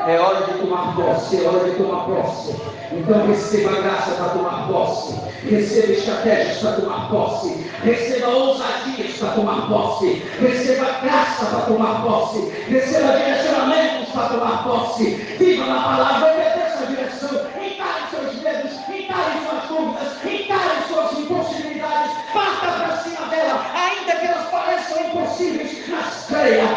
É 0.07 0.21
hora 0.21 0.43
de 0.43 0.59
tomar 0.59 0.95
posse, 0.95 1.43
é 1.43 1.49
hora 1.49 1.71
de 1.71 1.77
tomar 1.77 2.05
posse. 2.05 2.55
Então 2.93 3.27
receba 3.27 3.81
graça 3.81 4.11
para 4.13 4.29
tomar 4.29 4.69
posse, 4.69 5.19
receba 5.49 5.93
estratégias 5.93 6.59
para 6.59 6.73
tomar 6.73 7.09
posse, 7.09 7.67
receba 7.83 8.29
ousadias 8.29 9.17
para 9.19 9.31
tomar 9.31 9.67
posse, 9.69 10.23
receba 10.41 10.91
graça 11.03 11.47
para 11.47 11.61
tomar 11.61 12.03
posse, 12.03 12.53
receba 12.69 13.17
direcionamentos 13.17 14.09
para 14.13 14.29
tomar 14.29 14.65
posse. 14.65 15.05
Viva 15.39 15.65
na 15.65 15.83
palavra, 15.83 16.35
obedeça 16.35 16.83
a 16.83 16.87
direção, 16.87 17.41
encare 17.57 18.05
seus 18.11 18.43
medos, 18.43 18.73
encare 18.89 19.39
suas 19.49 19.69
dúvidas, 19.69 20.25
encare 20.25 20.83
suas 20.87 21.19
impossibilidades, 21.19 22.13
parta 22.33 22.67
para 22.67 22.97
cima 22.99 23.27
dela, 23.29 23.65
ainda 23.75 24.17
que 24.17 24.27
elas 24.27 24.49
pareçam 24.51 25.01
impossíveis, 25.07 25.89
mas 25.89 26.27
creia. 26.29 26.69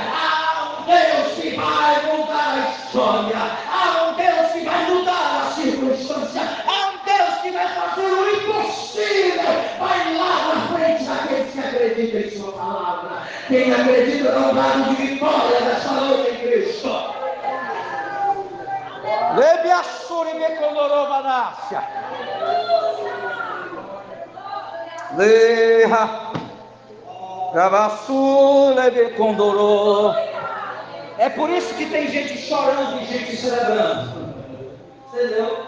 Deus 0.87 1.33
que 1.33 1.49
vai 1.57 2.01
mudar 2.05 2.26
história, 2.97 3.37
há 3.71 4.07
um 4.07 4.15
Deus 4.15 4.51
que 4.53 4.65
vai 4.65 4.89
mudar 4.89 5.41
a 5.43 5.51
circunstância, 5.51 6.41
há 6.41 6.89
um 6.89 6.97
Deus 7.05 7.41
que 7.41 7.51
vai 7.51 7.67
fazer 7.67 8.07
o 8.07 8.35
impossível, 8.35 9.43
vai 9.79 10.15
lá 10.15 10.55
na 10.55 10.77
frente 10.77 11.03
daqueles 11.03 11.53
que 11.53 11.59
acreditam 11.59 12.21
em 12.21 12.31
Sua 12.31 12.51
palavra. 12.53 13.21
Quem 13.47 13.71
acredita 13.71 14.31
no 14.31 14.55
dado 14.55 14.95
de 14.95 14.95
vitória 14.95 15.61
desta 15.61 15.91
noite 15.91 16.31
em 16.31 16.37
Cristo. 16.37 16.89
Lebe 19.37 19.71
a 19.71 19.83
suri 19.83 20.33
me 20.33 20.49
condorobanácia. 20.55 21.83
Leha. 25.15 26.09
Gavasu 27.53 28.73
lebe 28.75 29.11
condorou. 29.11 30.36
É 31.17 31.29
por 31.29 31.49
isso 31.49 31.73
que 31.73 31.87
tem 31.87 32.07
gente 32.09 32.37
chorando 32.37 33.01
e 33.01 33.05
gente 33.05 33.35
celebrando. 33.35 34.35
Entendeu? 35.07 35.65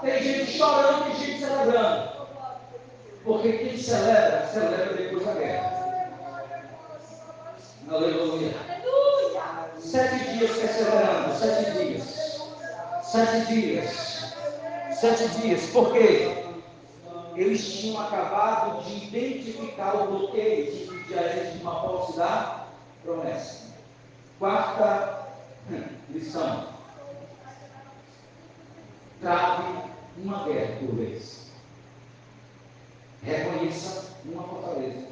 Tem 0.00 0.22
gente 0.22 0.50
chorando 0.58 1.10
e 1.10 1.24
gente 1.24 1.38
celebrando. 1.38 2.08
Porque 3.24 3.52
quem 3.52 3.78
celebra, 3.78 4.46
celebra 4.46 4.94
depois 4.94 5.24
da 5.24 5.34
guerra. 5.34 5.78
Aleluia. 7.90 8.54
Sete 9.78 10.18
dias 10.30 10.50
perseverando, 10.50 11.38
sete 11.38 11.70
dias. 11.70 12.42
Sete 13.02 13.46
dias. 13.46 14.34
Sete 14.98 15.28
dias. 15.40 15.66
Por 15.70 15.92
quê? 15.92 16.44
Eles 17.36 17.72
tinham 17.72 18.00
acabado 18.00 18.82
de 18.82 19.04
identificar 19.04 19.94
o 19.94 20.06
bloqueio 20.08 20.72
de 20.72 21.04
que 21.04 21.14
de 21.14 21.62
uma 21.62 21.80
posse 21.82 22.16
da 22.16 22.66
promessa. 23.04 23.67
Quarta 24.38 25.30
lição. 26.10 26.68
Trave 29.20 29.90
uma 30.16 30.44
guerra 30.44 30.76
por 30.78 30.94
vez. 30.94 31.50
Reconheça 33.20 34.14
uma 34.24 34.44
fortaleza 34.44 35.08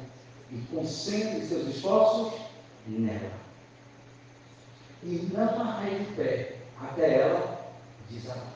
e 0.49 0.57
concentre 0.73 1.45
seus 1.45 1.75
esforços 1.75 2.39
nela. 2.87 3.33
E 5.03 5.29
não 5.33 5.61
arreie 5.61 6.05
de 6.05 6.13
pé 6.13 6.55
até 6.81 7.19
ela 7.19 7.73
desabar. 8.09 8.55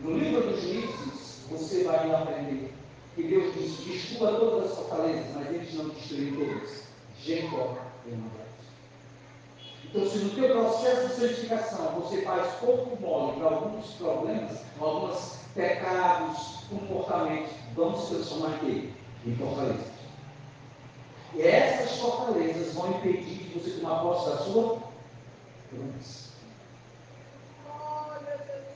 No 0.00 0.16
livro 0.16 0.52
dos 0.52 0.62
juízes, 0.62 1.42
você 1.50 1.82
vai 1.82 2.08
aprender 2.14 2.72
que 3.16 3.22
Deus 3.24 3.52
diz: 3.54 3.78
destrua 3.84 4.38
todas 4.38 4.70
as 4.70 4.78
fortalezas, 4.78 5.34
mas 5.34 5.48
eles 5.48 5.74
não 5.74 5.88
destruem 5.88 6.36
todas. 6.36 6.84
Jacó 7.20 7.87
então, 9.90 10.06
se 10.06 10.18
no 10.18 10.30
teu 10.30 10.50
processo 10.50 11.08
de 11.08 11.14
santificação 11.14 12.00
você 12.00 12.22
faz 12.22 12.52
corpo 12.56 12.98
mole 13.00 13.38
para 13.38 13.48
alguns 13.48 13.86
problemas, 13.92 14.60
alguns 14.78 15.38
pecados, 15.54 16.58
comportamentos, 16.68 17.52
vamos 17.74 18.08
transformar 18.08 18.56
aqui 18.56 18.92
em 19.26 19.36
fortalezas. 19.36 19.98
E 21.34 21.42
essas 21.42 21.98
fortalezas 21.98 22.74
vão 22.74 22.90
impedir 22.90 23.44
de 23.44 23.58
você 23.58 23.80
tomar 23.80 24.02
posse 24.02 24.30
da 24.30 24.36
sua 24.38 24.78
promessa. 25.70 26.28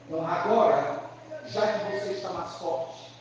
Então, 0.06 0.26
agora, 0.26 1.02
já 1.46 1.78
que 1.78 1.98
você 1.98 2.12
está 2.12 2.30
mais 2.30 2.52
forte, 2.54 3.12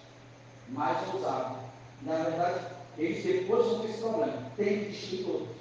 mais 0.69 1.13
ousado, 1.13 1.57
na 2.03 2.15
verdade, 2.15 2.65
eles 2.97 3.23
depois 3.23 3.65
vão 3.67 3.79
ter 3.81 3.89
esse 3.89 3.99
problema. 3.99 4.51
Tem 4.55 4.79
que 4.79 4.91
destruir 4.91 5.25
todos. 5.25 5.60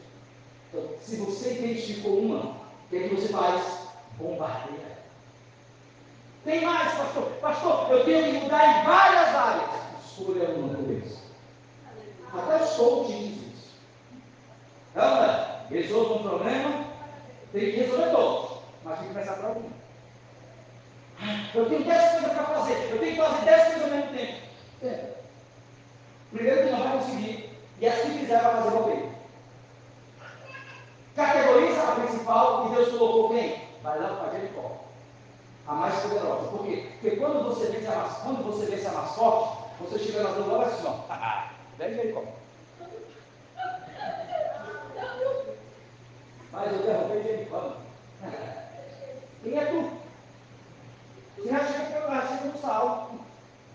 Então, 0.73 0.89
se 1.03 1.17
você 1.17 1.55
identificou 1.55 2.19
uma, 2.21 2.41
o 2.41 2.55
que, 2.89 2.97
é 2.97 3.09
que 3.09 3.15
você 3.15 3.29
faz? 3.29 3.89
Bombardeia. 4.19 4.99
Tem 6.45 6.65
mais, 6.65 6.93
pastor? 6.95 7.25
Pastor, 7.41 7.91
eu 7.91 8.05
tenho 8.05 8.25
que 8.25 8.45
mudar 8.45 8.81
em 8.81 8.85
várias 8.85 9.35
áreas. 9.35 9.71
Escolha 10.07 10.49
uma 10.51 10.75
por 10.75 10.85
vez. 10.85 11.19
Até 12.33 12.65
os 12.65 12.71
coach 12.77 13.09
dizem 13.09 13.53
isso. 13.53 13.71
Anda, 14.97 15.67
resolva 15.69 16.15
um 16.15 16.23
problema, 16.23 16.85
tem 17.53 17.73
que 17.73 17.77
resolver 17.81 18.11
todos. 18.11 18.59
Mas 18.85 18.99
tem 18.99 19.09
que 19.09 19.15
começar 19.15 19.35
por 19.35 19.45
algum. 19.47 19.71
Eu 21.55 21.69
tenho 21.69 21.85
10 21.85 22.11
coisas 22.13 22.33
para 22.33 22.45
fazer. 22.45 22.91
Eu 22.91 22.99
tenho 22.99 23.13
que 23.13 23.21
fazer 23.21 23.45
10 23.45 23.65
coisas 23.65 23.83
ao 23.83 23.91
mesmo 23.91 24.17
tempo. 24.17 24.41
É. 24.83 25.11
Primeiro 26.33 26.63
que 26.63 26.71
não 26.71 26.83
vai 26.83 26.99
conseguir. 26.99 27.51
E 27.81 27.87
as 27.87 28.01
que 28.01 28.11
fizer 28.11 28.41
vai 28.41 28.53
fazer 28.55 28.71
bobagem. 28.71 29.10
Categoriza 31.21 31.83
a 31.83 31.97
principal 31.97 32.67
e 32.67 32.75
Deus 32.75 32.97
colocou 32.97 33.29
quem? 33.29 33.63
Vai 33.83 34.01
lá 34.01 34.09
para 34.15 34.39
Jericó. 34.39 34.71
A 35.67 35.75
mais 35.75 36.01
poderosa. 36.01 36.49
Por 36.49 36.65
quê? 36.65 36.93
Porque 36.99 37.17
quando 37.17 37.45
você 37.45 37.67
vê 37.67 37.87
a 37.87 37.95
mais, 37.95 38.13
quando 38.23 38.43
você 38.43 38.65
vê 38.65 38.87
a 38.87 38.91
mais 38.91 39.15
forte, 39.15 39.59
você 39.81 39.99
chega 39.99 40.23
na 40.23 40.31
olha 40.31 40.67
assim, 40.67 40.87
ó. 40.87 40.95
Vem 41.77 41.95
Jericó. 41.95 42.23
Mas 46.53 46.73
eu 46.73 46.79
derrubei 46.79 47.23
Jericó. 47.23 47.73
Quem 49.43 49.59
é 49.59 49.65
tu? 49.67 49.91
Você 51.37 51.49
já 51.51 51.65
chega 51.67 52.07
lá, 52.07 52.27
chega 52.29 52.45
no 52.47 52.59
sal. 52.59 53.11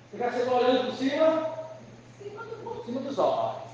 Você 0.10 0.18
já 0.18 0.32
chega 0.32 0.52
olhando 0.52 0.86
por 0.88 0.96
cima? 0.96 1.50
Cima, 2.18 2.44
cima 2.84 3.02
dos 3.02 3.20
olhos. 3.20 3.65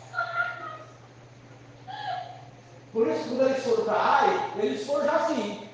Por 2.93 3.07
isso, 3.07 3.29
quando 3.29 3.49
eles 3.49 3.63
foram 3.63 3.85
para 3.85 3.93
a 3.93 4.05
área, 4.05 4.39
eles 4.57 4.85
foram 4.85 5.05
já 5.05 5.15
assim, 5.15 5.69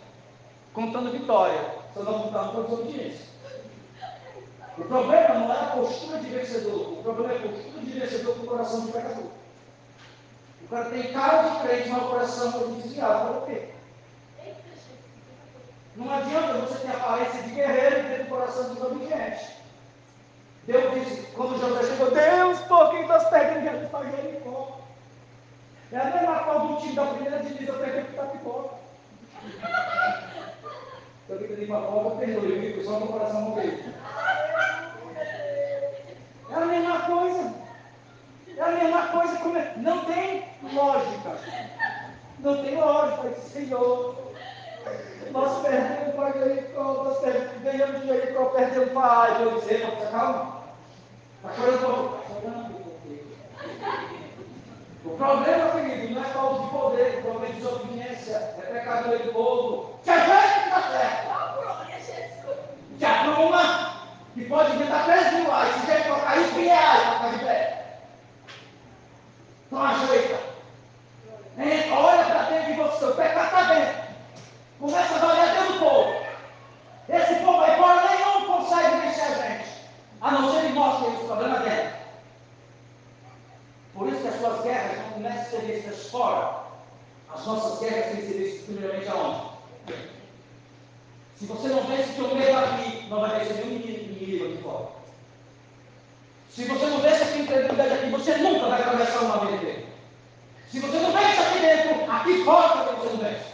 contando 0.74 1.12
vitória, 1.12 1.60
só 1.94 2.04
não 2.04 2.20
contavam 2.24 2.54
com 2.54 2.60
a 2.60 2.64
desobediência. 2.64 3.26
O 4.78 4.84
problema 4.84 5.34
não 5.34 5.52
é 5.52 5.60
a 5.60 5.72
postura 5.76 6.20
de 6.20 6.30
vencedor, 6.30 7.00
o 7.00 7.02
problema 7.02 7.34
é 7.34 7.38
a 7.38 7.40
postura 7.40 7.80
de 7.82 8.00
vencedor 8.00 8.36
com 8.36 8.44
o 8.44 8.48
coração 8.48 8.86
de 8.86 8.92
pecador. 8.92 9.32
O 10.64 10.68
cara 10.70 10.86
tem 10.86 11.12
cara 11.12 11.50
de 11.50 11.60
crente, 11.68 11.90
mas 11.90 12.04
o 12.04 12.08
coração 12.08 12.52
foi 12.52 12.68
desviado 12.82 13.34
para 13.34 13.46
quê? 13.48 13.70
Não 15.96 16.14
adianta 16.14 16.54
você 16.60 16.86
ter 16.86 16.92
aparência 16.92 17.42
de 17.42 17.50
guerreiro 17.56 18.00
e 18.00 18.18
ter 18.18 18.22
o 18.22 18.28
coração 18.28 18.76
desobediente. 18.76 19.58
Deus 20.68 20.94
disse, 20.94 21.22
quando 21.32 21.60
José 21.60 21.90
chegou, 21.90 22.12
Deus, 22.12 22.60
por 22.68 22.90
que 22.92 22.98
estás 22.98 23.30
perdendo 23.30 23.90
para 23.90 24.12
Jericó? 24.12 24.78
É 25.90 25.98
a 25.98 26.06
mesma 26.06 26.40
coisa 26.40 26.60
do 26.68 26.78
time 26.82 26.96
da 26.96 27.06
primeira 27.06 27.40
divisão 27.40 27.78
perdeu 27.78 28.06
para 28.06 28.24
o 28.24 28.28
Tapipoca. 28.28 28.76
pedir 31.28 31.68
para 31.68 31.78
a 31.78 31.82
porta, 31.82 32.18
perdoe, 32.18 32.60
viu? 32.60 32.84
Só 32.84 33.00
no 33.00 33.08
coração 33.08 33.42
morreu. 33.42 33.80
É 36.50 36.56
a 36.56 36.66
mesma 36.66 37.00
coisa. 37.02 37.54
É 38.58 38.62
a 38.62 38.68
mesma 38.68 39.08
coisa. 39.08 39.38
Como 39.38 39.58
é? 39.58 39.74
Não 39.78 40.04
tem 40.06 40.46
lógica. 40.74 41.38
Não 42.40 42.64
tem 42.64 42.76
lógica. 42.76 43.40
Senhor, 43.40 44.34
nós 45.32 45.62
perdemos 45.62 46.16
para 46.16 46.32
Jericó, 46.34 46.84
nós 46.84 47.22
ganhamos 47.64 48.02
de 48.02 48.08
Jericó, 48.08 48.46
perdemos 48.46 48.92
para 48.92 49.22
Ai. 49.22 49.44
Eu 49.44 49.60
disse, 49.60 49.78
calma. 50.12 50.58
Chorando, 51.56 51.76
está 51.76 51.88
chorando. 51.88 52.17
O 55.08 55.16
problema, 55.18 55.72
querido, 55.72 56.14
não 56.16 56.22
é 56.22 56.26
falta 56.26 56.64
de 56.64 56.70
poder, 56.70 57.18
o 57.18 57.22
problema 57.22 57.48
é 57.48 57.52
desobediência, 57.54 58.36
é 58.36 58.62
pecado 58.62 59.18
do 59.18 59.34
povo. 59.34 60.00
Que 60.04 60.10
a 60.10 60.20
gente 60.20 60.66
está 60.66 60.82
certo. 60.92 61.28
Que 63.00 63.06
a 63.06 63.24
turma 63.24 63.94
que 64.34 64.46
pode 64.46 64.76
inventar 64.76 65.06
3 65.06 65.34
mil 65.34 65.46
reais, 65.46 65.76
se 65.76 65.88
gente 65.88 66.08
colocar 66.10 66.38
isso, 66.38 66.60
reais 66.60 67.02
para 67.02 67.14
ficar 67.14 67.30
de 67.30 67.46
pé. 67.46 68.00
Então 69.68 69.82
ajeita. 69.82 70.40
Olha 71.92 72.24
para 72.26 72.42
dentro 72.44 72.74
de 72.74 72.80
você, 72.80 73.06
o 73.06 73.16
pecado 73.16 73.46
está 73.46 73.62
dentro. 73.74 73.96
Começa 74.80 75.16
a 75.16 75.20
valer 75.20 75.54
dentro 75.54 75.74
do 75.74 75.80
povo. 75.80 76.16
Esse 77.10 77.36
povo 77.36 77.64
aí 77.64 77.78
fora 77.78 78.10
nenhum 78.10 78.46
consegue 78.46 78.98
vencer 78.98 79.24
a 79.24 79.36
gente. 79.36 79.70
A 80.20 80.32
não 80.32 80.52
ser 80.52 80.68
que 80.68 80.74
mostre 80.74 81.14
esse 81.14 81.24
problema 81.26 81.60
dentro. 81.60 81.97
Por 83.98 84.08
isso 84.08 84.22
que 84.22 84.28
as 84.28 84.40
suas 84.40 84.62
guerras 84.62 84.98
não 85.00 85.10
começam 85.14 85.42
a 85.42 85.46
ser 85.46 85.62
vistas 85.62 86.12
fora. 86.12 86.68
As 87.34 87.46
nossas 87.48 87.80
guerras 87.80 88.06
têm 88.06 88.16
que 88.18 88.28
ser 88.28 88.34
vistas 88.38 88.66
primeiramente 88.66 89.10
aonde? 89.10 89.48
Se 91.36 91.46
você 91.46 91.68
não 91.70 91.84
vence 91.84 92.14
teu 92.14 92.36
medo 92.36 92.58
aqui, 92.58 93.08
não 93.10 93.22
vai 93.22 93.40
vencer 93.40 93.66
nenhum 93.66 93.80
inimigo 93.80 94.46
aqui 94.46 94.64
fora. 94.64 94.88
Se 96.52 96.66
você 96.66 96.86
não 96.86 97.02
vence 97.02 97.24
a 97.24 97.28
tua 97.28 97.38
incredulidade 97.38 97.94
aqui, 97.94 98.10
você 98.10 98.38
nunca 98.38 98.70
vai 98.70 98.82
atravessar 98.82 99.20
uma 99.20 99.46
vida 99.46 99.84
Se 100.72 100.80
você 100.80 101.00
não 101.00 101.12
vence 101.12 101.42
aqui 101.42 101.60
dentro, 101.60 102.12
aqui 102.12 102.44
fora 102.44 102.70
também 102.70 102.96
você 102.96 103.10
não 103.10 103.18
vence. 103.18 103.46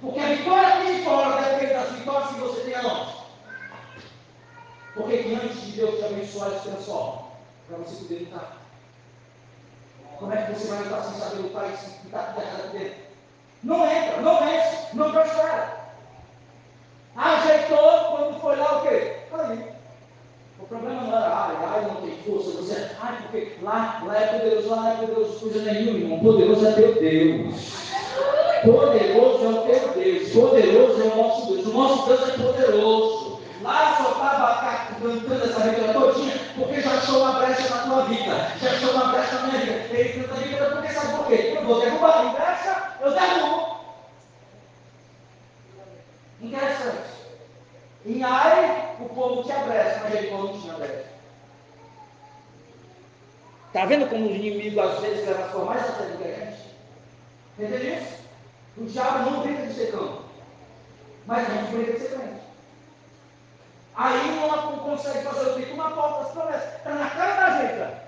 Porque 0.00 0.20
a 0.20 0.34
vitória 0.34 0.68
aqui 0.68 1.04
fora 1.04 1.42
depende 1.42 1.74
das 1.74 1.92
vitórias 1.92 2.30
que 2.30 2.40
você 2.40 2.60
tem 2.62 2.74
aonde. 2.76 3.14
Porque 4.94 5.18
que 5.18 5.34
antes 5.34 5.66
de 5.66 5.72
Deus 5.72 5.98
te 5.98 6.04
abençoar, 6.06 6.50
te 6.50 6.68
transforma. 6.68 7.22
Para 7.68 7.76
você 7.78 7.96
poder 7.96 8.20
lutar. 8.20 8.59
Como 10.20 10.34
é 10.34 10.36
que 10.36 10.52
você 10.52 10.68
vai 10.68 10.82
lutar 10.84 11.02
sem 11.02 11.18
saber 11.18 11.42
lutar 11.42 11.64
e 11.64 12.06
estar 12.06 12.34
com 12.34 12.40
a 12.40 12.78
dentro? 12.78 12.94
Não 13.64 13.90
entra, 13.90 14.20
não 14.20 14.38
vence, 14.38 14.76
não 14.92 15.12
prospera. 15.12 15.80
Ajeitou 17.16 18.16
quando 18.16 18.40
foi 18.40 18.56
lá 18.56 18.78
o 18.78 18.82
quê? 18.82 19.16
Aí. 19.32 19.64
O 20.58 20.66
problema 20.66 21.00
não 21.00 21.16
era, 21.16 21.26
ai, 21.26 21.56
ai, 21.62 21.84
não 21.86 22.02
tem 22.02 22.18
força. 22.18 22.50
Você, 22.50 22.90
ai, 23.00 23.16
porque 23.22 23.56
lá, 23.62 24.02
lá 24.06 24.16
é 24.16 24.26
poderoso, 24.26 24.68
lá 24.68 24.92
é 24.92 24.96
poderoso, 24.96 25.40
coisa 25.40 25.72
nenhuma, 25.72 25.98
irmão. 25.98 26.20
Poderoso 26.20 26.66
é 26.66 26.72
teu 26.72 26.94
Deus. 26.96 27.90
Poderoso 28.62 29.44
é 29.44 29.48
o 29.48 29.62
teu 29.62 29.88
Deus. 29.94 30.32
Poderoso 30.32 31.02
é 31.02 31.04
o 31.04 31.16
nosso 31.16 31.46
Deus. 31.46 31.66
O 31.66 31.72
nosso 31.72 32.06
Deus 32.08 32.28
é 32.28 32.32
poderoso. 32.32 33.40
Lá 33.62 33.89
cantando 35.00 35.44
essa 35.44 35.60
regra 35.60 35.92
todinha, 35.92 36.34
porque 36.54 36.80
já 36.80 36.92
achou 36.92 37.22
uma 37.22 37.32
brecha 37.40 37.74
na 37.74 37.82
tua 37.82 38.04
vida. 38.04 38.52
Já 38.60 38.70
achou 38.70 38.90
uma 38.92 39.12
brecha 39.12 39.34
na 39.34 39.46
minha 39.48 39.58
vida. 39.60 39.96
Ele 39.96 40.22
canta 40.22 40.34
a 40.34 40.44
vida 40.44 40.70
porque 40.70 40.92
sabe 40.92 41.16
por 41.16 41.26
quê? 41.26 41.54
Eu 41.56 41.64
vou 41.64 41.80
derrubar 41.80 42.26
a 42.26 42.32
brecha, 42.32 42.92
eu 43.00 43.12
derrubo. 43.12 43.80
Interessante. 46.40 47.10
Em 48.06 48.22
Ai, 48.22 48.96
o 49.00 49.08
povo 49.08 49.42
tinha 49.42 49.58
brecha, 49.58 50.00
mas 50.02 50.14
ele 50.14 50.30
não 50.30 50.58
tinha 50.58 50.74
brecha. 50.74 51.10
Está 53.66 53.84
vendo 53.84 54.08
como 54.08 54.26
o 54.26 54.34
inimigo 54.34 54.80
às 54.80 54.98
vezes 55.00 55.28
as 55.28 55.54
mais 55.54 55.82
a 55.82 55.92
sério 55.92 56.16
que 56.16 56.24
a 56.24 56.34
gente? 56.34 56.60
Entendeu 57.56 57.94
isso? 57.94 58.20
O 58.76 58.84
diabo 58.84 59.30
não 59.30 59.42
brinca 59.42 59.66
de 59.66 59.74
ser 59.74 59.92
cão, 59.92 60.22
mas 61.26 61.48
a 61.48 61.54
gente 61.54 61.76
brinca 61.76 61.92
de 61.92 62.00
ser 62.00 62.08
crente. 62.08 62.49
Aí 63.94 64.30
não 64.36 64.78
consegue 64.78 65.24
fazer 65.24 65.50
o 65.50 65.54
que? 65.54 65.72
Uma 65.72 65.90
porta 65.90 66.24
das 66.24 66.32
promessas. 66.32 66.74
Está 66.76 66.94
na 66.94 67.10
cara 67.10 67.34
da 67.34 67.60
gente. 67.60 68.00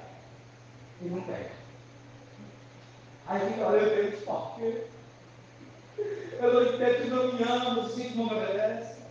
E 1.02 1.04
não 1.06 1.22
pega. 1.22 1.50
Aí 3.26 3.40
fica, 3.40 3.60
eu 3.60 4.10
tenho 4.10 4.22
por 4.22 4.54
quê? 4.56 4.86
Eu 6.40 6.54
não 6.54 6.62
entendo 6.74 7.14
não 7.14 7.32
me 7.32 7.42
ama, 7.42 7.74
não 7.74 7.88
sinto, 7.88 8.16
não 8.16 8.26
me 8.26 8.34
obedece. 8.34 9.02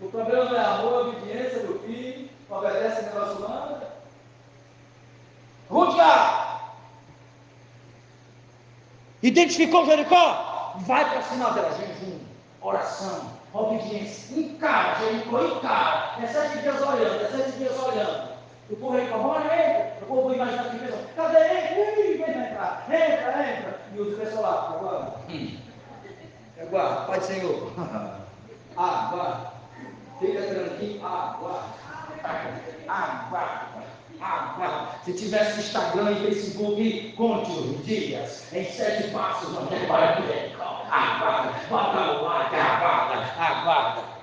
O 0.00 0.08
problema 0.08 0.44
não 0.44 0.56
é 0.56 0.64
amor, 0.64 0.94
a 0.94 1.08
obediência 1.08 1.60
do 1.60 1.78
filho, 1.80 2.28
obedece 2.48 3.02
o 3.02 3.04
negócio 3.04 3.40
manda. 3.40 3.90
Rudiar! 5.68 6.74
Identificou 9.22 9.86
Jericó? 9.86 10.74
Vai 10.78 11.08
para 11.08 11.22
cima 11.22 11.50
dela, 11.50 11.76
jejum, 11.76 12.18
oração, 12.62 13.39
obediência. 13.52 14.38
Encara, 14.38 14.98
Jericó, 14.98 15.44
encara. 15.44 16.22
É 16.22 16.26
sete 16.26 16.58
dias 16.58 16.80
olhando, 16.80 17.24
é 17.24 17.28
sete 17.28 17.58
dias 17.58 17.78
olhando. 17.78 18.30
O 18.70 18.76
povo 18.76 18.98
fala, 18.98 19.26
olha, 19.26 19.54
entra. 19.54 19.98
O 20.02 20.06
povo 20.06 20.34
imagina 20.34 20.64
que 20.64 20.78
pensa, 20.78 20.98
cadê 21.16 21.38
ele? 21.38 22.18
Vem 22.18 22.30
entrar, 22.30 22.84
entra, 22.88 23.58
entra. 23.58 23.80
E 23.94 24.00
os 24.00 24.18
pessoal 24.18 24.42
lá, 24.42 24.76
aguarda. 24.76 25.12
Hum. 25.28 25.56
Aguarda, 26.60 27.06
Pai 27.06 27.20
Senhor. 27.20 27.72
Aguarda. 28.76 29.52
Fica 30.20 30.42
tranquilo, 30.42 31.04
aguarda. 31.04 31.64
Aguarda. 32.88 33.70
Água. 34.20 34.90
Se 35.04 35.14
tivesse 35.14 35.60
Instagram 35.60 36.12
e 36.12 36.26
Facebook, 36.26 37.14
conte 37.16 37.50
os 37.52 37.84
dias. 37.86 38.52
Em 38.52 38.64
sete 38.66 39.10
passos 39.10 39.52
não 39.54 39.66
tem 39.66 39.86
para. 39.86 40.20
Aguarda. 40.90 41.68
Bota 41.68 42.18
o 42.18 42.24
like, 42.24 42.56
aguarda. 42.56 43.16
Aguarda. 43.38 44.20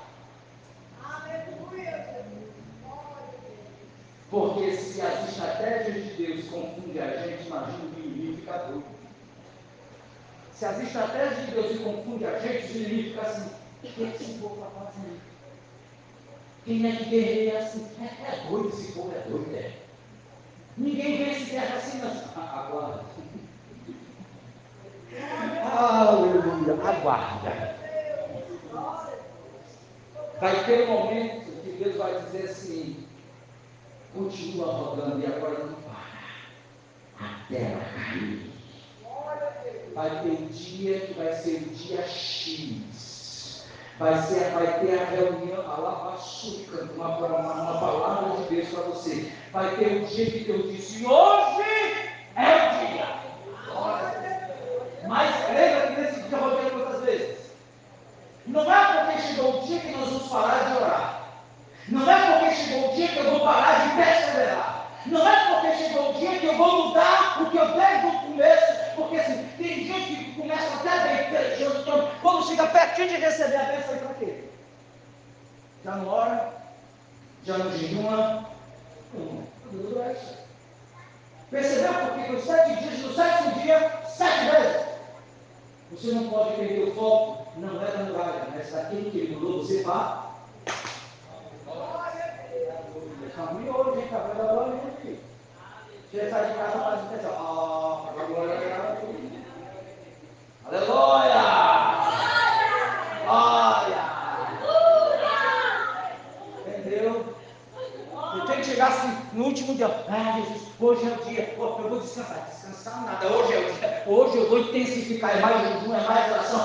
Porque 4.30 4.76
se 4.76 5.02
as 5.02 5.30
estratégias 5.30 6.04
de 6.04 6.26
Deus 6.26 6.50
confundem 6.50 7.02
a 7.02 7.18
gente, 7.18 7.48
imagina 7.48 7.78
o 7.78 8.00
inimigo 8.00 8.38
fica 8.38 8.58
doido. 8.58 8.84
Se 10.52 10.66
as 10.66 10.80
estratégias 10.82 11.46
de 11.46 11.52
Deus 11.52 11.80
confundem 11.80 12.28
a 12.28 12.40
gente, 12.40 12.74
o 12.74 12.78
inimigo 12.78 13.10
fica 13.12 13.22
assim: 13.22 13.52
o 13.84 13.88
que 13.88 14.04
esse 14.04 14.34
povo 14.40 14.56
está 14.56 14.68
fazendo? 14.72 15.22
Quem 16.66 16.86
é 16.86 16.96
que 16.98 17.06
guerreia 17.06 17.60
assim? 17.60 17.88
É, 18.02 18.06
é 18.06 18.50
doido, 18.50 18.68
esse 18.68 18.92
povo 18.92 19.14
é 19.16 19.30
doido, 19.30 19.56
é. 19.56 19.72
Ninguém 20.76 21.24
vence 21.24 21.50
guerra 21.50 21.78
assim, 21.78 22.00
não. 22.00 22.44
Aguarda. 22.44 23.06
Aleluia. 25.72 26.74
Aguarda. 26.74 27.76
Vai 30.40 30.64
ter 30.66 30.88
um 30.88 30.92
momento 30.92 31.64
que 31.64 31.84
Deus 31.84 31.96
vai 31.98 32.22
dizer 32.22 32.50
assim: 32.50 33.08
continua 34.14 34.74
rodando 34.74 35.20
e 35.20 35.26
agora 35.26 35.66
não 35.66 35.76
para. 35.82 35.98
Até 37.20 37.72
ela 37.72 37.84
cair. 37.84 38.52
Vai 39.94 40.22
ter 40.22 40.30
um 40.30 40.48
dia 40.48 41.00
que 41.00 41.14
vai 41.14 41.34
ser 41.34 41.64
o 41.64 41.70
dia 41.70 42.08
X 42.08 42.98
vai, 44.00 44.22
ser, 44.22 44.52
vai 44.52 44.80
ter 44.80 45.00
a 45.00 45.06
reunião, 45.06 45.62
a 45.62 45.80
lavaçuca, 45.80 46.84
uma, 46.96 47.18
uma, 47.18 47.28
uma 47.28 47.80
palavra 47.80 48.44
de 48.44 48.56
Deus 48.56 48.70
para 48.70 48.84
você. 48.84 49.32
Vai 49.52 49.76
ter 49.76 49.98
um 49.98 50.06
dia 50.06 50.26
que 50.26 50.40
Deus 50.44 50.72
disse, 50.72 51.06
hoje 51.06 51.62
é 52.36 52.56
o 52.56 52.88
dia. 52.88 53.28
Mas 55.08 55.36
lembra 55.50 55.88
que 55.88 56.02
nesse 56.02 56.22
dia 56.22 56.38
eu 56.38 56.50
rodei 56.50 56.70
quantas 56.70 57.02
vezes? 57.02 57.38
Não 58.48 58.74
é 58.74 59.06
porque 59.06 59.22
chegou 59.22 59.62
o 59.62 59.66
dia 59.66 59.80
que 59.80 59.92
nós 59.92 60.10
vamos 60.10 60.28
parar 60.30 60.60
de 60.66 60.78
orar. 60.78 61.22
Não 61.90 62.12
é 62.12 62.32
porque 62.32 62.56
chegou 62.56 62.92
o 62.92 62.96
dia 62.96 63.08
que 63.08 63.18
eu 63.18 63.32
vou 63.32 63.40
parar 63.42 63.88
de 63.88 63.96
perseverar. 63.96 64.88
Não 65.06 65.28
é 65.28 65.54
porque 65.54 65.84
chegou 65.84 66.10
o 66.10 66.14
dia 66.14 66.40
que 66.40 66.46
eu 66.46 66.58
vou 66.58 66.88
mudar 66.88 67.42
o 67.42 67.50
que 67.50 67.58
eu 67.58 67.72
desde 67.74 68.08
o 68.08 68.12
começo 68.12 68.78
porque 68.98 69.18
assim, 69.18 69.48
tem 69.58 69.86
gente 69.86 70.16
que 70.16 70.42
começa 70.42 70.76
até 70.76 71.08
bem 71.08 71.30
pelejando, 71.30 71.82
então, 71.82 72.12
quando 72.20 72.48
chega 72.48 72.66
pertinho 72.68 73.10
de 73.10 73.16
receber 73.18 73.56
a 73.56 73.64
bênção, 73.66 73.94
aí 73.94 74.00
para 74.00 74.14
quê? 74.16 74.44
Já 75.86 75.96
não 75.96 76.08
ora, 76.08 76.54
já 77.46 77.58
não 77.60 77.72
jejuma, 77.72 78.50
tudo 79.12 80.02
é 80.02 80.14
isso. 80.14 80.38
Percebeu? 81.52 81.94
Porque 81.94 82.32
nos 82.32 82.44
sete 82.44 82.76
dias, 82.84 83.00
no 83.00 83.14
sétimo 83.14 83.62
dia, 83.62 84.02
sete 84.08 84.50
vezes. 84.50 84.88
Você 85.92 86.12
não 86.12 86.30
pode 86.30 86.56
perder 86.56 86.90
o 86.90 86.96
foco, 86.96 87.47
não 87.58 87.82
é 87.82 87.92
da 87.92 88.04
muralha, 88.04 88.48
mas 88.56 88.72
daquele 88.72 89.10
que 89.12 89.18
ele 89.18 89.36
mandou 89.36 89.64
você 89.64 89.84
vá. 89.84 90.28
Caminho 93.36 93.72
hoje, 93.72 94.00
hein? 94.00 94.08
Café 94.10 94.34
da 94.34 94.54
manhã, 94.54 94.74
hein, 94.74 94.92
filho? 95.00 95.20
Você 96.12 96.30
sai 96.30 96.50
de 96.50 96.58
casa, 96.58 96.80
faz 96.80 97.02
atenção. 97.02 97.32
Ah, 97.38 98.10
agora 98.20 98.52
é 98.52 98.98
Aleluia! 100.66 100.88
Glória! 100.88 101.44
Glória! 103.26 104.02
Entendeu? 106.68 107.26
Você 108.34 108.48
tem 108.48 108.56
que 108.58 108.66
chegar 108.66 108.88
assim, 108.88 109.18
no 109.34 109.44
último 109.46 109.76
dia. 109.76 109.88
Ah, 110.10 110.42
Jesus, 110.42 110.68
hoje 110.80 111.08
é 111.08 111.14
o 111.14 111.26
dia. 111.26 111.56
eu 111.58 111.90
vou 111.90 112.00
descansar. 112.00 112.48
Descansar 112.50 113.06
nada. 113.06 113.28
Hoje 113.28 113.54
é 113.54 113.60
o 113.60 113.72
dia. 113.72 114.04
Hoje 114.08 114.38
eu 114.38 114.50
vou 114.50 114.60
intensificar. 114.60 115.38
É 115.38 115.42
mais 115.42 115.62
jejum, 115.62 115.94
é 115.94 116.02
mais 116.02 116.32
oração 116.32 116.57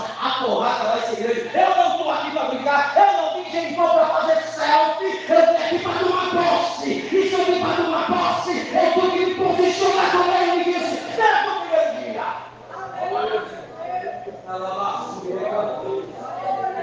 porrada 0.42 0.84
vai 0.84 1.00
ser 1.02 1.16
grande. 1.22 1.50
Eu 1.54 1.76
não 1.76 1.90
estou 1.92 2.10
aqui 2.10 2.30
para 2.30 2.44
brincar, 2.44 2.94
eu 2.96 3.12
não 3.22 3.34
vim 3.34 3.50
Jericó 3.50 3.88
para 3.88 4.06
fazer 4.06 4.42
selfie, 4.42 5.20
eu 5.28 5.46
vim 5.46 5.62
aqui 5.62 5.78
para 5.78 5.98
tomar 5.98 6.30
posse. 6.30 6.90
E 6.90 7.28
se 7.28 7.32
eu 7.32 7.44
vim 7.44 7.60
para 7.60 7.76
tomar 7.76 8.06
posse, 8.06 8.50
eu 8.50 8.92
tenho 8.92 9.10
que 9.10 9.26
me 9.26 9.34
posicionar 9.34 10.10
como 10.12 10.32
ele 10.32 10.64
disse, 10.64 11.00
desde 11.16 11.48
o 11.48 11.60
primeiro 11.60 11.90
dia. 11.98 12.26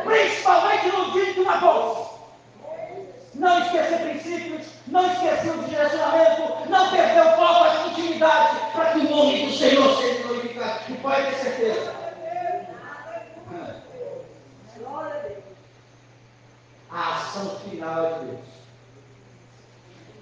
Principalmente 0.06 0.88
no 0.88 1.12
dia 1.12 1.34
de 1.34 1.40
uma 1.40 1.58
posse 1.60 2.10
não 3.40 3.62
esquecer 3.62 4.00
princípios, 4.00 4.68
não 4.88 5.12
esquecer 5.12 5.52
o 5.52 5.64
direcionamento, 5.64 6.70
não 6.70 6.92
perder 6.92 7.22
o 7.22 7.36
foco, 7.36 7.64
a 7.64 7.88
intimidade, 7.88 8.60
para 8.74 8.92
que 8.92 9.00
o 9.00 9.10
nome 9.10 9.46
do 9.46 9.58
Senhor 9.58 9.98
seja 9.98 10.24
glorificado. 10.24 10.80
E 10.90 10.94
pode 10.96 11.26
ter 11.26 11.36
certeza. 11.36 11.96
A 16.92 17.16
ação 17.16 17.60
final 17.60 18.06
é 18.06 18.20
de 18.20 18.26
Deus. 18.26 18.40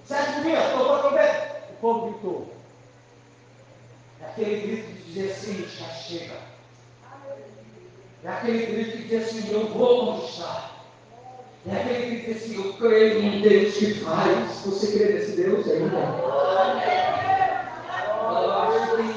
Certo 0.04 0.42
dia, 0.42 0.60
tocou 0.70 0.94
a 0.94 0.98
trombeta, 0.98 1.62
o 1.70 1.74
povo 1.80 2.06
gritou. 2.06 2.54
É 4.22 4.26
aquele 4.26 4.60
grito 4.60 4.92
de 4.92 5.02
dizer 5.02 5.32
assim, 5.32 5.66
já 5.66 5.88
chega. 5.88 6.36
É 8.24 8.28
aquele 8.28 8.66
grito 8.66 8.96
de 8.96 9.02
dizer 9.04 9.24
assim, 9.24 9.52
eu 9.52 9.66
vou 9.68 10.14
conquistar. 10.14 10.78
É 11.70 11.76
aquele 11.76 12.20
que 12.20 12.32
diz 12.32 12.44
assim, 12.44 12.54
eu 12.56 12.72
creio 12.74 13.22
num 13.22 13.40
Deus 13.42 13.76
que 13.76 13.94
faz. 13.94 14.60
Você 14.64 14.98
crê 14.98 15.12
nesse 15.12 15.32
Deus 15.32 15.68
ainda? 15.68 15.96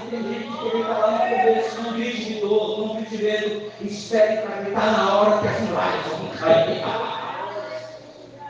Tem 0.10 0.24
gente 0.24 0.48
que 0.48 0.70
quer 0.72 0.84
falar 0.86 1.30
no 1.30 1.38
começo, 1.38 1.82
não 1.82 1.94
grite 1.94 2.26
de 2.26 2.40
dor, 2.42 2.80
não 2.80 2.96
grite 2.96 3.18
de 3.18 3.24
medo, 3.24 3.72
espere 3.82 4.42
para 4.42 4.62
gritar 4.64 4.92
na 4.92 5.16
hora 5.16 5.42
que 5.42 5.48
as 5.48 5.62
muralhas 5.62 6.06
vão 6.08 6.28
cair. 6.38 6.84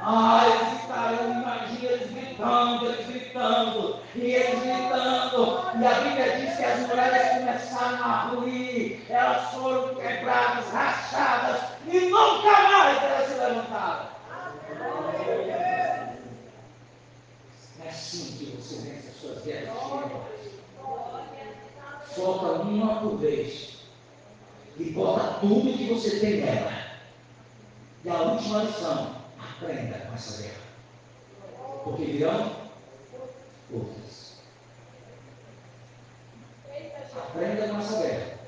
Ah, 0.03 0.47
eles 0.47 0.82
estarão, 0.82 1.32
imagina 1.32 1.91
eles 1.91 2.11
gritando, 2.11 2.86
eles 2.88 3.05
gritando, 3.05 3.99
e 4.15 4.32
eles 4.32 4.59
gritando, 4.59 5.61
e 5.80 5.86
a 5.86 5.93
Bíblia 5.93 6.38
diz 6.38 6.57
que 6.57 6.63
as 6.63 6.80
muralhas 6.80 7.38
começaram 7.38 8.03
a 8.03 8.22
ruir, 8.30 9.05
elas 9.07 9.51
foram 9.51 9.93
quebradas, 9.93 10.72
rachadas, 10.74 11.61
e 11.88 11.99
nunca 11.99 12.51
mais 12.51 13.03
elas 13.03 13.28
se 13.28 13.34
levantaram. 13.36 14.07
É 17.84 17.89
assim 17.89 18.38
que 18.38 18.45
você 18.57 18.89
vence 18.89 19.07
as 19.09 19.15
suas 19.22 19.43
guerras 19.43 19.78
Solta 22.41 22.63
uma 22.63 23.01
por 23.01 23.17
vez. 23.17 23.77
E 24.77 24.85
bota 24.85 25.39
tudo 25.41 25.77
que 25.77 25.93
você 25.93 26.19
tem 26.19 26.41
nela. 26.41 26.71
E 28.03 28.09
a 28.09 28.19
última 28.19 28.63
lição, 28.63 29.15
aprenda 29.37 29.99
com 29.99 30.13
essa 30.15 30.41
guerra. 30.41 30.61
Porque 31.83 32.03
virão 32.03 32.55
outras. 33.71 34.37
Aprenda 37.15 37.67
com 37.67 37.77
essa 37.77 38.01
guerra. 38.01 38.39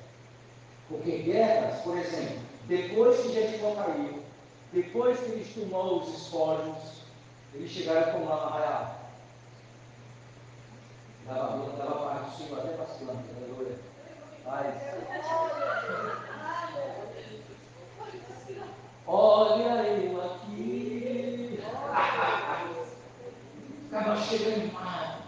Porque 0.90 1.18
guerras, 1.20 1.82
por 1.82 1.98
exemplo, 1.98 2.40
depois 2.68 3.20
que 3.20 3.34
Jericó 3.34 3.76
caiu, 3.76 4.24
depois 4.72 5.20
que 5.20 5.32
ele 5.32 5.70
tomou 5.70 6.02
os 6.02 6.18
espólios, 6.18 7.04
eles 7.54 7.70
chegaram 7.70 8.26
lá 8.26 8.36
na 8.38 8.42
arraial. 8.42 9.03
Dava, 11.26 11.72
dava 11.78 11.96
para 11.96 12.28
o 12.28 12.32
Senhor 12.32 12.60
até 12.60 12.82
as 12.82 12.98
plantas, 12.98 13.38
aleluia. 13.38 13.80
Mas. 14.46 14.76
Olha 19.08 19.84
eu 19.84 20.22
aqui. 20.22 21.64
Acaba 23.90 24.18
chegando 24.18 24.74
mais. 24.74 25.24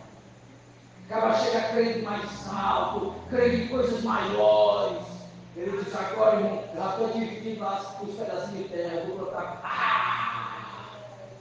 Acaba 1.06 1.34
chega 1.36 1.62
crendo 1.70 2.04
mais 2.04 2.54
alto, 2.54 3.16
crendo 3.30 3.56
em 3.56 3.68
coisas 3.68 4.04
maiores. 4.04 5.06
Ele 5.56 5.82
diz, 5.82 5.96
agora, 5.96 6.36
irmão, 6.36 6.64
já 6.76 6.90
estou 6.90 7.10
dividindo 7.10 7.62
lá 7.62 7.96
os 8.02 8.16
pedacinhos 8.16 8.64
de 8.64 8.70
terra, 8.70 9.06
vou 9.06 9.20
botar. 9.20 9.62
Ah! 9.64 10.05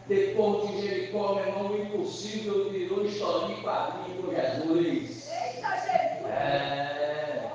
Depois 0.06 0.68
de 0.68 0.82
Jericó, 0.82 1.34
meu 1.34 1.46
irmão, 1.46 1.72
o 1.72 1.82
impossível 1.82 2.70
virou 2.70 3.04
historinha 3.04 3.58
e 3.58 3.62
quadrinho 3.62 4.22
com 4.22 4.34
Jesus. 4.34 5.30
Eita, 5.30 5.70
Jesus! 5.76 6.30
É. 6.30 7.50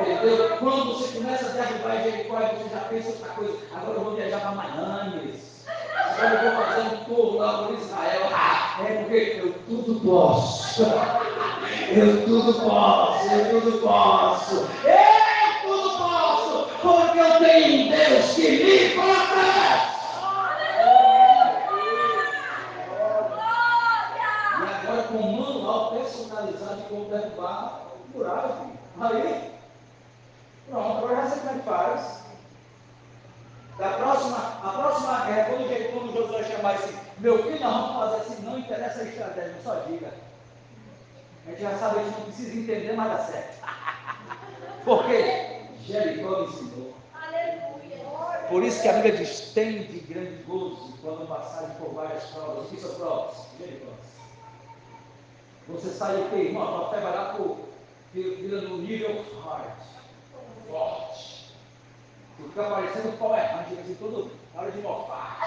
Entendeu? 0.00 0.56
Quando 0.58 0.94
você 0.94 1.18
começa 1.18 1.46
a 1.46 1.48
derrubar 1.50 2.02
Jericó, 2.02 2.36
você 2.38 2.68
já 2.72 2.80
pensa 2.88 3.08
outra 3.10 3.28
coisa. 3.30 3.58
Agora 3.74 3.98
eu 3.98 4.04
vou 4.04 4.14
viajar 4.14 4.40
para 4.40 4.50
Miami. 4.52 5.34
Agora 5.96 6.34
eu 6.34 6.54
vou 6.54 6.64
fazer 6.64 6.80
um 6.82 7.04
tour 7.04 7.36
lá 7.36 7.64
por 7.64 7.74
Israel. 7.74 8.30
Ah, 8.32 8.76
é 8.88 8.94
porque 9.02 9.40
eu 9.42 9.54
tudo 9.66 10.00
posso. 10.00 10.82
Eu 11.92 12.24
tudo 12.24 12.54
posso, 12.60 13.34
eu 13.34 13.60
tudo 13.60 13.78
posso. 13.78 14.68
Eu 14.84 15.10
porque 16.82 17.18
eu 17.18 17.38
tenho 17.38 17.86
um 17.86 17.90
Deus 17.90 18.34
que 18.34 18.50
me 18.50 18.90
protege. 18.94 19.90
E 24.58 24.62
agora 24.62 25.02
com 25.02 25.18
um 25.18 25.40
personalizado 26.40 26.82
de 26.82 26.88
como 26.88 27.10
derrubar 27.10 27.86
muralha, 28.14 28.70
Aí, 29.00 29.52
pronto, 30.68 30.98
agora 30.98 31.16
já 31.16 31.30
sei 31.30 31.40
como 31.40 31.50
é 31.50 31.54
que 31.54 31.68
faz. 31.68 32.20
Da 33.78 33.88
próxima, 33.90 34.36
a 34.36 34.72
próxima 34.76 35.24
guerra, 35.26 35.50
quando, 35.50 35.92
quando 35.92 36.12
Josué 36.12 36.44
chamar 36.44 36.74
esse, 36.74 36.94
meu 37.18 37.42
filho, 37.42 37.60
nós 37.60 37.72
vamos 37.72 37.96
fazer 37.96 38.16
assim, 38.16 38.42
não 38.42 38.58
interessa 38.58 39.00
a 39.00 39.04
estratégia, 39.04 39.56
só 39.64 39.74
diga. 39.86 40.12
A 41.46 41.50
gente 41.50 41.62
já 41.62 41.78
sabe, 41.78 42.00
a 42.00 42.02
gente 42.02 42.18
não 42.18 42.24
precisa 42.26 42.58
entender, 42.58 42.92
mas 42.92 43.10
dá 43.10 43.18
certo. 43.24 43.64
Por 44.84 45.06
quê? 45.06 45.60
Jericó 45.86 46.42
ensinou. 46.42 46.94
Por 48.50 48.64
isso 48.64 48.82
que 48.82 48.88
a 48.88 48.94
Bíblia 48.94 49.16
diz: 49.16 49.52
tem 49.54 49.84
de 49.84 50.00
grande 50.00 50.42
gozo 50.42 50.92
quando 51.00 51.26
passarem 51.28 51.70
por 51.76 51.94
várias 51.94 52.24
provas. 52.24 52.66
O 52.66 52.68
que 52.68 52.80
são 52.80 52.94
provas? 52.96 53.36
Jericó. 53.58 53.92
Você 55.72 55.90
sai 55.90 56.20
o 56.20 56.30
quê? 56.30 56.36
Irmão, 56.36 56.86
a 56.86 56.90
fé 56.90 57.00
vai 57.00 57.14
lá 57.14 57.36
vira 58.12 58.60
no 58.62 58.78
nível 58.78 59.24
hard, 59.44 59.72
forte. 60.68 61.54
Fica 62.36 62.64
parecendo 62.64 63.18
Power 63.18 63.40
Ranger, 63.40 63.78
assim, 63.80 63.94
todo 63.94 64.30
hora 64.54 64.70
de 64.70 64.78
mofar. 64.78 65.38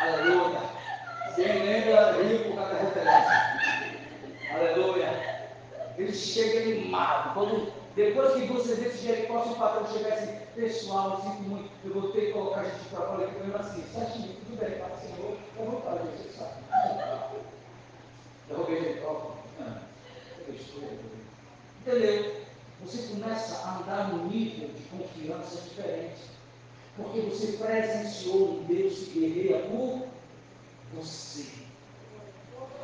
Aleluia. 0.00 0.60
Quem 1.34 1.62
lembra, 1.62 2.12
rio 2.12 2.44
por 2.44 2.54
causa 2.56 2.74
da 2.74 2.80
referência. 2.80 3.36
Aleluia. 4.54 5.48
Ele 5.98 6.12
chega 6.12 6.60
animado. 6.60 7.34
Quando 7.34 7.72
depois 7.94 8.34
que 8.34 8.46
você 8.46 8.74
vê 8.74 8.90
se 8.90 9.06
Jericó, 9.06 9.42
se 9.42 9.50
o 9.50 9.56
patrão 9.56 9.86
chegar 9.86 10.14
assim, 10.14 10.38
pessoal, 10.54 11.12
eu 11.12 11.30
sinto 11.30 11.42
muito, 11.48 11.70
eu 11.84 11.94
vou 11.94 12.12
ter 12.12 12.26
que 12.26 12.32
colocar 12.32 12.60
a 12.60 12.64
gente 12.64 12.88
para 12.90 13.06
fora 13.06 13.24
aqui, 13.26 13.40
mesmo 13.40 13.56
assim, 13.56 13.82
mil, 14.20 14.34
tudo 14.34 14.58
bem, 14.58 14.78
fala 14.78 14.94
assim, 14.94 15.14
eu, 15.18 15.38
eu 15.58 15.70
vou 15.70 15.80
fazer, 15.80 16.10
você 16.10 16.36
sabe. 16.36 16.65
Derrubei 18.48 18.80
Jericó. 18.80 19.36
Entendeu? 21.80 22.36
Você 22.84 23.08
começa 23.08 23.66
a 23.66 23.78
andar 23.78 24.08
num 24.08 24.26
nível 24.26 24.68
de 24.68 24.82
confiança 24.84 25.62
diferente. 25.62 26.22
Porque 26.96 27.20
você 27.20 27.58
presenciou 27.58 28.50
um 28.50 28.64
Deus 28.64 28.94
que 28.94 29.20
guerreia 29.20 29.66
por 29.68 30.06
você. 30.94 31.46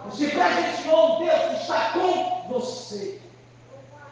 Você 0.06 0.28
presenciou 0.28 1.16
um 1.16 1.24
Deus 1.24 1.40
que 1.40 1.62
está 1.62 1.92
com 1.92 2.48
você. 2.48 3.20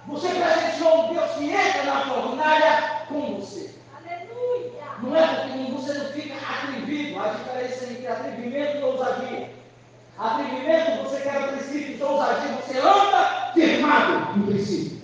Você 0.06 0.28
presenciou 0.28 1.04
um 1.04 1.14
Deus 1.14 1.30
que 1.32 1.50
entra 1.50 1.84
na 1.84 2.06
fornalha 2.06 3.06
com 3.08 3.40
você. 3.40 3.74
Aleluia. 3.96 4.72
Não 5.02 5.16
é 5.16 5.26
porque 5.26 5.72
você 5.72 5.94
não 5.94 6.12
fica 6.12 6.34
atrevido. 6.36 7.18
A 7.18 7.28
diferença 7.28 7.84
entre 7.92 8.06
atrevimento 8.06 8.76
e 8.78 8.82
ousadia. 8.82 9.49
Atrevimento, 10.20 11.04
você 11.04 11.22
quer 11.22 11.48
princípios, 11.50 12.02
ousadia, 12.02 12.52
você 12.56 12.78
anda 12.78 13.52
firmado 13.54 14.38
no 14.38 14.46
princípio. 14.48 15.00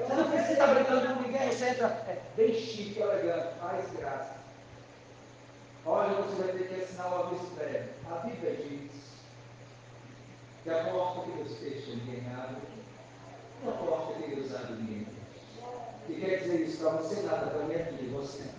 Você 0.00 0.14
não 0.14 0.30
precisa 0.30 0.52
estar 0.52 0.74
brincando 0.74 1.14
com 1.14 1.22
ninguém, 1.22 1.48
você 1.48 1.68
entra 1.68 1.86
é, 2.08 2.18
bem 2.36 2.52
chique, 2.52 2.98
elegante, 2.98 3.54
faz 3.60 3.88
graça. 3.92 4.34
Olha, 5.86 6.22
você 6.22 6.42
vai 6.42 6.52
ter 6.54 6.68
que 6.68 6.82
assinar 6.82 7.06
uma 7.06 7.26
aviso 7.26 7.46
prévio. 7.54 7.90
A 8.10 8.14
Bíblia 8.16 8.56
diz 8.56 8.90
que 10.64 10.70
a 10.70 10.84
porta 10.86 11.20
que 11.20 11.30
Deus 11.30 11.56
fecha, 11.58 11.90
ninguém 11.90 12.26
abre 12.36 12.56
uma 13.62 13.72
porta 13.74 14.14
que 14.14 14.34
Deus 14.34 14.52
abre 14.56 14.72
ninguém. 14.72 15.06
O 15.62 16.06
que 16.06 16.20
quer 16.20 16.38
dizer 16.38 16.62
isso 16.62 16.82
para 16.82 16.96
você? 16.96 17.22
Nada, 17.22 17.46
para 17.46 17.62
mim 17.62 17.74
aqui, 17.76 18.06
você. 18.12 18.50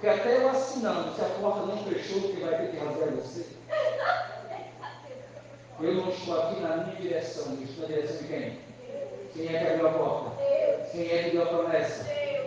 Porque 0.00 0.18
até 0.18 0.38
eu 0.38 0.48
assinando, 0.48 1.14
se 1.14 1.20
a 1.20 1.26
porta 1.26 1.66
não 1.66 1.84
fechou, 1.84 2.22
quem 2.22 2.40
vai 2.40 2.56
ter 2.56 2.70
que 2.70 2.78
rasgar 2.78 3.08
é 3.08 3.10
você. 3.10 3.44
Eu 5.78 5.94
não 5.94 6.08
estou 6.08 6.40
aqui 6.40 6.60
na 6.60 6.76
minha 6.78 6.96
direção, 6.96 7.52
eu 7.52 7.64
estou 7.64 7.86
na 7.86 7.94
direção 7.94 8.16
de 8.16 8.24
quem? 8.24 8.58
Quem 9.34 9.54
é 9.54 9.58
que 9.58 9.66
abriu 9.66 9.88
a 9.88 9.92
porta? 9.92 10.30
Quem 10.90 11.10
é 11.10 11.22
que 11.24 11.30
deu 11.32 11.42
a 11.42 11.46
promessa? 11.46 12.04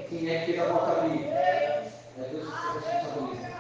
Quem 0.10 0.36
é 0.36 0.40
que 0.40 0.46
fez 0.48 0.60
a 0.62 0.66
porta 0.66 0.92
abrir? 0.94 1.28
É 1.28 1.92
Deus 2.32 2.50
que 2.50 2.60
se 2.60 2.90
responsabiliza. 2.90 3.54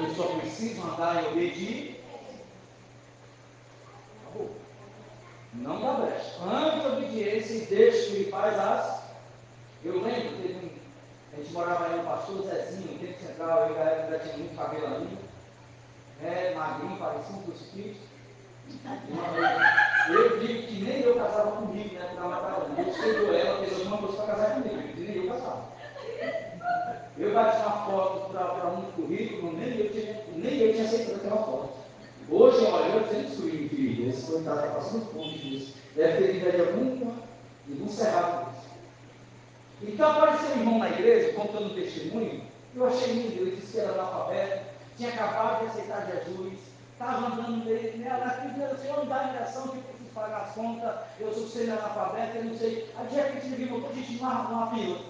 Eu 0.00 0.14
só 0.16 0.24
preciso 0.40 0.82
andar 0.82 1.22
em 1.22 1.26
obediência. 1.28 1.94
Não 5.54 5.80
dá 5.80 5.92
brecha. 5.92 6.42
Ande 6.42 6.80
em 6.80 6.86
obediência 6.86 7.54
e 7.54 7.66
deixe 7.66 8.10
que 8.10 8.16
ele 8.16 8.30
faz 8.32 8.58
as. 8.58 9.02
Eu 9.84 10.02
lembro, 10.02 10.36
teve 10.42 10.66
um. 10.66 10.75
A 11.36 11.38
gente 11.38 11.52
morava 11.52 11.84
aí 11.84 11.96
no 11.98 12.04
pastor 12.04 12.46
Zezinho, 12.46 12.92
no 12.92 12.98
tempo 12.98 13.20
central, 13.20 13.68
eu 13.68 13.78
ainda 13.78 14.18
tinha 14.20 14.38
muito 14.38 14.56
cabelo 14.56 14.86
ali. 14.86 15.18
Né, 16.22 16.54
magrinho, 16.54 16.96
parecia 16.96 17.36
um 17.36 17.42
crucifixo. 17.42 18.00
Eu 20.08 20.40
digo 20.40 20.66
que 20.66 20.82
nem 20.82 21.02
eu 21.02 21.14
casava 21.14 21.52
comigo, 21.58 21.94
né? 21.94 22.06
Porque 22.06 22.16
ela 22.16 22.28
matava. 22.28 22.66
Eu 22.78 22.88
escolheu 22.88 23.34
ela, 23.34 23.58
fez 23.58 23.80
alguma 23.80 23.98
coisa 23.98 24.16
para 24.16 24.34
casar 24.34 24.54
comigo, 24.54 24.76
e 24.96 25.00
nem 25.00 25.16
eu 25.16 25.28
casava. 25.28 25.64
Eu 27.18 27.34
bati 27.34 27.56
uma 27.58 27.84
foto 27.84 28.30
para 28.30 28.68
um 28.68 28.82
currículo, 28.92 29.52
nem 29.52 29.78
eu 29.78 29.90
tinha, 29.90 30.24
nem 30.34 30.58
eu 30.58 30.72
tinha 30.72 30.84
aceitado 30.86 31.16
aquela 31.16 31.42
foto. 31.42 31.74
Hoje, 32.30 32.64
olha, 32.64 32.94
eu 32.94 33.08
sempre 33.08 33.36
fui 33.36 33.68
filho, 33.68 34.08
esse 34.08 34.32
coitado 34.32 34.60
está 34.60 34.70
passando 34.70 35.12
fome. 35.12 35.74
Deve 35.94 36.16
ter 36.16 36.32
vindo 36.32 36.50
de 36.50 36.60
algum, 36.60 36.96
de 37.66 37.72
algum 37.72 37.88
cerrado. 37.88 38.55
Então 39.82 40.10
apareceu 40.10 40.56
um 40.56 40.60
irmão 40.60 40.78
na 40.78 40.88
igreja, 40.88 41.34
contando 41.34 41.74
testemunho, 41.74 42.42
eu 42.74 42.86
achei 42.86 43.12
lindo, 43.12 43.42
ele 43.42 43.56
disse 43.56 43.72
que 43.72 43.80
era 43.80 43.92
analfabeto, 43.92 44.66
tinha 44.96 45.10
acabado 45.10 45.60
de 45.60 45.66
aceitar 45.66 46.06
Jesus, 46.06 46.54
estava 46.92 47.26
andando 47.26 47.64
nele, 47.64 47.98
né? 47.98 48.08
Ela 48.08 48.26
disse, 48.26 48.82
Senhor, 48.82 49.00
me 49.00 49.06
dá 49.06 49.20
a 49.20 49.24
direção 49.24 49.68
que 49.68 49.76
eu 49.76 49.82
preciso 49.82 50.10
pagar 50.14 50.42
as 50.42 50.54
contas, 50.54 50.94
eu 51.20 51.32
sou 51.32 51.46
semi-analfabeto, 51.46 52.36
eu 52.38 52.44
não 52.44 52.56
sei. 52.56 52.90
Aí 52.96 53.06
de 53.06 53.14
repente 53.14 53.46
ele 53.46 53.64
viu 53.64 53.76
uma 53.76 53.92
gente 53.92 54.12
numa, 54.14 54.42
numa 54.44 54.74
fila. 54.74 55.00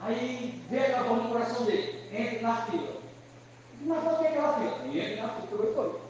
Aí 0.00 0.62
veio 0.70 0.82
aquela 0.82 1.02
voz 1.02 1.22
no 1.22 1.28
coração 1.28 1.64
dele, 1.64 2.08
entre 2.12 2.40
na 2.40 2.56
fila. 2.66 3.02
Mas 3.84 4.04
por 4.04 4.18
que 4.18 4.26
aquela 4.28 4.52
fila? 4.54 4.78
E 4.86 5.00
entre 5.00 5.20
na 5.20 5.28
fila, 5.28 5.46
pegou 5.48 5.70
e 5.70 5.74
foi. 5.74 6.00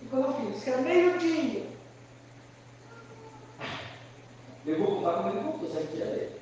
Ficou 0.00 0.20
na 0.20 0.32
fila, 0.32 0.50
disse 0.52 0.64
que 0.64 0.70
era 0.70 0.82
meio-dia. 0.82 1.75
Eu 4.66 4.78
vou 4.78 4.96
contar 4.96 5.12
como 5.14 5.28
ele 5.28 5.40
contou, 5.44 5.70
se 5.70 5.76
a 5.76 5.80
mentira 5.80 6.06
dele. 6.06 6.40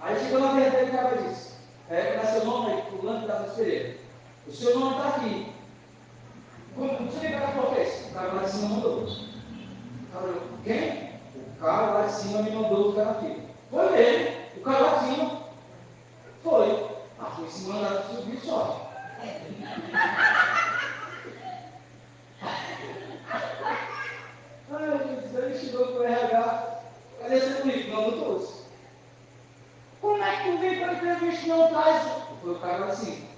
Aí 0.00 0.20
chegou 0.20 0.40
na 0.40 0.52
verdade 0.52 0.84
e 0.84 0.88
o 0.88 0.92
cara 0.92 1.16
disse, 1.16 1.54
é, 1.88 2.12
qual 2.12 2.26
é 2.26 2.26
seu 2.26 2.44
nome 2.44 2.72
aí? 2.72 2.82
Fulano 2.90 3.26
da 3.26 3.34
Pereira. 3.34 3.96
O 4.46 4.52
seu 4.52 4.78
nome 4.78 4.96
está 4.96 5.08
aqui. 5.08 5.52
Como 6.74 7.10
você 7.10 7.26
ligar 7.26 7.48
a 7.48 7.52
qual 7.52 7.74
fez? 7.74 8.06
O 8.10 8.14
cara 8.14 8.32
lá 8.34 8.42
de 8.42 8.50
cima 8.50 8.68
mandou. 8.68 9.02
O 9.02 9.08
cara, 10.12 10.34
quem? 10.62 11.08
O 11.34 11.60
cara 11.60 11.86
lá 11.86 12.06
de 12.06 12.12
cima 12.12 12.42
me 12.42 12.50
mandou 12.50 12.90
o 12.90 12.94
cara 12.94 13.10
aqui. 13.10 13.42
Foi 13.70 13.98
ele. 13.98 14.36
O 14.56 14.60
cara 14.60 14.78
lá 14.78 14.98
de 14.98 15.14
cima. 15.14 15.42
Foi. 16.44 16.86
Ah, 17.18 17.32
foi 17.34 17.46
esse 17.46 17.68
mandado 17.68 18.08
que 18.08 18.16
subiu 18.16 18.40
só. 18.40 18.92
Ai, 24.70 24.98
Jesus, 24.98 25.34
ele 25.34 25.58
chegou 25.58 25.86
para 25.86 26.00
o 26.00 26.04
RH. 26.04 26.80
Cadê 27.20 27.40
seu 27.40 27.56
currículo? 27.62 28.02
Não, 28.02 28.20
trouxe. 28.20 28.58
Como 30.00 30.22
é 30.22 30.36
que 30.36 30.50
tu 30.50 30.58
veio 30.58 30.80
para 30.80 30.90
a 30.90 30.94
entrevista 30.94 31.46
e 31.46 31.48
não 31.48 31.68
traz? 31.68 32.02
Foi 32.42 32.52
o 32.52 32.58
cara 32.58 32.84
assim. 32.84 33.28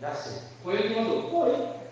Já 0.00 0.14
sei. 0.14 0.42
Foi 0.62 0.74
ele 0.74 0.94
que 0.94 1.00
mandou. 1.00 1.30
Foi. 1.30 1.84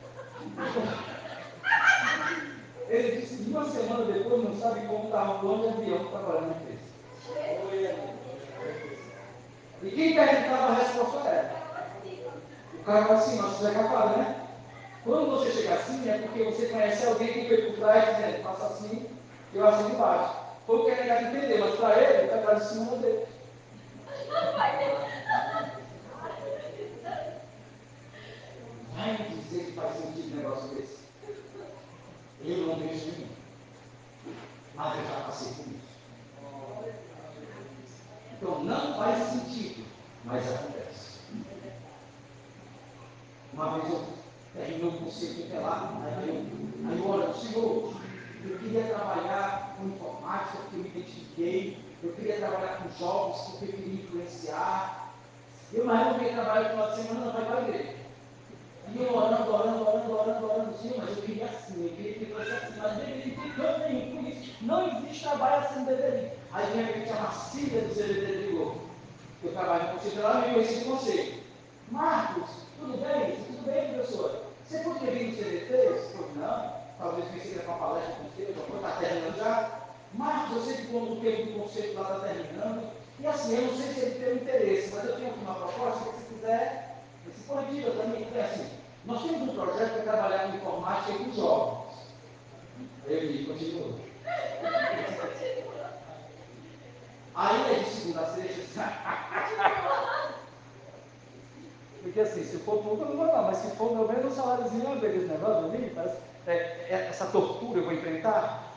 Ele 2.89 3.21
disse 3.21 3.49
uma 3.49 3.65
semana 3.65 4.05
depois 4.05 4.45
não 4.45 4.55
sabe 4.55 4.87
como 4.87 5.05
estava 5.05 5.37
o 5.37 5.39
plano 5.39 5.63
de 5.63 5.69
avião 5.69 6.05
trabalhando 6.11 6.49
na 6.49 6.57
empresa. 6.57 6.93
E 9.83 9.91
quem 9.91 10.15
perguntava 10.15 10.73
a 10.73 10.75
resposta 10.75 11.29
era. 11.29 11.63
O 12.75 12.85
cara 12.85 13.07
fala 13.07 13.19
assim, 13.19 13.41
mas 13.41 13.53
você 13.53 13.69
é 13.69 13.75
capaz, 13.75 14.17
né? 14.17 14.42
Quando 15.05 15.31
você 15.31 15.51
chega 15.51 15.75
assim, 15.75 16.09
é 16.09 16.19
porque 16.19 16.45
você 16.45 16.67
conhece 16.67 17.07
alguém 17.07 17.33
que 17.33 17.49
veio 17.49 17.73
por 17.73 17.81
trás 17.81 18.17
dizendo, 18.17 18.43
faça 18.45 18.67
assim, 18.67 19.11
eu 19.53 19.67
assino 19.67 19.91
embaixo. 19.91 20.35
Foi 20.67 20.79
o 20.79 20.85
que 20.85 20.91
ele 20.93 21.03
quer 21.03 21.23
entender, 21.25 21.59
mas 21.59 21.75
para 21.75 22.01
ele, 22.01 22.25
está 22.25 22.37
lá 22.37 22.55
de 22.55 22.65
cima 22.69 22.97
dele. 22.99 23.27
Vai 28.95 29.17
dizer 29.29 29.65
que 29.65 29.73
faz 29.73 29.97
sentido 29.97 30.33
um 30.33 30.37
negócio 30.37 30.69
desse. 30.69 30.99
Eu 32.45 32.57
não 32.59 32.77
vejo 32.77 33.07
nenhum. 33.07 33.29
Mas 34.75 34.99
eu 34.99 35.05
já 35.05 35.21
passei 35.21 35.53
por 35.53 35.67
isso. 35.67 35.93
Então 38.33 38.65
não 38.65 38.97
faz 38.97 39.19
sentido, 39.31 39.85
mas 40.25 40.53
acontece. 40.53 41.21
Uma 43.53 43.79
vez 43.79 43.93
eu 43.93 44.12
terminei 44.55 44.89
o 44.89 44.93
conceito 44.93 45.45
até 45.45 45.61
lá, 45.61 46.01
aí 46.05 46.29
eu, 46.29 46.91
aí 46.91 46.99
eu 46.99 47.09
olho, 47.09 47.35
Senhor, 47.35 47.95
eu 48.45 48.59
queria 48.59 48.85
trabalhar 48.85 49.77
com 49.77 49.89
informática, 49.89 50.59
porque 50.59 50.77
eu 50.77 50.83
me 50.83 50.89
identifiquei, 50.89 51.79
eu 52.03 52.13
queria 52.13 52.37
trabalhar 52.37 52.83
com 52.83 52.99
jogos, 52.99 53.39
porque 53.43 53.65
eu 53.67 53.73
queria 53.73 54.03
influenciar. 54.03 55.15
Eu 55.73 55.85
mais 55.85 56.07
não 56.07 56.19
queria 56.19 56.35
trabalhar 56.35 56.63
no 56.63 56.69
final 56.71 56.97
semana, 56.97 57.25
não 57.27 57.33
vai 57.33 57.45
para 57.45 57.59
a 57.59 57.63
igreja. 57.63 57.95
E 58.95 59.03
eu 59.03 59.17
orando, 59.17 59.55
orando, 59.55 59.89
orando, 59.89 60.13
orando, 60.13 60.45
orando, 60.45 60.79
Senhor, 60.79 60.99
mas 60.99 61.17
eu 61.17 61.23
queria 61.23 61.47
assim, 61.47 61.85
eu 61.85 61.97
queria 61.97 62.13
que 62.15 62.27
fosse 62.27 62.51
assim, 62.51 62.79
mas 62.79 62.97
deveria 62.97 63.35
ter 63.35 63.55
canto 63.55 63.79
nenhum 63.81 64.17
com 64.17 64.29
isso. 64.29 64.55
Não 64.63 64.89
existe 64.89 65.23
trabalho 65.23 65.65
assim 65.65 65.85
deveria. 65.85 66.37
Aí 66.53 66.67
de 66.67 66.83
repente 66.83 67.13
a 67.13 67.23
macia 67.23 67.81
do 67.81 67.95
CBD 67.95 68.47
ligou. 68.49 68.83
Eu 69.43 69.53
trabalho 69.53 69.89
com 69.89 69.99
você, 69.99 70.19
ela 70.19 70.41
me 70.41 70.55
conheci 70.55 70.79
de 70.81 70.85
você. 70.85 71.43
Marcos, 71.91 72.51
tudo 72.79 72.99
bem? 72.99 73.37
Tudo 73.37 73.65
bem, 73.65 73.95
professor? 73.95 74.42
Você 74.67 74.79
vir 74.79 75.27
no 75.27 75.37
CBT? 75.37 75.73
Eu 75.73 76.31
não. 76.37 76.83
Talvez 76.99 77.29
venha 77.31 77.63
para 77.63 77.75
uma 77.75 77.87
palestra 77.87 78.15
com 78.15 78.25
você, 78.25 78.55
já 78.55 78.77
está 78.77 79.01
terminando 79.01 79.37
já. 79.37 79.83
Marcos, 80.15 80.57
eu 80.57 80.63
sei 80.63 80.77
que 80.77 80.87
quando 80.87 81.13
o 81.13 81.21
tempo 81.21 81.53
do 81.53 81.61
conceito 81.61 81.95
lá 81.95 82.17
está 82.17 82.29
terminando. 82.29 82.91
E 83.19 83.27
assim, 83.27 83.57
eu 83.57 83.63
não 83.63 83.77
sei 83.77 83.93
se 83.93 84.01
ele 84.01 84.25
tem 84.25 84.35
interesse, 84.37 84.95
mas 84.95 85.05
eu 85.05 85.17
tenho 85.17 85.29
aqui 85.31 85.41
uma 85.41 85.55
proposta 85.55 86.13
que 86.13 86.19
se 86.19 86.35
quiser, 86.35 87.03
se 87.25 87.43
for 87.45 87.65
dito 87.67 87.91
também, 87.93 88.29
é 88.35 88.41
assim. 88.41 88.69
Nós 89.05 89.23
temos 89.23 89.49
um 89.49 89.55
projeto 89.55 89.93
para 89.95 90.13
trabalhar 90.13 90.49
com 90.49 90.57
informática 90.57 91.19
com 91.19 91.33
jovens. 91.33 91.93
Eu 93.07 93.21
digo, 93.21 93.53
continua. 93.53 93.99
Aí 97.35 97.75
é 97.75 97.79
de 97.79 97.91
segunda 97.91 98.21
a 98.21 98.27
sexta. 98.27 98.93
Porque 102.03 102.21
assim, 102.21 102.45
se 102.45 102.59
for 102.59 102.83
pouco, 102.83 103.03
eu 103.03 103.11
não 103.11 103.17
vou 103.17 103.27
dar, 103.27 103.43
mas 103.43 103.59
se 103.59 103.77
for 103.77 103.95
meu 103.95 104.09
menos 104.09 104.33
um 104.33 104.35
saláriozinho, 104.35 104.85
eu 104.85 105.01
vejo 105.01 105.19
esse 105.19 105.29
negócio 105.29 105.67
ali, 105.67 105.93
é, 106.47 106.51
é, 106.51 107.07
essa 107.09 107.27
tortura 107.27 107.79
eu 107.79 107.85
vou 107.85 107.93
enfrentar. 107.93 108.73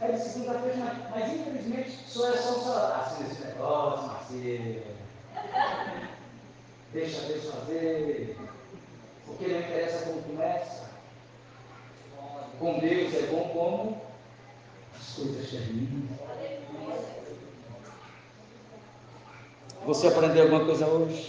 É 0.00 0.12
de 0.12 0.18
segunda 0.18 0.52
a 0.52 0.62
sexta, 0.62 0.78
mas, 0.78 1.10
mas 1.10 1.32
infelizmente 1.34 1.90
só 2.06 2.30
é 2.30 2.36
só 2.38 2.58
um 2.58 2.64
salário. 2.64 3.02
Assim, 3.02 3.30
esse 3.30 3.44
negócio, 3.44 4.06
Marcelo. 4.06 4.82
Deixa 6.94 7.20
Deus 7.26 7.44
fazer. 7.44 8.36
Porque 9.26 9.48
não 9.48 9.60
interessa 9.60 10.06
como 10.06 10.22
começa. 10.22 10.90
Com 12.58 12.78
Deus 12.78 13.14
é 13.14 13.26
bom 13.26 13.48
como 13.50 14.02
as 14.98 15.14
coisas 15.14 15.50
terminam. 15.50 16.08
Você 19.86 20.08
aprendeu 20.08 20.42
alguma 20.42 20.64
coisa 20.64 20.86
hoje? 20.86 21.16